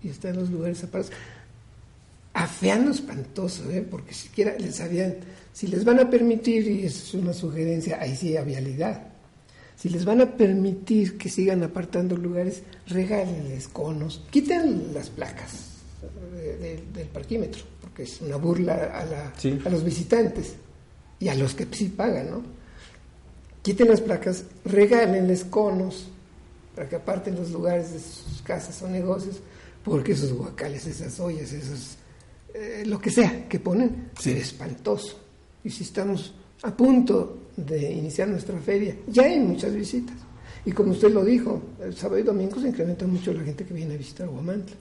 y 0.01 0.09
están 0.09 0.35
los 0.37 0.49
lugares 0.49 0.83
apartados. 0.83 1.15
Afeando 2.33 2.89
espantoso, 2.89 3.69
¿eh? 3.69 3.85
porque 3.89 4.15
siquiera 4.15 4.55
les 4.57 4.81
habían, 4.81 5.17
si 5.53 5.67
les 5.67 5.85
van 5.85 5.99
a 5.99 6.09
permitir, 6.09 6.67
y 6.67 6.83
es 6.87 7.13
una 7.13 7.31
sugerencia, 7.31 7.99
ahí 8.01 8.15
sí 8.15 8.35
a 8.35 8.41
vialidad, 8.43 9.03
si 9.75 9.89
les 9.89 10.03
van 10.03 10.21
a 10.21 10.31
permitir 10.35 11.15
que 11.19 11.29
sigan 11.29 11.61
apartando 11.61 12.17
lugares, 12.17 12.63
regálenles 12.87 13.67
conos, 13.67 14.23
quiten 14.31 14.95
las 14.95 15.11
placas 15.11 15.51
de- 16.35 16.57
de- 16.57 16.83
del 16.91 17.07
parquímetro, 17.09 17.61
porque 17.81 18.01
es 18.03 18.19
una 18.21 18.37
burla 18.37 18.73
a, 18.99 19.05
la- 19.05 19.33
Sí. 19.37 19.59
a 19.63 19.69
los 19.69 19.83
visitantes 19.83 20.53
y 21.19 21.27
a 21.27 21.35
los 21.35 21.53
que 21.53 21.67
sí 21.71 21.89
pagan, 21.89 22.31
¿no? 22.31 22.62
Quiten 23.63 23.87
las 23.87 24.01
placas, 24.01 24.43
regálenles 24.65 25.43
conos 25.45 26.07
para 26.75 26.87
que 26.87 26.97
aparten 26.97 27.35
los 27.35 27.49
lugares 27.49 27.93
de 27.93 27.99
sus 27.99 28.41
casas 28.43 28.79
o 28.83 28.87
negocios, 28.89 29.37
porque 29.83 30.11
esos 30.11 30.33
guacales, 30.33 30.85
esas 30.85 31.19
ollas, 31.19 31.51
esos, 31.53 31.95
eh, 32.53 32.83
lo 32.85 32.99
que 32.99 33.09
sea 33.09 33.47
que 33.49 33.59
ponen, 33.59 34.11
es 34.19 34.27
espantoso. 34.27 35.17
Y 35.63 35.69
si 35.71 35.83
estamos 35.83 36.33
a 36.61 36.75
punto 36.75 37.37
de 37.57 37.91
iniciar 37.91 38.27
nuestra 38.27 38.57
feria, 38.59 38.95
ya 39.07 39.23
hay 39.23 39.39
muchas 39.39 39.73
visitas. 39.73 40.15
Y 40.65 40.71
como 40.71 40.91
usted 40.91 41.11
lo 41.11 41.23
dijo, 41.25 41.61
el 41.81 41.95
sábado 41.95 42.19
y 42.19 42.23
domingo 42.23 42.59
se 42.59 42.69
incrementa 42.69 43.05
mucho 43.07 43.33
la 43.33 43.43
gente 43.43 43.65
que 43.65 43.73
viene 43.73 43.95
a 43.95 43.97
visitar 43.97 44.29
Huamantla. 44.29 44.75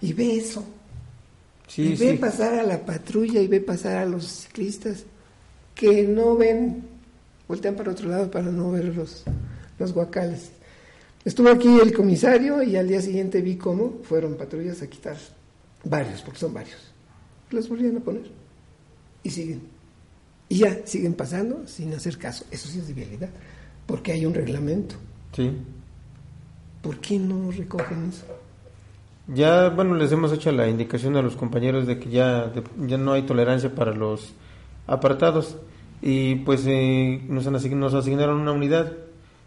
Y 0.00 0.12
ve 0.12 0.36
eso, 0.36 0.64
Sí, 1.68 1.82
y 1.82 1.96
ve 1.96 2.12
sí. 2.12 2.16
pasar 2.18 2.54
a 2.54 2.62
la 2.64 2.84
patrulla 2.84 3.40
y 3.40 3.46
ve 3.46 3.60
pasar 3.60 3.96
a 3.96 4.04
los 4.04 4.26
ciclistas 4.26 5.04
que 5.74 6.02
no 6.02 6.36
ven, 6.36 6.82
voltean 7.52 7.74
para 7.74 7.92
otro 7.92 8.08
lado 8.08 8.30
para 8.30 8.46
no 8.50 8.70
ver 8.70 8.86
los, 8.96 9.24
los 9.78 9.92
guacales. 9.92 10.52
Estuvo 11.22 11.50
aquí 11.50 11.68
el 11.82 11.92
comisario 11.92 12.62
y 12.62 12.76
al 12.76 12.88
día 12.88 13.02
siguiente 13.02 13.42
vi 13.42 13.56
cómo 13.56 13.98
fueron 14.04 14.36
patrullas 14.36 14.80
a 14.80 14.86
quitar 14.88 15.16
varios, 15.84 16.22
porque 16.22 16.38
son 16.40 16.54
varios. 16.54 16.78
Los 17.50 17.68
volvían 17.68 17.98
a 17.98 18.00
poner 18.00 18.22
y 19.22 19.28
siguen. 19.28 19.60
Y 20.48 20.58
ya 20.60 20.78
siguen 20.86 21.12
pasando 21.12 21.66
sin 21.66 21.92
hacer 21.92 22.16
caso. 22.16 22.46
Eso 22.50 22.68
sí 22.68 22.78
es 22.78 22.88
de 22.88 22.94
vialidad, 22.94 23.28
porque 23.86 24.12
hay 24.12 24.24
un 24.24 24.32
reglamento. 24.32 24.94
Sí. 25.36 25.52
¿Por 26.80 26.98
qué 27.00 27.18
no 27.18 27.50
recogen 27.50 28.08
eso? 28.08 28.24
Ya, 29.28 29.68
bueno, 29.68 29.94
les 29.94 30.10
hemos 30.10 30.32
hecho 30.32 30.50
la 30.52 30.68
indicación 30.68 31.16
a 31.16 31.22
los 31.22 31.36
compañeros 31.36 31.86
de 31.86 31.98
que 31.98 32.08
ya, 32.08 32.46
de- 32.46 32.64
ya 32.88 32.96
no 32.96 33.12
hay 33.12 33.22
tolerancia 33.22 33.74
para 33.74 33.92
los 33.94 34.32
apartados 34.86 35.58
y 36.02 36.34
pues 36.36 36.64
eh, 36.66 37.22
nos, 37.28 37.46
asign- 37.46 37.76
nos 37.76 37.94
asignaron 37.94 38.40
una 38.40 38.52
unidad, 38.52 38.92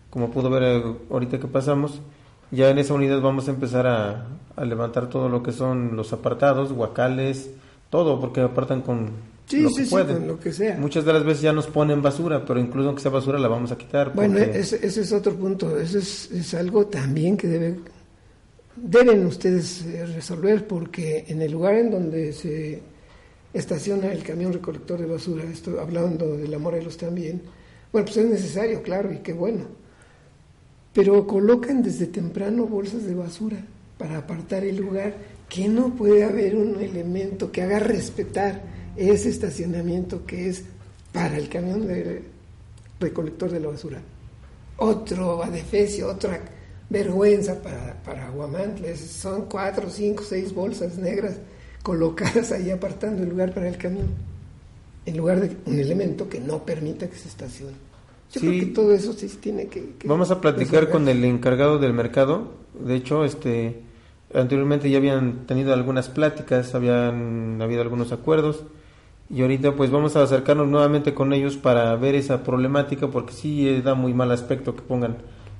como 0.09 0.31
pudo 0.31 0.49
ver 0.49 0.63
eh, 0.63 0.83
ahorita 1.11 1.39
que 1.39 1.47
pasamos, 1.47 2.01
ya 2.51 2.69
en 2.69 2.77
esa 2.79 2.93
unidad 2.93 3.21
vamos 3.21 3.47
a 3.47 3.51
empezar 3.51 3.85
a, 3.87 4.27
a 4.55 4.65
levantar 4.65 5.09
todo 5.09 5.29
lo 5.29 5.43
que 5.43 5.51
son 5.51 5.95
los 5.95 6.13
apartados, 6.13 6.71
guacales, 6.73 7.49
todo, 7.89 8.19
porque 8.19 8.41
apartan 8.41 8.81
con 8.81 9.09
Sí, 9.47 9.61
lo 9.61 9.69
sí, 9.69 9.75
que 9.75 9.83
sí, 9.85 9.91
pueden. 9.91 10.27
lo 10.27 10.39
que 10.39 10.51
sea. 10.51 10.75
Muchas 10.77 11.05
de 11.05 11.13
las 11.13 11.23
veces 11.23 11.41
ya 11.43 11.53
nos 11.53 11.67
ponen 11.67 12.01
basura, 12.01 12.43
pero 12.45 12.59
incluso 12.59 12.87
aunque 12.87 13.01
sea 13.03 13.11
basura 13.11 13.37
la 13.37 13.47
vamos 13.47 13.71
a 13.71 13.77
quitar. 13.77 14.11
Bueno, 14.15 14.39
porque- 14.39 14.59
ese, 14.59 14.83
ese 14.85 15.01
es 15.01 15.11
otro 15.13 15.35
punto. 15.35 15.77
Eso 15.79 15.99
es, 15.99 16.31
es 16.31 16.53
algo 16.55 16.87
también 16.87 17.37
que 17.37 17.47
debe, 17.47 17.75
deben 18.75 19.25
ustedes 19.25 19.85
eh, 19.85 20.05
resolver 20.07 20.65
porque 20.67 21.25
en 21.27 21.41
el 21.41 21.51
lugar 21.51 21.75
en 21.75 21.91
donde 21.91 22.33
se 22.33 22.81
estaciona 23.55 24.11
el 24.11 24.21
camión 24.23 24.53
recolector 24.53 24.99
de 24.99 25.05
basura, 25.07 25.43
esto 25.45 25.79
hablando 25.79 26.37
de 26.37 26.47
la 26.47 26.59
Morelos 26.59 26.97
también, 26.97 27.41
bueno, 27.91 28.05
pues 28.05 28.17
es 28.17 28.25
necesario, 28.29 28.83
claro, 28.83 29.11
y 29.13 29.17
qué 29.19 29.33
bueno. 29.33 29.63
Pero 30.93 31.25
colocan 31.25 31.81
desde 31.81 32.07
temprano 32.07 32.67
bolsas 32.67 33.03
de 33.05 33.15
basura 33.15 33.57
para 33.97 34.17
apartar 34.19 34.63
el 34.63 34.77
lugar, 34.77 35.13
que 35.49 35.67
no 35.67 35.93
puede 35.95 36.23
haber 36.23 36.55
un 36.55 36.79
elemento 36.81 37.51
que 37.51 37.61
haga 37.61 37.79
respetar 37.79 38.61
ese 38.97 39.29
estacionamiento 39.29 40.25
que 40.25 40.49
es 40.49 40.63
para 41.13 41.37
el 41.37 41.47
camión 41.49 41.87
de 41.87 42.23
recolector 42.99 43.51
de 43.51 43.59
la 43.59 43.67
basura. 43.69 44.01
Otro 44.77 45.43
adefesio, 45.43 46.09
otra 46.09 46.41
vergüenza 46.89 47.61
para, 47.61 48.01
para 48.03 48.31
Huamantla. 48.31 48.87
Es- 48.87 48.99
Son 48.99 49.45
cuatro, 49.45 49.89
cinco, 49.89 50.23
seis 50.27 50.53
bolsas 50.53 50.97
negras 50.97 51.35
colocadas 51.85 52.51
ahí 52.51 52.71
apartando 52.71 53.21
el 53.23 53.29
lugar 53.29 53.53
para 53.53 53.69
el 53.69 53.77
camión, 53.77 54.07
en 55.05 55.17
lugar 55.17 55.39
de 55.39 55.55
un 55.67 55.77
elemento 55.79 56.27
que 56.27 56.39
no 56.39 56.65
permita 56.65 57.07
que 57.07 57.15
se 57.15 57.27
estacione. 57.29 57.73
Yo 58.33 58.41
Sí. 58.41 58.47
creo 58.47 58.59
que 58.61 58.65
todo 58.73 58.91
eso 58.91 59.13
sí 59.13 59.27
tiene 59.39 59.67
que... 59.67 59.93
que 59.99 60.07
Vamos 60.07 60.31
a 60.31 60.41
platicar 60.41 60.89
con 60.89 61.07
el 61.07 61.23
encargado 61.23 61.77
del 61.77 61.93
mercado. 61.93 62.53
De 62.73 62.95
hecho, 62.95 63.23
este 63.23 63.83
anteriormente 64.33 64.89
ya 64.89 64.97
habían 64.97 65.45
tenido 65.45 65.73
algunas 65.73 66.09
pláticas, 66.09 66.73
habían 66.73 67.61
habido 67.61 67.81
algunos 67.83 68.11
acuerdos 68.11 68.63
y 69.29 69.41
ahorita 69.43 69.75
pues 69.75 69.91
vamos 69.91 70.15
a 70.15 70.23
acercarnos 70.23 70.67
nuevamente 70.67 71.13
con 71.13 71.31
ellos 71.33 71.55
para 71.55 71.95
ver 71.95 72.15
esa 72.15 72.43
problemática 72.43 73.07
porque 73.07 73.31
sí 73.33 73.69
eh, 73.69 73.81
da 73.83 73.93
muy 73.93 74.13
mal 74.13 74.31
aspecto 74.31 74.75
que 74.75 74.81
pongan 74.81 75.17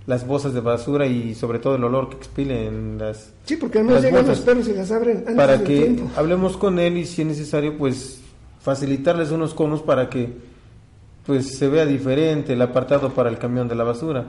las 0.08 0.28
bolsas 0.28 0.54
de 0.54 0.62
basura 0.62 1.08
y 1.08 1.34
sobre 1.34 1.60
todo 1.60 1.76
el 1.76 1.84
olor 1.84 2.10
que 2.10 2.18
expilen 2.18 2.98
las 3.00 3.34
Sí, 3.46 3.56
porque 3.56 3.80
además 3.80 4.04
llegan 4.04 4.28
los 4.28 4.40
perros 4.42 4.68
y 4.68 4.74
las 4.74 4.92
abren 4.92 5.18
antes 5.20 5.36
para 5.36 5.58
del 5.58 5.64
que 5.64 5.82
tiempo. 5.82 6.12
hablemos 6.16 6.58
con 6.58 6.80
él 6.80 6.98
y 6.98 7.06
si 7.06 7.22
es 7.24 7.28
necesario 7.28 7.78
pues 7.78 8.22
facilitarles 8.62 9.32
unos 9.32 9.54
conos 9.54 9.82
para 9.82 10.10
que 10.10 10.34
pues 11.26 11.58
se 11.58 11.68
vea 11.68 11.86
diferente 11.86 12.54
el 12.54 12.62
apartado 12.62 13.14
para 13.14 13.30
el 13.30 13.40
camión 13.40 13.68
de 13.68 13.76
la 13.76 13.84
basura. 13.84 14.26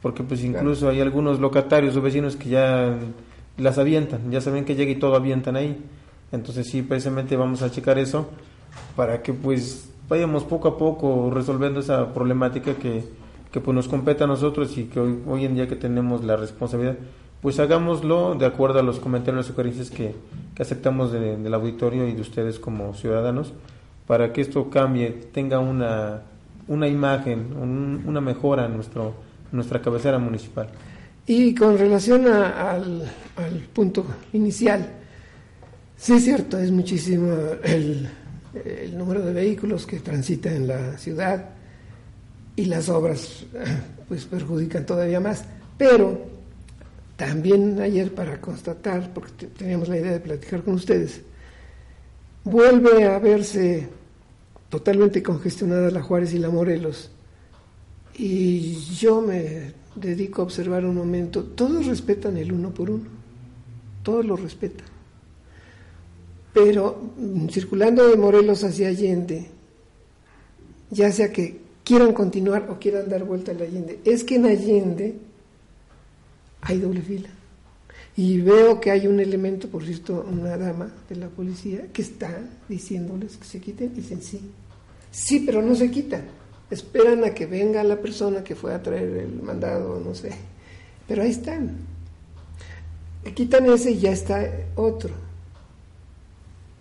Porque 0.00 0.24
pues 0.24 0.42
incluso 0.42 0.88
hay 0.88 1.00
algunos 1.00 1.38
locatarios 1.38 1.96
o 1.96 2.02
vecinos 2.02 2.34
que 2.34 2.48
ya 2.48 2.98
las 3.58 3.78
avientan 3.78 4.30
ya 4.30 4.40
saben 4.40 4.64
que 4.64 4.74
llega 4.74 4.90
y 4.90 4.96
todo 4.96 5.14
avientan 5.14 5.54
ahí. 5.56 5.80
Entonces 6.32 6.66
sí 6.68 6.82
precisamente 6.82 7.36
vamos 7.36 7.62
a 7.62 7.70
checar 7.70 7.98
eso 7.98 8.28
para 8.96 9.22
que 9.22 9.32
pues 9.32 9.88
vayamos 10.08 10.44
poco 10.44 10.68
a 10.68 10.78
poco 10.78 11.30
resolviendo 11.32 11.80
esa 11.80 12.12
problemática 12.12 12.74
que, 12.74 13.04
que 13.52 13.60
pues 13.60 13.74
nos 13.74 13.86
compete 13.88 14.24
a 14.24 14.26
nosotros 14.26 14.76
y 14.78 14.84
que 14.84 14.98
hoy, 14.98 15.18
hoy 15.26 15.44
en 15.44 15.54
día 15.54 15.68
que 15.68 15.76
tenemos 15.76 16.24
la 16.24 16.36
responsabilidad 16.36 16.96
pues 17.42 17.58
hagámoslo 17.58 18.34
de 18.36 18.46
acuerdo 18.46 18.78
a 18.78 18.82
los 18.82 19.00
comentarios 19.00 19.46
y 19.46 19.48
sugerencias 19.48 19.90
que, 19.90 20.14
que 20.54 20.62
aceptamos 20.62 21.10
de- 21.12 21.36
del 21.36 21.52
auditorio 21.54 22.06
y 22.06 22.12
de 22.12 22.20
ustedes 22.20 22.58
como 22.60 22.94
ciudadanos 22.94 23.52
para 24.06 24.32
que 24.32 24.40
esto 24.42 24.70
cambie, 24.70 25.10
tenga 25.32 25.58
una, 25.58 26.22
una 26.68 26.86
imagen, 26.86 27.52
un- 27.60 28.04
una 28.06 28.20
mejora 28.20 28.66
en 28.66 28.74
nuestro, 28.76 29.14
nuestra 29.50 29.82
cabecera 29.82 30.18
municipal. 30.18 30.68
Y 31.26 31.52
con 31.54 31.76
relación 31.78 32.26
al, 32.28 33.10
al 33.36 33.52
punto 33.72 34.04
inicial, 34.32 34.88
sí 35.96 36.12
es 36.14 36.24
cierto, 36.24 36.58
es 36.58 36.70
muchísimo 36.70 37.32
el, 37.64 38.08
el 38.64 38.96
número 38.96 39.20
de 39.22 39.32
vehículos 39.32 39.84
que 39.86 39.98
transitan 40.00 40.54
en 40.54 40.66
la 40.68 40.96
ciudad 40.98 41.46
y 42.56 42.64
las 42.66 42.88
obras 42.88 43.44
pues 44.08 44.24
perjudican 44.24 44.84
todavía 44.86 45.20
más, 45.20 45.44
pero 45.78 46.20
también 47.16 47.80
ayer 47.80 48.12
para 48.14 48.40
constatar, 48.40 49.12
porque 49.14 49.32
te- 49.32 49.46
teníamos 49.46 49.88
la 49.88 49.98
idea 49.98 50.12
de 50.12 50.20
platicar 50.20 50.62
con 50.62 50.74
ustedes, 50.74 51.20
vuelve 52.44 53.04
a 53.04 53.18
verse 53.18 53.88
totalmente 54.68 55.22
congestionada 55.22 55.90
la 55.90 56.02
Juárez 56.02 56.32
y 56.34 56.38
la 56.38 56.50
Morelos. 56.50 57.10
Y 58.14 58.74
yo 58.96 59.20
me 59.22 59.72
dedico 59.94 60.42
a 60.42 60.44
observar 60.44 60.84
un 60.84 60.94
momento, 60.96 61.44
todos 61.44 61.86
respetan 61.86 62.36
el 62.36 62.52
uno 62.52 62.70
por 62.72 62.90
uno, 62.90 63.04
todos 64.02 64.24
lo 64.24 64.36
respetan. 64.36 64.86
Pero 66.52 67.12
mm, 67.16 67.48
circulando 67.48 68.06
de 68.08 68.16
Morelos 68.16 68.64
hacia 68.64 68.88
Allende, 68.88 69.48
ya 70.90 71.10
sea 71.12 71.32
que 71.32 71.61
quieran 71.84 72.12
continuar 72.12 72.68
o 72.70 72.78
quieran 72.78 73.08
dar 73.08 73.24
vuelta 73.24 73.52
a 73.52 73.54
la 73.54 73.64
Allende, 73.64 74.00
es 74.04 74.24
que 74.24 74.36
en 74.36 74.46
Allende 74.46 75.16
hay 76.62 76.78
doble 76.78 77.02
fila. 77.02 77.28
Y 78.14 78.40
veo 78.40 78.78
que 78.78 78.90
hay 78.90 79.06
un 79.06 79.20
elemento, 79.20 79.68
por 79.68 79.84
cierto, 79.84 80.26
una 80.30 80.56
dama 80.58 80.92
de 81.08 81.16
la 81.16 81.28
policía, 81.28 81.86
que 81.92 82.02
está 82.02 82.30
diciéndoles 82.68 83.38
que 83.38 83.44
se 83.44 83.58
quiten. 83.58 83.94
Dicen 83.94 84.22
sí. 84.22 84.40
Sí, 85.10 85.40
pero 85.40 85.62
no 85.62 85.74
se 85.74 85.90
quitan. 85.90 86.24
Esperan 86.70 87.24
a 87.24 87.30
que 87.30 87.46
venga 87.46 87.82
la 87.82 87.96
persona 87.96 88.44
que 88.44 88.54
fue 88.54 88.74
a 88.74 88.82
traer 88.82 89.16
el 89.16 89.42
mandado, 89.42 90.00
no 90.00 90.14
sé. 90.14 90.30
Pero 91.08 91.22
ahí 91.22 91.30
están. 91.30 91.76
Quitan 93.34 93.66
ese 93.70 93.92
y 93.92 94.00
ya 94.00 94.12
está 94.12 94.46
otro. 94.76 95.14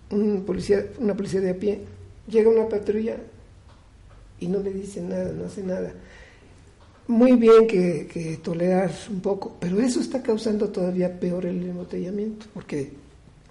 Un 0.09 0.43
policía, 0.43 0.85
una 0.99 1.15
policía 1.15 1.39
de 1.39 1.51
a 1.51 1.55
pie. 1.55 1.81
Llega 2.27 2.49
una 2.49 2.67
patrulla 2.67 3.17
y 4.41 4.47
no 4.47 4.59
le 4.59 4.73
dice 4.73 5.01
nada, 5.01 5.31
no 5.31 5.45
hace 5.45 5.63
nada. 5.63 5.93
muy 7.07 7.33
bien 7.33 7.67
que, 7.67 8.07
que, 8.11 8.37
tolerar 8.37 8.91
un 9.09 9.21
poco, 9.21 9.55
pero 9.59 9.79
eso 9.79 10.01
está 10.01 10.21
causando 10.21 10.69
todavía 10.69 11.19
peor 11.19 11.45
el 11.45 11.63
embotellamiento, 11.63 12.47
porque 12.53 12.91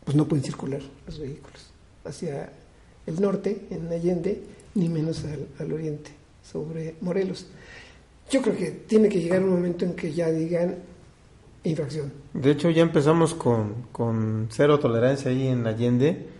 pues 0.05 0.17
no 0.17 0.27
pueden 0.27 0.45
circular 0.45 0.83
los 1.07 1.19
vehículos 1.19 1.71
hacia 2.05 2.53
el 3.07 3.21
norte, 3.21 3.67
en 3.71 3.89
Allende, 3.89 4.43
ni 4.75 4.89
menos 4.89 5.25
al, 5.25 5.47
al 5.59 5.73
oriente, 5.73 6.11
sobre 6.43 6.97
Morelos. 7.01 7.47
Yo 8.31 8.43
creo 8.43 8.57
que 8.57 8.71
tiene 8.71 9.09
que 9.09 9.21
llegar 9.21 9.43
un 9.43 9.51
momento 9.51 9.85
en 9.85 9.95
que 9.95 10.13
ya 10.13 10.31
digan 10.31 10.77
infracción. 11.65 12.13
De 12.33 12.53
hecho, 12.53 12.71
ya 12.71 12.83
empezamos 12.83 13.35
con, 13.35 13.87
con 13.93 14.49
cero 14.51 14.79
tolerancia 14.79 15.31
ahí 15.31 15.49
en 15.49 15.67
Allende. 15.67 16.40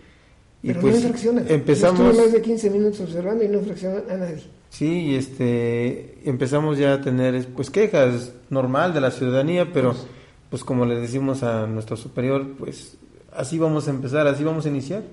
Y 0.63 0.67
Pero 0.67 0.81
pues 0.81 1.25
no 1.25 1.41
empezamos... 1.47 2.15
más 2.15 2.31
de 2.31 2.41
15 2.41 2.69
minutos 2.69 2.99
observando 3.01 3.43
y 3.43 3.47
no 3.47 3.59
infraccionan 3.59 4.03
a 4.09 4.17
nadie. 4.17 4.43
Sí, 4.69 5.15
este, 5.15 6.19
empezamos 6.29 6.77
ya 6.77 6.93
a 6.93 7.01
tener 7.01 7.45
pues 7.47 7.69
quejas 7.69 8.31
normal 8.49 8.93
de 8.93 9.01
la 9.01 9.11
ciudadanía, 9.11 9.73
pero 9.73 9.91
pues, 9.91 10.05
pues 10.49 10.63
como 10.63 10.85
le 10.85 10.95
decimos 10.95 11.43
a 11.43 11.67
nuestro 11.67 11.97
superior, 11.97 12.55
pues 12.57 12.97
así 13.33 13.57
vamos 13.57 13.87
a 13.87 13.91
empezar, 13.91 14.27
así 14.27 14.43
vamos 14.43 14.65
a 14.65 14.69
iniciar, 14.69 15.03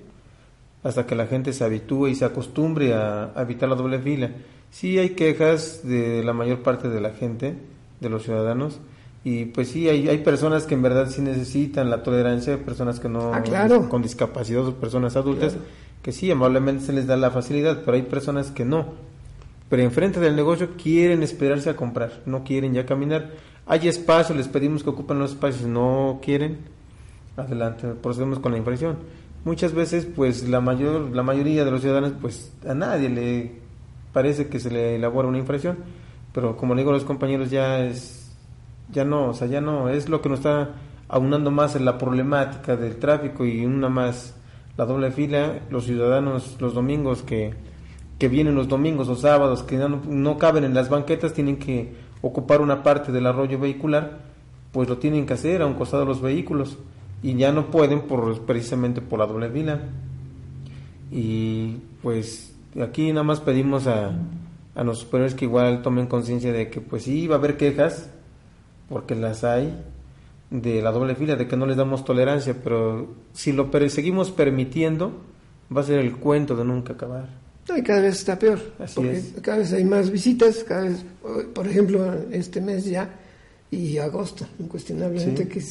hasta 0.83 1.05
que 1.05 1.15
la 1.15 1.27
gente 1.27 1.51
se 1.51 1.63
habitúe 1.63 2.07
y 2.07 2.15
se 2.15 2.25
acostumbre 2.25 2.93
a, 2.93 3.33
evitar 3.37 3.67
la 3.67 3.75
doble 3.75 3.99
fila. 3.99 4.31
Sí 4.71 4.97
hay 4.97 5.09
quejas 5.09 5.81
de 5.83 6.23
la 6.23 6.31
mayor 6.31 6.61
parte 6.61 6.87
de 6.87 7.01
la 7.01 7.11
gente, 7.11 7.55
de 7.99 8.09
los 8.09 8.23
ciudadanos, 8.23 8.79
y 9.23 9.45
pues 9.45 9.69
sí, 9.69 9.89
hay, 9.89 10.07
hay 10.07 10.19
personas 10.19 10.65
que 10.65 10.75
en 10.75 10.81
verdad 10.81 11.09
sí 11.09 11.21
necesitan 11.21 11.89
la 11.89 12.03
tolerancia, 12.03 12.57
personas 12.57 12.99
que 12.99 13.09
no, 13.09 13.33
ah, 13.33 13.41
claro. 13.41 13.89
con 13.89 14.01
discapacidad 14.01 14.65
o 14.65 14.75
personas 14.75 15.15
adultas, 15.15 15.55
que 16.01 16.11
sí, 16.11 16.31
amablemente 16.31 16.85
se 16.85 16.93
les 16.93 17.07
da 17.07 17.17
la 17.17 17.31
facilidad, 17.31 17.81
pero 17.83 17.97
hay 17.97 18.03
personas 18.03 18.51
que 18.51 18.65
no 18.65 19.09
pero 19.69 19.83
enfrente 19.83 20.19
del 20.19 20.35
negocio 20.35 20.71
quieren 20.81 21.21
esperarse 21.21 21.69
a 21.69 21.75
comprar, 21.75 22.23
no 22.25 22.43
quieren 22.43 22.73
ya 22.73 22.85
caminar. 22.85 23.29
Hay 23.67 23.87
espacio, 23.87 24.35
les 24.35 24.47
pedimos 24.47 24.83
que 24.83 24.89
ocupen 24.89 25.19
los 25.19 25.31
espacios, 25.31 25.67
no 25.69 26.19
quieren. 26.23 26.57
Adelante, 27.37 27.87
procedemos 28.01 28.39
con 28.39 28.51
la 28.51 28.57
infracción. 28.57 28.97
Muchas 29.45 29.73
veces, 29.73 30.05
pues 30.05 30.49
la 30.49 30.59
mayor, 30.59 31.15
la 31.15 31.21
mayoría 31.21 31.63
de 31.63 31.71
los 31.71 31.81
ciudadanos, 31.81 32.13
pues 32.19 32.51
a 32.67 32.73
nadie 32.73 33.09
le 33.09 33.51
parece 34.11 34.47
que 34.47 34.59
se 34.59 34.71
le 34.71 34.95
elabora 34.95 35.27
una 35.27 35.37
infracción, 35.37 35.77
pero 36.33 36.57
como 36.57 36.73
le 36.73 36.81
digo 36.81 36.89
a 36.89 36.95
los 36.95 37.05
compañeros, 37.05 37.51
ya 37.51 37.79
es, 37.85 38.18
ya 38.91 39.05
no, 39.05 39.29
o 39.29 39.33
sea, 39.33 39.47
ya 39.47 39.61
no, 39.61 39.89
es 39.89 40.09
lo 40.09 40.21
que 40.21 40.29
nos 40.29 40.39
está 40.39 40.69
aunando 41.07 41.51
más 41.51 41.75
en 41.75 41.85
la 41.85 41.97
problemática 41.97 42.75
del 42.75 42.97
tráfico 42.97 43.45
y 43.45 43.65
una 43.65 43.89
más 43.89 44.35
la 44.77 44.85
doble 44.85 45.11
fila, 45.11 45.59
los 45.69 45.85
ciudadanos 45.85 46.57
los 46.59 46.73
domingos 46.73 47.23
que 47.23 47.53
que 48.19 48.27
vienen 48.27 48.53
los 48.53 48.67
domingos 48.67 49.07
o 49.07 49.15
sábados, 49.15 49.63
que 49.63 49.77
no, 49.77 50.37
caben 50.37 50.65
en 50.65 50.73
las 50.73 50.89
banquetas, 50.89 51.33
tienen 51.33 51.57
que 51.57 51.93
ocupar 52.21 52.59
una 52.59 52.83
parte 52.83 53.13
del 53.13 53.25
arroyo 53.25 53.57
vehicular, 53.57 54.19
pues 54.73 54.89
lo 54.89 54.97
tienen 54.97 55.25
que 55.25 55.33
hacer 55.33 55.61
a 55.61 55.65
un 55.65 55.75
costado 55.75 56.03
de 56.03 56.09
los 56.09 56.21
vehículos 56.21 56.77
y 57.23 57.33
ya 57.35 57.53
no 57.53 57.71
pueden 57.71 58.01
por 58.01 58.41
precisamente 58.41 58.99
por 58.99 59.19
la 59.19 59.25
doble 59.25 59.49
fila. 59.49 59.79
Y 61.11 61.77
pues 62.03 62.53
aquí 62.79 63.09
nada 63.13 63.23
más 63.23 63.39
pedimos 63.39 63.87
a, 63.87 64.11
a 64.75 64.83
los 64.83 64.99
superiores 64.99 65.33
que 65.33 65.45
igual 65.45 65.81
tomen 65.81 66.07
conciencia 66.07 66.51
de 66.51 66.69
que 66.69 66.81
pues 66.81 67.03
sí 67.03 67.25
va 67.25 67.35
a 67.35 67.39
haber 67.39 67.55
quejas, 67.55 68.11
porque 68.89 69.15
las 69.15 69.43
hay, 69.43 69.73
de 70.49 70.81
la 70.81 70.91
doble 70.91 71.15
fila, 71.15 71.35
de 71.35 71.47
que 71.47 71.55
no 71.55 71.65
les 71.65 71.77
damos 71.77 72.03
tolerancia, 72.03 72.55
pero 72.63 73.15
si 73.33 73.51
lo 73.51 73.69
seguimos 73.89 74.31
permitiendo, 74.31 75.21
va 75.75 75.81
a 75.81 75.83
ser 75.83 75.99
el 75.99 76.17
cuento 76.17 76.55
de 76.55 76.65
nunca 76.65 76.93
acabar. 76.93 77.29
Y 77.75 77.83
cada 77.83 78.01
vez 78.01 78.15
está 78.15 78.37
peor, 78.39 78.59
porque 78.95 79.21
cada 79.41 79.59
vez 79.59 79.73
hay 79.73 79.85
más 79.85 80.09
visitas, 80.09 80.63
cada 80.63 80.85
vez, 80.85 81.05
por 81.53 81.67
ejemplo, 81.67 82.15
este 82.31 82.61
mes 82.61 82.85
ya 82.85 83.07
y 83.69 83.99
agosto, 83.99 84.47
incuestionablemente 84.57 85.47
que 85.47 85.63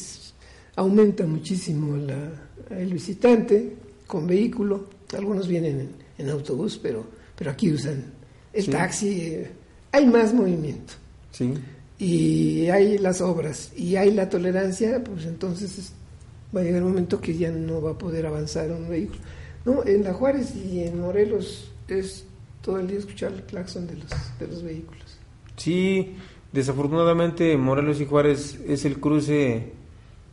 aumenta 0.77 1.25
muchísimo 1.25 1.97
la, 1.97 2.77
el 2.77 2.93
visitante 2.93 3.75
con 4.07 4.25
vehículo, 4.25 4.87
algunos 5.13 5.47
vienen 5.47 5.89
en, 6.17 6.29
autobús, 6.29 6.79
pero, 6.81 7.05
pero 7.35 7.51
aquí 7.51 7.71
usan 7.71 8.03
el 8.53 8.69
taxi, 8.69 9.21
eh, 9.21 9.51
hay 9.91 10.05
más 10.05 10.33
movimiento. 10.33 10.93
Y 11.99 12.69
hay 12.69 12.97
las 12.97 13.19
obras 13.19 13.71
y 13.75 13.97
hay 13.97 14.11
la 14.11 14.29
tolerancia, 14.29 15.03
pues 15.03 15.25
entonces 15.25 15.91
va 16.55 16.61
a 16.61 16.63
llegar 16.63 16.81
un 16.83 16.89
momento 16.89 17.19
que 17.19 17.37
ya 17.37 17.51
no 17.51 17.81
va 17.81 17.91
a 17.91 17.97
poder 17.97 18.25
avanzar 18.25 18.71
un 18.71 18.89
vehículo. 18.89 19.19
No, 19.65 19.85
en 19.85 20.03
La 20.03 20.13
Juárez 20.13 20.55
y 20.55 20.83
en 20.83 20.99
Morelos 20.99 21.71
es 21.89 22.25
todo 22.61 22.79
el 22.79 22.87
día 22.87 22.99
escuchar 22.99 23.33
el 23.33 23.43
claxon 23.43 23.85
de 23.87 23.95
los, 23.95 24.09
de 24.39 24.47
los 24.47 24.63
vehículos. 24.63 25.17
Sí, 25.57 26.15
desafortunadamente 26.53 27.57
Morelos 27.57 27.99
y 27.99 28.05
Juárez 28.05 28.59
es 28.65 28.85
el 28.85 28.99
cruce 28.99 29.73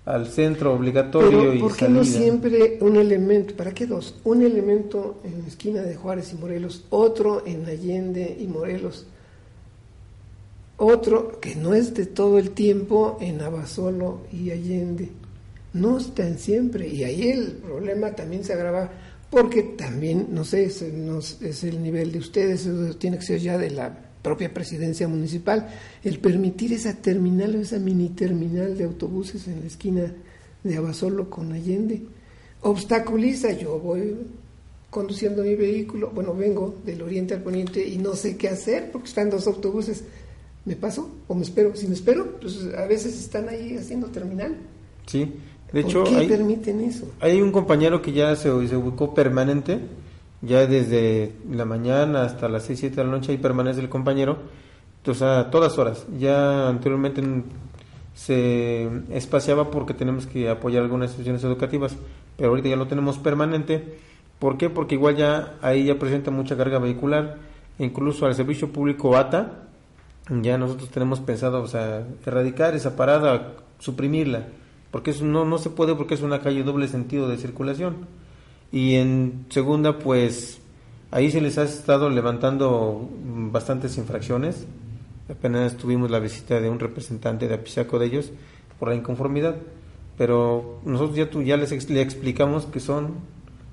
al 0.05 0.29
centro 0.29 0.73
obligatorio 0.73 1.51
Pero, 1.51 1.61
¿por 1.61 1.77
qué 1.77 1.89
no 1.89 2.05
siempre 2.05 2.79
un 2.81 2.97
elemento? 2.97 3.57
¿Para 3.57 3.75
qué 3.75 3.87
dos? 3.87 4.15
Un 4.23 4.43
elemento 4.43 5.21
en 5.25 5.43
la 5.43 5.49
esquina 5.49 5.83
de 5.83 5.97
Juárez 5.97 6.33
y 6.33 6.37
Morelos, 6.37 6.85
otro 6.91 7.43
en 7.45 7.67
Allende 7.67 8.37
y 8.39 8.47
Morelos, 8.47 9.07
otro 10.77 11.41
que 11.41 11.55
no 11.57 11.75
es 11.75 11.95
de 11.95 12.07
todo 12.07 12.39
el 12.39 12.51
tiempo 12.51 13.19
en 13.21 13.41
Abasolo 13.41 14.23
y 14.33 14.51
Allende. 14.51 15.11
No 15.73 15.99
están 15.99 16.39
siempre 16.39 16.89
y 16.89 17.05
ahí 17.05 17.29
el 17.29 17.53
problema 17.53 18.13
también 18.13 18.45
se 18.45 18.53
agrava 18.53 18.91
porque 19.31 19.63
también, 19.63 20.29
no 20.31 20.45
sé, 20.45 20.65
es, 20.65 20.83
es 20.83 21.65
el 21.65 21.83
nivel 21.83 22.13
de 22.13 22.19
ustedes, 22.19 22.69
tiene 22.99 23.19
que 23.19 23.25
ser 23.25 23.41
ya 23.41 23.59
de 23.59 23.71
la 23.71 24.07
propia 24.23 24.53
presidencia 24.53 25.07
municipal, 25.07 25.69
el 26.03 26.19
permitir 26.19 26.73
esa 26.73 26.95
terminal 26.95 27.55
o 27.55 27.61
esa 27.61 27.79
mini 27.79 28.09
terminal 28.09 28.77
de 28.77 28.85
autobuses 28.85 29.47
en 29.47 29.61
la 29.61 29.67
esquina 29.67 30.13
de 30.65 30.77
Abasolo 30.77 31.31
con 31.31 31.53
Allende. 31.53 32.03
Obstaculiza, 32.63 33.53
yo 33.53 33.79
voy 33.79 34.17
conduciendo 34.91 35.43
mi 35.43 35.55
vehículo, 35.55 36.11
bueno, 36.11 36.35
vengo 36.35 36.75
del 36.85 37.03
oriente 37.03 37.35
al 37.35 37.43
poniente 37.43 37.87
y 37.87 37.99
no 37.99 38.15
sé 38.15 38.37
qué 38.37 38.49
hacer 38.49 38.91
porque 38.91 39.09
están 39.09 39.31
dos 39.31 39.47
autobuses. 39.47 40.03
¿Me 40.67 40.75
paso 40.75 41.09
o 41.29 41.35
me 41.35 41.43
espero? 41.43 41.75
Si 41.77 41.87
me 41.87 41.95
espero, 41.95 42.39
pues 42.41 42.69
a 42.77 42.87
veces 42.87 43.19
están 43.19 43.49
ahí 43.49 43.77
haciendo 43.79 44.09
terminal. 44.09 44.57
Sí, 45.07 45.33
de 45.73 45.81
hecho, 45.81 46.03
qué 46.03 46.17
hay, 46.17 46.29
permiten 46.29 46.81
eso? 46.81 47.07
Hay 47.21 47.41
un 47.41 47.53
compañero 47.53 48.03
que 48.03 48.13
ya 48.13 48.35
se, 48.35 48.51
se, 48.67 48.77
ubicó 48.77 49.15
permanente, 49.15 49.79
ya 50.43 50.67
desde 50.67 51.33
la 51.53 51.65
mañana 51.65 52.25
hasta 52.25 52.49
las 52.49 52.65
6, 52.65 52.81
7 52.81 52.97
de 52.97 53.05
la 53.05 53.11
noche 53.11 53.31
ahí 53.31 53.39
permanece 53.39 53.81
el 53.81 53.89
compañero, 53.89 54.39
entonces 54.99 55.23
a 55.23 55.51
todas 55.53 55.79
horas. 55.79 56.05
Ya 56.19 56.69
anteriormente 56.69 57.23
se 58.17 58.89
espaciaba 59.11 59.71
porque 59.71 59.95
tenemos 59.95 60.27
que 60.27 60.49
apoyar 60.49 60.83
algunas 60.83 61.11
instituciones 61.11 61.45
educativas, 61.45 61.95
pero 62.37 62.49
ahorita 62.49 62.71
ya 62.71 62.77
lo 62.77 62.89
tenemos 62.89 63.19
permanente. 63.19 63.99
¿Por 64.41 64.59
qué? 64.59 64.69
Porque 64.69 64.97
igual 64.97 65.17
ya 65.17 65.55
ahí 65.63 65.85
ya 65.85 65.97
presenta 65.97 66.33
mucha 66.33 66.57
carga 66.57 66.81
vehicular, 66.81 67.39
incluso 67.79 68.27
al 68.27 68.35
servicio 68.35 68.73
público 68.73 69.17
ATA, 69.17 69.66
ya 70.29 70.59
nosotros 70.59 70.91
tenemos 70.91 71.21
pensado, 71.21 71.63
o 71.63 71.67
sea, 71.67 72.07
erradicar 72.25 72.75
esa 72.75 72.97
parada, 72.97 73.55
suprimirla 73.79 74.47
porque 74.97 75.11
eso 75.11 75.27
no, 75.27 75.45
no 75.45 75.59
se 75.59 75.69
puede 75.69 75.95
porque 75.95 76.15
es 76.15 76.23
una 76.23 76.41
calle 76.41 76.63
doble 76.63 76.89
sentido 76.89 77.29
de 77.29 77.37
circulación. 77.37 78.07
Y 78.73 78.95
en 78.95 79.45
segunda, 79.51 79.99
pues 79.99 80.59
ahí 81.11 81.31
se 81.31 81.43
les 81.43 81.59
ha 81.59 81.65
estado 81.65 82.09
levantando 82.09 83.07
bastantes 83.53 83.99
infracciones. 83.99 84.67
Apenas 85.29 85.77
tuvimos 85.77 86.11
la 86.11 86.19
visita 86.19 86.61
de 86.61 86.71
un 86.71 86.79
representante 86.79 87.47
de 87.47 87.55
Apisaco 87.55 87.99
de 87.99 88.07
ellos 88.07 88.33
por 88.79 88.89
la 88.89 88.95
inconformidad, 88.95 89.57
pero 90.17 90.81
nosotros 90.87 91.17
ya, 91.17 91.29
tú, 91.29 91.43
ya 91.43 91.59
les 91.59 91.91
le 91.91 92.01
explicamos 92.01 92.65
que 92.65 92.81
son 92.81 93.17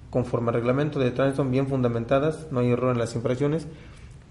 conforme 0.10 0.50
al 0.50 0.56
reglamento 0.56 1.00
de 1.00 1.12
tránsito, 1.12 1.46
bien 1.46 1.68
fundamentadas, 1.68 2.48
no 2.52 2.60
hay 2.60 2.72
error 2.72 2.92
en 2.92 3.00
las 3.00 3.16
infracciones, 3.16 3.66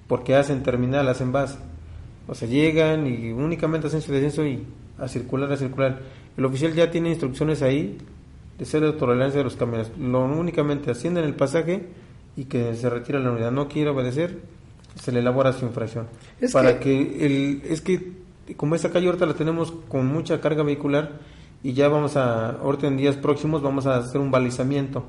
porque 0.08 0.36
hacen 0.36 0.62
terminal, 0.62 1.08
hacen 1.08 1.32
base. 1.32 1.56
O 2.28 2.34
sea, 2.34 2.48
llegan 2.48 3.06
y 3.06 3.32
únicamente 3.32 3.88
hacen 3.88 4.00
su 4.00 4.12
descenso 4.12 4.46
y 4.46 4.64
a 4.98 5.08
circular, 5.08 5.52
a 5.52 5.56
circular 5.56 6.00
el 6.36 6.44
oficial 6.44 6.72
ya 6.72 6.90
tiene 6.90 7.10
instrucciones 7.10 7.62
ahí 7.62 7.98
de 8.58 8.64
cero 8.64 8.94
tolerancia 8.94 9.38
de 9.38 9.44
los 9.44 9.56
camiones. 9.56 9.90
Lo 9.98 10.24
únicamente 10.24 10.90
ascienden 10.90 11.24
el 11.24 11.34
pasaje 11.34 11.88
y 12.36 12.44
que 12.44 12.74
se 12.74 12.88
retira 12.88 13.18
la 13.18 13.30
unidad. 13.30 13.50
No 13.50 13.68
quiere 13.68 13.90
obedecer, 13.90 14.40
se 15.00 15.12
le 15.12 15.20
elabora 15.20 15.52
su 15.52 15.66
infracción. 15.66 16.06
Para 16.52 16.80
que, 16.80 17.26
el, 17.26 17.62
es 17.68 17.80
que 17.80 18.12
como 18.56 18.74
esa 18.74 18.90
calle 18.90 19.06
ahorita 19.06 19.26
la 19.26 19.34
tenemos 19.34 19.72
con 19.88 20.06
mucha 20.06 20.40
carga 20.40 20.62
vehicular 20.62 21.12
y 21.62 21.74
ya 21.74 21.88
vamos 21.88 22.16
a, 22.16 22.50
ahorita 22.50 22.86
en 22.86 22.96
días 22.96 23.16
próximos 23.16 23.62
vamos 23.62 23.86
a 23.86 23.96
hacer 23.96 24.20
un 24.20 24.30
balizamiento 24.30 25.04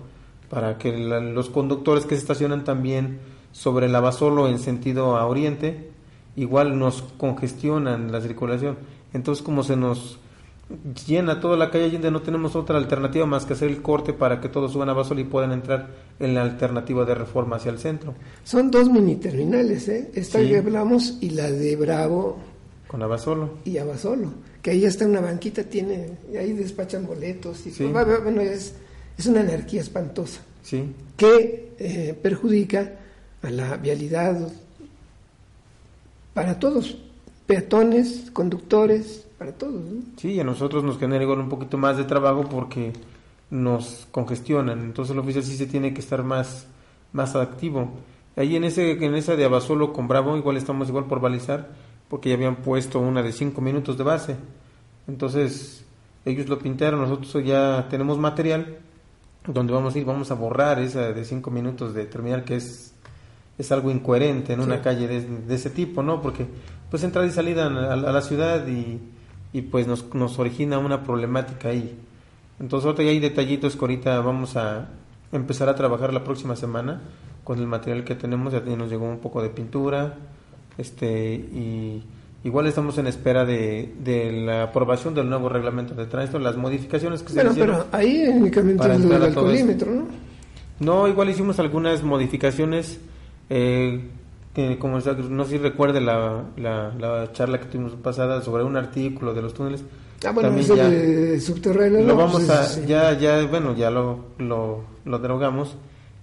para 0.49 0.78
que 0.78 0.95
los 0.97 1.49
conductores 1.49 2.05
que 2.05 2.16
se 2.16 2.22
estacionan 2.22 2.64
también 2.64 3.20
sobre 3.53 3.88
el 3.88 3.95
Abasolo 3.95 4.47
en 4.47 4.59
sentido 4.59 5.18
a 5.18 5.26
oriente, 5.26 5.89
igual 6.36 6.78
nos 6.80 7.02
congestionan 7.18 8.12
la 8.12 8.22
circulación. 8.22 8.78
Entonces 9.14 9.44
como 9.44 9.64
se 9.64 9.76
nos 9.76 10.20
llena 11.08 11.40
toda 11.40 11.58
la 11.58 11.70
calle 11.70 11.86
Allende, 11.86 12.10
no 12.10 12.22
tenemos 12.22 12.56
otra 12.56 12.78
alternativa 12.78 13.26
más 13.26 13.46
que 13.46 13.54
hacer 13.54 13.70
el 13.70 13.82
corte 13.82 14.14
para 14.14 14.40
que 14.42 14.50
todos 14.50 14.72
suban 14.72 14.90
a 14.90 14.94
Basol 14.94 15.20
y 15.20 15.24
puedan 15.24 15.52
entrar 15.52 15.90
en 16.20 16.34
la 16.34 16.42
alternativa 16.42 17.06
de 17.06 17.14
reforma 17.16 17.58
hacia 17.58 17.72
el 17.72 17.80
centro. 17.80 18.16
Son 18.44 18.72
dos 18.72 18.90
mini 18.90 19.18
terminales, 19.18 19.88
¿eh? 19.90 20.10
Esta 20.16 20.40
que 20.40 20.58
hablamos 20.58 21.18
y 21.22 21.32
la 21.32 21.52
de 21.52 21.76
Bravo 21.76 22.40
Con 22.88 23.04
Abasolo. 23.04 23.56
Y 23.66 23.78
Abasolo, 23.78 24.30
que 24.62 24.72
ahí 24.72 24.86
está 24.86 25.06
una 25.06 25.22
banquita, 25.22 25.64
tiene, 25.64 26.10
y 26.32 26.38
ahí 26.38 26.54
despachan 26.54 27.06
boletos. 27.06 27.66
Y 27.68 27.72
Sí. 27.72 27.84
bueno, 27.86 28.42
es, 28.42 28.74
es 29.18 29.26
una 29.28 29.42
anarquía 29.42 29.82
espantosa 29.82 30.42
Sí, 30.64 30.86
que 31.18 31.74
eh, 31.78 32.18
perjudica 32.20 32.94
a 33.42 33.50
la 33.50 33.76
vialidad 33.78 34.48
para 36.34 36.60
todos, 36.60 36.98
peatones, 37.46 38.30
conductores, 38.32 39.28
para 39.38 39.52
todos. 39.52 39.82
¿no? 39.82 40.02
sí, 40.18 40.40
a 40.40 40.44
nosotros 40.44 40.84
nos 40.84 40.98
genera 40.98 41.24
igual 41.24 41.40
un 41.40 41.50
poquito 41.50 41.78
más 41.78 41.98
de 41.98 42.04
trabajo 42.06 42.48
porque 42.50 42.94
nos 43.50 44.08
congestionan. 44.12 44.82
Entonces 44.82 45.14
el 45.14 45.20
oficial 45.20 45.44
sí 45.44 45.56
se 45.56 45.68
tiene 45.68 45.94
que 45.94 46.02
estar 46.02 46.24
más, 46.24 46.66
más 47.12 47.36
activo. 47.36 47.92
Ahí 48.36 48.56
en 48.56 48.64
ese 48.64 48.92
en 48.92 49.16
esa 49.16 49.36
de 49.36 49.46
Abasolo 49.46 49.94
con 49.94 50.08
Bravo 50.08 50.36
igual 50.38 50.58
estamos 50.58 50.90
igual 50.90 51.06
por 51.06 51.20
balizar 51.20 51.70
porque 52.10 52.30
ya 52.30 52.36
habían 52.36 52.58
puesto 52.58 53.00
una 53.00 53.22
de 53.22 53.32
cinco 53.32 53.62
minutos 53.62 53.98
de 53.98 54.04
base. 54.04 54.36
Entonces 55.08 55.86
ellos 56.26 56.48
lo 56.48 56.58
pintaron, 56.58 57.02
nosotros 57.02 57.44
ya 57.46 57.88
tenemos 57.90 58.18
material 58.18 58.80
donde 59.46 59.74
vamos 59.74 59.94
a 59.94 60.00
ir, 60.00 60.06
vamos 60.06 60.32
a 60.32 60.36
borrar 60.36 60.80
esa 60.80 61.12
de 61.12 61.26
cinco 61.26 61.52
minutos 61.52 61.94
de 61.94 62.06
terminal 62.06 62.44
que 62.44 62.56
es 62.56 62.93
es 63.58 63.72
algo 63.72 63.91
incoherente 63.91 64.54
en 64.54 64.60
una 64.62 64.82
calle 64.82 65.08
de, 65.08 65.22
de 65.22 65.56
ese 65.56 65.70
tipo, 65.70 66.01
¿no? 66.04 66.22
Porque 66.22 66.45
pues 66.89 67.04
entrada 67.04 67.28
y 67.28 67.32
salida 67.32 67.66
a, 67.68 67.93
a 67.93 67.95
la 67.97 68.22
ciudad 68.22 68.66
y, 68.68 68.99
y 69.54 69.62
pues 69.64 69.88
nos, 69.88 70.14
nos 70.16 70.38
origina 70.39 70.78
una 70.80 71.04
problemática 71.04 71.70
ahí. 71.70 71.95
Entonces 72.60 72.86
ahorita 72.86 73.04
ya 73.04 73.10
hay 73.10 73.20
detallitos 73.20 73.76
que 73.76 73.80
ahorita 73.82 74.20
vamos 74.22 74.56
a 74.58 74.88
empezar 75.32 75.70
a 75.70 75.76
trabajar 75.76 76.14
la 76.14 76.24
próxima 76.24 76.56
semana 76.56 77.01
con 77.43 77.60
el 77.60 77.68
material 77.68 78.04
que 78.04 78.16
tenemos, 78.16 78.54
ya 78.54 78.62
nos 78.62 78.89
llegó 78.89 79.06
un 79.10 79.20
poco 79.20 79.41
de 79.41 79.49
pintura, 79.49 80.16
este 80.78 81.34
y 81.34 82.04
igual 82.43 82.68
estamos 82.68 82.97
en 82.97 83.08
espera 83.08 83.43
de, 83.45 83.93
de 84.04 84.32
la 84.32 84.64
aprobación 84.64 85.14
del 85.14 85.30
nuevo 85.30 85.49
reglamento 85.49 85.93
de 85.93 86.06
tránsito, 86.06 86.39
las 86.39 86.56
modificaciones 86.58 87.22
que 87.22 87.30
se 87.30 87.36
Bueno, 87.36 87.51
hicieron. 87.51 87.76
pero 87.76 87.88
ahí 87.91 88.26
únicamente 88.28 88.91
es 88.91 89.01
todo 89.01 89.16
alcoholímetro, 89.26 89.91
¿no? 89.91 90.08
No, 90.80 91.08
igual 91.08 91.30
hicimos 91.30 91.60
algunas 91.60 92.01
modificaciones. 92.04 92.99
Eh, 93.56 94.01
que 94.56 94.80
como 94.80 94.99
sa- 94.99 95.14
no 95.14 95.43
sé 95.43 95.51
si 95.51 95.58
recuerde 95.60 96.01
la, 96.01 96.43
la, 96.58 96.91
la 96.99 97.32
charla 97.34 97.60
que 97.60 97.66
tuvimos 97.66 97.93
pasada 97.93 98.41
sobre 98.41 98.64
un 98.64 98.76
artículo 98.78 99.34
de 99.36 99.41
los 99.43 99.54
túneles. 99.54 99.84
Ah, 100.26 100.32
bueno, 100.32 100.49
También 100.49 100.66
eso 100.66 100.76
ya 100.76 100.89
de 100.89 101.39
subterráneo. 101.39 101.99
lo 102.01 102.08
no, 102.08 102.16
vamos 102.16 102.34
pues, 102.34 102.49
a, 102.49 102.64
sí. 102.64 102.82
ya, 102.88 103.14
ya, 103.14 103.45
bueno, 103.45 103.76
ya 103.76 103.91
lo, 103.91 104.26
lo, 104.39 104.84
lo 105.06 105.20
derogamos 105.20 105.76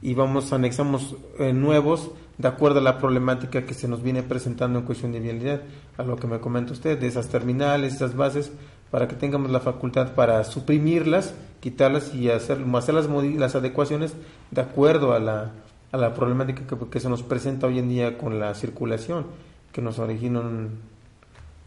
y 0.03 0.14
vamos, 0.14 0.53
anexamos 0.53 1.14
eh, 1.39 1.53
nuevos 1.53 2.11
de 2.39 2.49
acuerdo 2.49 2.81
a 2.81 2.83
la 2.83 2.99
problemática 2.99 3.64
que 3.66 3.74
se 3.74 3.87
nos 3.87 4.03
viene 4.03 4.22
presentando 4.24 4.78
en 4.78 4.87
cuestión 4.87 5.12
de 5.12 5.20
vialidad, 5.20 5.61
a 5.99 6.03
lo 6.03 6.16
que 6.16 6.26
me 6.26 6.41
comenta 6.41 6.72
usted, 6.72 6.99
de 6.99 7.07
esas 7.07 7.28
terminales, 7.28 7.95
esas 7.95 8.16
bases, 8.16 8.51
para 8.91 9.07
que 9.07 9.14
tengamos 9.14 9.51
la 9.51 9.61
facultad 9.61 10.14
para 10.14 10.43
suprimirlas, 10.45 11.35
quitarlas 11.61 12.14
y 12.14 12.31
hacer, 12.31 12.59
hacer 12.74 12.95
las, 12.95 13.07
las 13.09 13.55
adecuaciones 13.55 14.14
de 14.51 14.61
acuerdo 14.62 15.12
a 15.12 15.18
la, 15.20 15.51
a 15.93 15.97
la 15.97 16.14
problemática 16.14 16.66
que, 16.66 16.88
que 16.88 17.01
se 17.01 17.09
nos 17.09 17.22
presenta 17.22 17.66
hoy 17.66 17.78
en 17.78 17.88
día 17.88 18.16
con 18.18 18.38
la 18.38 18.55
circulación, 18.55 19.26
que 19.72 19.82
nos 19.82 19.99
origina 19.99 20.41
un, 20.41 20.78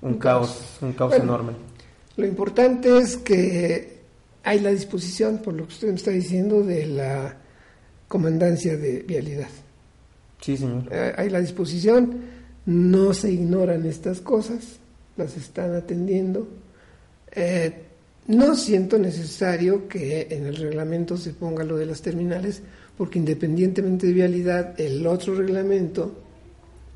un, 0.01 0.17
caos, 0.17 0.47
caos. 0.47 0.77
un 0.81 0.93
caos 0.93 1.09
Bueno, 1.11 1.23
enorme. 1.25 1.53
Lo 2.15 2.25
importante 2.25 2.97
es 2.97 3.17
que 3.17 4.01
hay 4.43 4.59
la 4.59 4.69
disposición, 4.69 5.39
por 5.39 5.53
lo 5.53 5.65
que 5.67 5.73
usted 5.73 5.87
me 5.89 5.95
está 5.95 6.11
diciendo, 6.11 6.63
de 6.63 6.85
la 6.85 7.37
comandancia 8.07 8.77
de 8.77 8.99
vialidad. 8.99 9.49
Sí, 10.39 10.57
señor. 10.57 10.83
Eh, 10.91 11.13
hay 11.17 11.29
la 11.29 11.39
disposición, 11.39 12.21
no 12.65 13.13
se 13.13 13.31
ignoran 13.31 13.85
estas 13.85 14.21
cosas, 14.21 14.79
las 15.17 15.35
están 15.37 15.73
atendiendo. 15.73 16.47
Eh, 17.31 17.83
no 18.27 18.55
siento 18.55 18.97
necesario 18.99 19.87
que 19.87 20.27
en 20.29 20.45
el 20.45 20.55
reglamento 20.55 21.17
se 21.17 21.31
ponga 21.31 21.63
lo 21.63 21.77
de 21.77 21.85
las 21.85 22.01
terminales, 22.01 22.61
porque 22.97 23.19
independientemente 23.19 24.07
de 24.07 24.13
vialidad, 24.13 24.79
el 24.79 25.05
otro 25.07 25.35
reglamento 25.35 26.13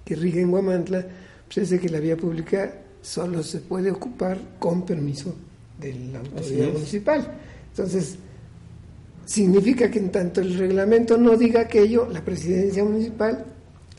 que 0.06 0.16
rige 0.16 0.42
en 0.42 0.52
Guamantla, 0.52 1.06
pues 1.46 1.58
es 1.60 1.70
de 1.72 1.80
que 1.80 1.90
la 1.90 2.00
vía 2.00 2.16
pública 2.18 2.74
solo 3.02 3.42
se 3.44 3.60
puede 3.60 3.92
ocupar 3.92 4.38
con 4.60 4.86
permiso 4.86 5.34
de 5.80 5.94
la 6.12 6.20
autoridad 6.20 6.68
municipal. 6.74 7.32
Entonces, 7.72 8.16
significa 9.26 9.90
que 9.92 10.00
en 10.00 10.12
tanto 10.12 10.42
el 10.42 10.58
reglamento 10.58 11.18
no 11.18 11.36
diga 11.36 11.62
aquello, 11.62 12.08
la 12.12 12.24
presidencia 12.24 12.84
municipal 12.84 13.46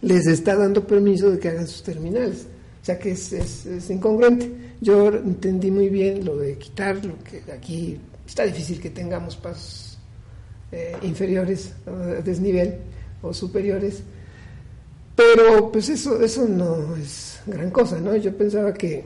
les 0.01 0.27
está 0.27 0.57
dando 0.57 0.87
permiso 0.87 1.31
de 1.31 1.39
que 1.39 1.49
hagan 1.49 1.67
sus 1.67 1.83
terminales. 1.83 2.47
O 2.83 2.85
sea 2.85 2.99
que 2.99 3.11
es, 3.13 3.33
es- 3.33 3.67
es 3.67 3.91
incongruente. 3.91 4.51
Yo 4.81 5.09
entendí 5.09 5.71
muy 5.71 5.89
bien 5.89 6.25
lo 6.25 6.37
de 6.37 6.57
quitar, 6.57 7.05
lo 7.05 7.19
que 7.23 7.43
aquí 7.53 7.99
está 8.27 8.45
difícil 8.45 8.81
que 8.81 8.91
tengamos 8.91 9.37
pasos 9.37 9.88
eh, 10.73 10.97
inferiores, 11.03 11.75
a 11.87 12.21
desnivel 12.23 12.77
o 13.23 13.33
superiores, 13.33 14.03
pero 15.17 15.71
pues 15.73 15.89
eso, 15.89 16.23
eso 16.23 16.47
no 16.47 16.95
es 16.97 17.41
gran 17.47 17.71
cosa, 17.71 18.01
¿no? 18.01 18.15
Yo 18.17 18.37
pensaba 18.37 18.73
que 18.73 19.05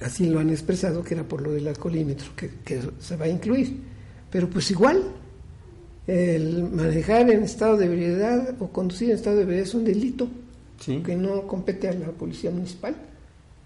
así 0.00 0.28
lo 0.28 0.40
han 0.40 0.50
expresado, 0.50 1.02
que 1.02 1.14
era 1.14 1.22
por 1.24 1.40
lo 1.40 1.52
del 1.52 1.68
alcoholímetro, 1.68 2.28
que, 2.36 2.50
que 2.64 2.80
se 2.98 3.16
va 3.16 3.24
a 3.24 3.28
incluir. 3.28 3.76
Pero 4.30 4.48
pues 4.50 4.70
igual, 4.70 5.02
el 6.06 6.64
manejar 6.64 7.30
en 7.30 7.42
estado 7.44 7.76
de 7.76 7.86
ebriedad 7.86 8.54
o 8.60 8.68
conducir 8.68 9.10
en 9.10 9.16
estado 9.16 9.36
de 9.36 9.42
ebriedad 9.42 9.64
es 9.64 9.74
un 9.74 9.84
delito 9.84 10.28
Sí. 10.80 11.00
que 11.06 11.14
no 11.14 11.46
compete 11.46 11.88
a 11.88 11.92
la 11.92 12.08
policía 12.08 12.50
municipal. 12.50 12.96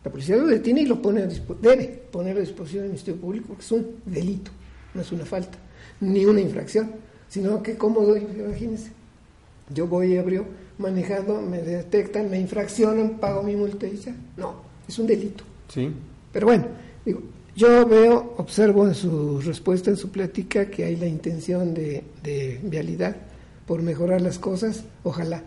La 0.05 0.11
policía 0.13 0.37
lo 0.37 0.47
detiene 0.47 0.83
y 0.83 0.85
lo 0.87 1.01
pone 1.01 1.23
a 1.23 1.27
dispo- 1.29 1.57
debe 1.59 1.87
poner 2.13 2.37
a 2.37 2.41
disposición 2.41 2.83
del 2.83 2.91
Ministerio 2.91 3.19
Público, 3.21 3.47
porque 3.49 3.63
es 3.63 3.73
un 3.73 3.87
delito, 4.05 4.51
no 4.93 5.01
es 5.01 5.11
una 5.13 5.25
falta, 5.25 5.57
ni 6.01 6.27
una 6.27 6.43
infracción, 6.43 6.91
sino 7.29 7.63
que 7.63 7.77
cómodo, 7.77 8.17
imagínense. 8.17 8.91
Yo 9.75 9.87
voy 9.87 10.15
ebrio 10.15 10.45
manejando, 10.79 11.41
me 11.41 11.63
detectan, 11.63 12.31
me 12.31 12.39
infraccionan, 12.39 13.19
pago 13.19 13.43
mi 13.43 13.57
multa 13.57 13.87
y 13.87 13.97
ya. 13.97 14.15
No, 14.37 14.55
es 14.87 14.99
un 14.99 15.07
delito. 15.07 15.45
Sí. 15.69 15.91
Pero 16.33 16.47
bueno, 16.47 16.67
digo, 17.05 17.21
yo 17.55 17.87
veo, 17.87 18.35
observo 18.37 18.87
en 18.87 18.95
su 18.95 19.41
respuesta, 19.41 19.91
en 19.91 19.97
su 19.97 20.11
plática, 20.11 20.67
que 20.67 20.85
hay 20.85 20.97
la 20.97 21.07
intención 21.07 21.73
de, 21.73 22.05
de 22.23 22.61
vialidad 22.63 23.17
por 23.67 23.83
mejorar 23.83 24.21
las 24.21 24.39
cosas. 24.39 24.85
Ojalá, 25.03 25.43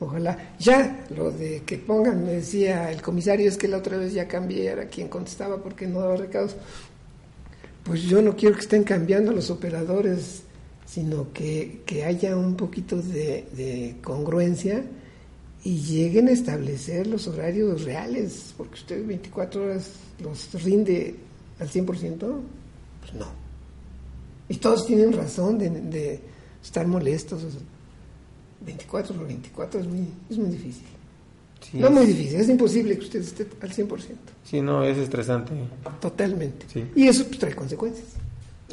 ojalá. 0.00 0.54
Ya, 0.58 1.06
lo 1.16 1.30
de 1.30 1.62
que 1.64 1.78
pongan, 1.78 2.24
me 2.24 2.32
decía 2.32 2.90
el 2.90 3.00
comisario, 3.00 3.48
es 3.48 3.56
que 3.56 3.68
la 3.68 3.78
otra 3.78 3.96
vez 3.96 4.12
ya 4.12 4.26
cambié, 4.26 4.66
era 4.66 4.86
quien 4.86 5.08
contestaba 5.08 5.62
porque 5.62 5.86
no 5.86 6.00
daba 6.00 6.16
recados. 6.16 6.56
Pues 7.84 8.02
yo 8.02 8.22
no 8.22 8.34
quiero 8.34 8.54
que 8.56 8.62
estén 8.62 8.82
cambiando 8.82 9.30
los 9.30 9.50
operadores, 9.50 10.42
sino 10.86 11.32
que, 11.32 11.82
que 11.86 12.04
haya 12.04 12.36
un 12.36 12.56
poquito 12.56 12.96
de, 13.00 13.46
de 13.56 13.96
congruencia 14.02 14.84
y 15.64 15.78
lleguen 15.78 16.28
a 16.28 16.32
establecer 16.32 17.06
los 17.06 17.26
horarios 17.26 17.84
reales, 17.84 18.52
porque 18.56 18.74
usted 18.74 19.06
24 19.06 19.64
horas 19.64 19.90
los 20.22 20.62
rinde 20.62 21.14
al 21.58 21.68
100%, 21.70 21.86
pues 21.86 23.14
no. 23.14 23.26
Y 24.48 24.56
todos 24.56 24.86
tienen 24.86 25.12
razón 25.12 25.58
de, 25.58 25.70
de 25.70 26.20
estar 26.62 26.86
molestos. 26.86 27.42
o 27.44 27.50
sea, 27.50 27.60
24 28.64 29.16
por 29.16 29.26
24 29.26 29.80
es 29.80 29.86
muy, 29.86 30.06
es 30.28 30.38
muy 30.38 30.50
difícil. 30.50 30.84
Sí, 31.62 31.78
no 31.78 31.86
es- 31.88 31.92
muy 31.94 32.06
difícil, 32.06 32.40
es 32.40 32.48
imposible 32.50 32.98
que 32.98 33.04
usted 33.04 33.20
esté 33.20 33.46
al 33.62 33.72
100%, 33.72 33.88
Sí, 34.44 34.60
no, 34.60 34.84
es 34.84 34.98
estresante. 34.98 35.52
totalmente. 35.98 36.66
Sí. 36.70 36.84
Y 36.94 37.08
eso 37.08 37.24
pues, 37.26 37.38
trae 37.38 37.54
consecuencias. 37.54 38.08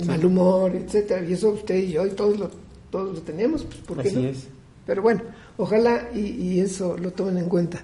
Mal 0.05 0.25
humor, 0.25 0.75
etcétera 0.75 1.23
Y 1.27 1.33
eso 1.33 1.49
usted 1.51 1.75
y 1.75 1.91
yo 1.91 2.05
y 2.05 2.11
todos 2.11 2.39
lo, 2.39 2.49
todos 2.89 3.15
lo 3.15 3.21
tenemos, 3.21 3.63
pues 3.63 3.77
¿por 3.77 4.01
qué 4.01 4.09
Así 4.09 4.17
no? 4.17 4.27
es. 4.29 4.47
Pero 4.85 5.01
bueno, 5.01 5.21
ojalá 5.57 6.09
y, 6.13 6.19
y 6.19 6.59
eso 6.59 6.97
lo 6.97 7.11
tomen 7.11 7.37
en 7.37 7.49
cuenta. 7.49 7.81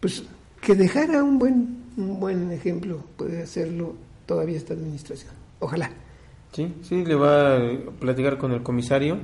Pues 0.00 0.24
que 0.60 0.74
dejara 0.74 1.22
un 1.22 1.38
buen, 1.38 1.84
un 1.96 2.20
buen 2.20 2.50
ejemplo 2.52 3.02
puede 3.16 3.42
hacerlo 3.42 3.94
todavía 4.26 4.56
esta 4.56 4.74
administración. 4.74 5.32
Ojalá. 5.60 5.90
Sí, 6.52 6.72
sí, 6.82 7.04
le 7.04 7.14
va 7.14 7.56
a 7.56 7.60
platicar 8.00 8.38
con 8.38 8.52
el 8.52 8.62
comisario, 8.62 9.18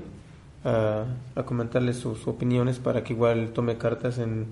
a, 0.65 1.05
a 1.35 1.43
comentarle 1.45 1.93
sus 1.93 2.27
opiniones 2.29 2.79
para 2.79 3.03
que 3.03 3.13
igual 3.15 3.51
tome 3.53 3.79
cartas 3.79 4.19
en, 4.19 4.47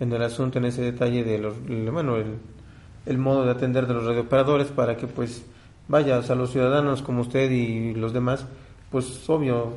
en 0.00 0.12
el 0.12 0.22
asunto, 0.22 0.58
en 0.58 0.64
ese 0.66 0.82
detalle 0.82 1.24
de 1.24 1.38
los, 1.38 1.54
bueno, 1.92 2.16
el, 2.16 2.36
el 3.06 3.18
modo 3.18 3.44
de 3.44 3.50
atender 3.50 3.86
de 3.86 3.94
los 3.94 4.04
radiooperadores 4.06 4.68
para 4.68 4.96
que 4.96 5.06
pues 5.06 5.42
vaya, 5.88 6.18
o 6.18 6.22
sea, 6.22 6.34
los 6.36 6.50
ciudadanos 6.50 7.02
como 7.02 7.22
usted 7.22 7.50
y 7.50 7.94
los 7.94 8.12
demás, 8.12 8.46
pues 8.90 9.28
obvio, 9.28 9.72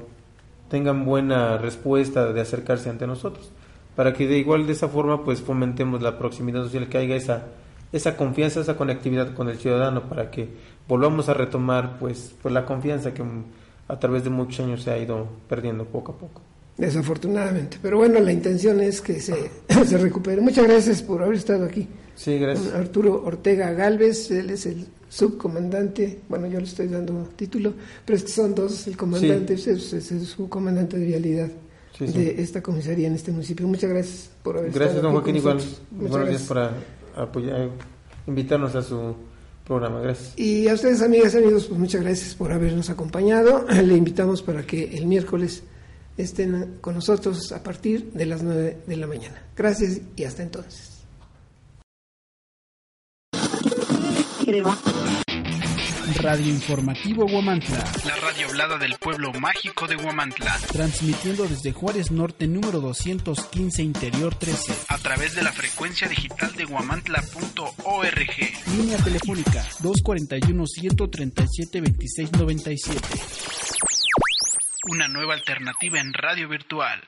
tengan 0.70 1.06
buena 1.06 1.58
respuesta 1.58 2.32
de 2.32 2.42
acercarse 2.42 2.90
ante 2.90 3.08
nosotros, 3.08 3.52
para 3.96 4.14
que 4.14 4.28
de 4.28 4.38
igual 4.38 4.68
de 4.68 4.74
esa 4.74 4.88
forma 4.88 5.24
pues 5.24 5.42
fomentemos 5.42 6.02
la 6.02 6.18
proximidad 6.18 6.64
social, 6.64 6.88
que 6.90 6.98
haya 6.98 7.16
esa, 7.16 7.44
esa 7.92 8.16
confianza, 8.18 8.62
esa 8.62 8.78
conectividad 8.78 9.34
con 9.34 9.50
el 9.50 9.58
ciudadano, 9.58 10.04
para 10.04 10.30
que 10.30 10.50
volvamos 10.88 11.30
a 11.30 11.34
retomar 11.34 11.98
pues, 12.00 12.36
pues 12.42 12.54
la 12.54 12.66
confianza 12.66 13.14
que 13.14 13.24
a 13.88 14.00
través 14.00 14.24
de 14.24 14.30
muchos 14.30 14.66
años 14.66 14.84
se 14.84 14.92
ha 14.92 14.98
ido 14.98 15.28
perdiendo 15.48 15.86
poco 15.86 16.12
a 16.14 16.18
poco. 16.18 16.42
Desafortunadamente. 16.78 17.80
Pero 17.82 17.98
bueno, 17.98 18.20
la 18.20 18.32
intención 18.32 18.80
es 18.82 19.02
que 19.02 19.20
se, 19.20 19.50
se 19.86 19.98
recupere. 19.98 20.42
Muchas 20.42 20.68
gracias 20.68 21.02
por 21.02 21.24
haber 21.24 21.38
estado 21.38 21.66
aquí. 21.66 21.88
Sí, 22.18 22.40
gracias. 22.40 22.74
Arturo 22.74 23.24
Ortega 23.24 23.72
Galvez, 23.74 24.32
él 24.32 24.50
es 24.50 24.66
el 24.66 24.88
subcomandante, 25.08 26.22
bueno, 26.28 26.48
yo 26.48 26.60
le 26.60 26.66
estoy 26.66 26.88
dando 26.88 27.30
título, 27.36 27.74
pero 28.04 28.18
estos 28.18 28.34
son 28.34 28.56
dos, 28.56 28.88
el 28.88 28.98
comandante 28.98 29.54
es, 29.54 29.68
es, 29.68 30.12
el 30.12 30.26
subcomandante 30.26 30.98
de 30.98 31.06
vialidad 31.06 31.50
de 32.00 32.42
esta 32.42 32.62
comisaría 32.62 33.08
en 33.08 33.14
este 33.14 33.32
municipio. 33.32 33.68
Muchas 33.68 33.90
gracias 33.92 34.30
por 34.44 34.58
haber 34.58 34.72
Gracias, 34.72 35.02
don 35.02 35.14
Joaquín, 35.14 35.36
igual. 35.36 35.62
Muchas 35.92 36.18
gracias 36.18 36.42
por 36.44 36.72
apoyar, 37.16 37.70
invitarnos 38.26 38.76
a 38.76 38.82
su 38.82 39.16
programa. 39.66 40.02
Gracias. 40.02 40.34
Y 40.38 40.68
a 40.68 40.74
ustedes, 40.74 41.04
amigas 41.04 41.36
y 41.36 41.38
amigos, 41.38 41.66
pues 41.68 41.80
muchas 41.80 42.02
gracias 42.02 42.34
por 42.34 42.52
habernos 42.52 42.90
acompañado. 42.90 43.66
Le 43.84 43.96
invitamos 43.96 44.42
para 44.42 44.64
que 44.64 44.96
el 44.98 45.06
miércoles 45.06 45.64
estén 46.18 46.78
con 46.82 46.96
nosotros 46.96 47.52
a 47.52 47.62
partir 47.62 48.12
de 48.12 48.26
las 48.26 48.42
9 48.42 48.78
de 48.88 48.98
la 48.98 49.06
mañana. 49.06 49.44
Gracias 49.56 50.02
y 50.16 50.24
hasta 50.24 50.42
entonces. 50.42 50.97
Radio 56.22 56.48
Informativo 56.48 57.28
Guamantla. 57.28 57.84
La 58.06 58.16
radio 58.16 58.48
hablada 58.48 58.78
del 58.78 58.96
pueblo 58.98 59.34
mágico 59.34 59.88
de 59.88 59.98
Guamantla. 59.98 60.58
Transmitiendo 60.72 61.46
desde 61.50 61.74
Juárez 61.74 62.12
Norte 62.12 62.48
número 62.48 62.80
215 62.80 63.84
Interior 63.84 64.34
13. 64.34 64.74
A 64.88 64.98
través 65.00 65.36
de 65.36 65.44
la 65.44 65.52
frecuencia 65.52 66.08
digital 66.08 66.56
de 66.56 66.64
guamantla.org. 66.64 68.78
Línea 68.78 68.98
telefónica 69.00 69.68
241 69.82 70.66
137 70.66 71.82
2697. 71.82 73.02
Una 74.94 75.10
nueva 75.10 75.34
alternativa 75.34 76.00
en 76.00 76.14
radio 76.14 76.48
virtual. 76.48 77.02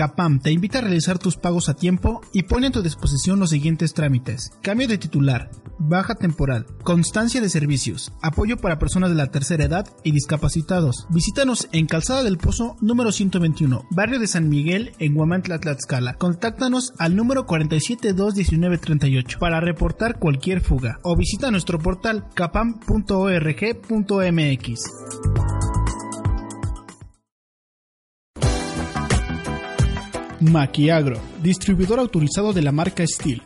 Capam 0.00 0.40
te 0.40 0.50
invita 0.50 0.78
a 0.78 0.80
realizar 0.80 1.18
tus 1.18 1.36
pagos 1.36 1.68
a 1.68 1.74
tiempo 1.74 2.22
y 2.32 2.44
pone 2.44 2.68
a 2.68 2.70
tu 2.70 2.80
disposición 2.80 3.38
los 3.38 3.50
siguientes 3.50 3.92
trámites. 3.92 4.50
Cambio 4.62 4.88
de 4.88 4.96
titular, 4.96 5.50
baja 5.78 6.14
temporal, 6.14 6.64
constancia 6.84 7.42
de 7.42 7.50
servicios, 7.50 8.10
apoyo 8.22 8.56
para 8.56 8.78
personas 8.78 9.10
de 9.10 9.16
la 9.16 9.26
tercera 9.26 9.64
edad 9.64 9.86
y 10.02 10.12
discapacitados. 10.12 11.06
Visítanos 11.10 11.68
en 11.72 11.84
Calzada 11.84 12.22
del 12.22 12.38
Pozo 12.38 12.78
número 12.80 13.12
121, 13.12 13.84
barrio 13.90 14.18
de 14.18 14.26
San 14.26 14.48
Miguel 14.48 14.92
en 15.00 15.14
Huamantla, 15.18 15.58
Tlaxcala. 15.58 16.14
Contáctanos 16.14 16.94
al 16.96 17.14
número 17.14 17.46
4721938 17.46 19.38
para 19.38 19.60
reportar 19.60 20.18
cualquier 20.18 20.62
fuga 20.62 20.98
o 21.02 21.14
visita 21.14 21.50
nuestro 21.50 21.78
portal 21.78 22.24
capam.org.mx. 22.32 22.80
Maquiagro, 30.40 31.20
distribuidor 31.42 31.98
autorizado 31.98 32.54
de 32.54 32.62
la 32.62 32.72
marca 32.72 33.06
Steel. 33.06 33.42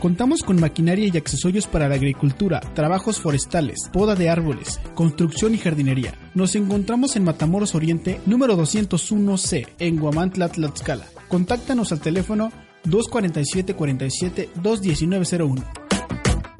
Contamos 0.00 0.42
con 0.42 0.58
maquinaria 0.58 1.08
y 1.12 1.16
accesorios 1.16 1.68
para 1.68 1.88
la 1.88 1.94
agricultura, 1.94 2.60
trabajos 2.74 3.20
forestales, 3.20 3.88
poda 3.92 4.16
de 4.16 4.28
árboles, 4.28 4.80
construcción 4.94 5.54
y 5.54 5.58
jardinería. 5.58 6.14
Nos 6.34 6.56
encontramos 6.56 7.14
en 7.14 7.22
Matamoros 7.22 7.76
Oriente, 7.76 8.20
número 8.26 8.56
201C, 8.58 9.68
en 9.78 9.96
Guamantla, 9.98 10.48
Tlaxcala. 10.48 11.06
Contáctanos 11.28 11.92
al 11.92 12.00
teléfono 12.00 12.50
247 12.84 13.74
47 13.74 14.50
21901. 14.60 15.64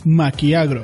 Maquiagro. 0.04 0.82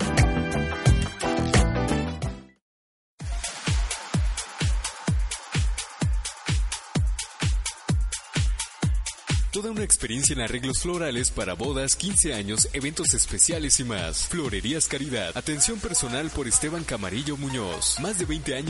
Experiencia 9.88 10.34
en 10.34 10.42
arreglos 10.42 10.80
florales 10.80 11.30
para 11.30 11.54
bodas, 11.54 11.96
15 11.96 12.34
años, 12.34 12.68
eventos 12.74 13.14
especiales 13.14 13.80
y 13.80 13.84
más. 13.84 14.28
Florerías 14.28 14.86
Caridad. 14.86 15.34
Atención 15.34 15.80
personal 15.80 16.28
por 16.28 16.46
Esteban 16.46 16.84
Camarillo 16.84 17.38
Muñoz. 17.38 17.96
Más 18.00 18.18
de 18.18 18.26
20 18.26 18.54
años. 18.54 18.66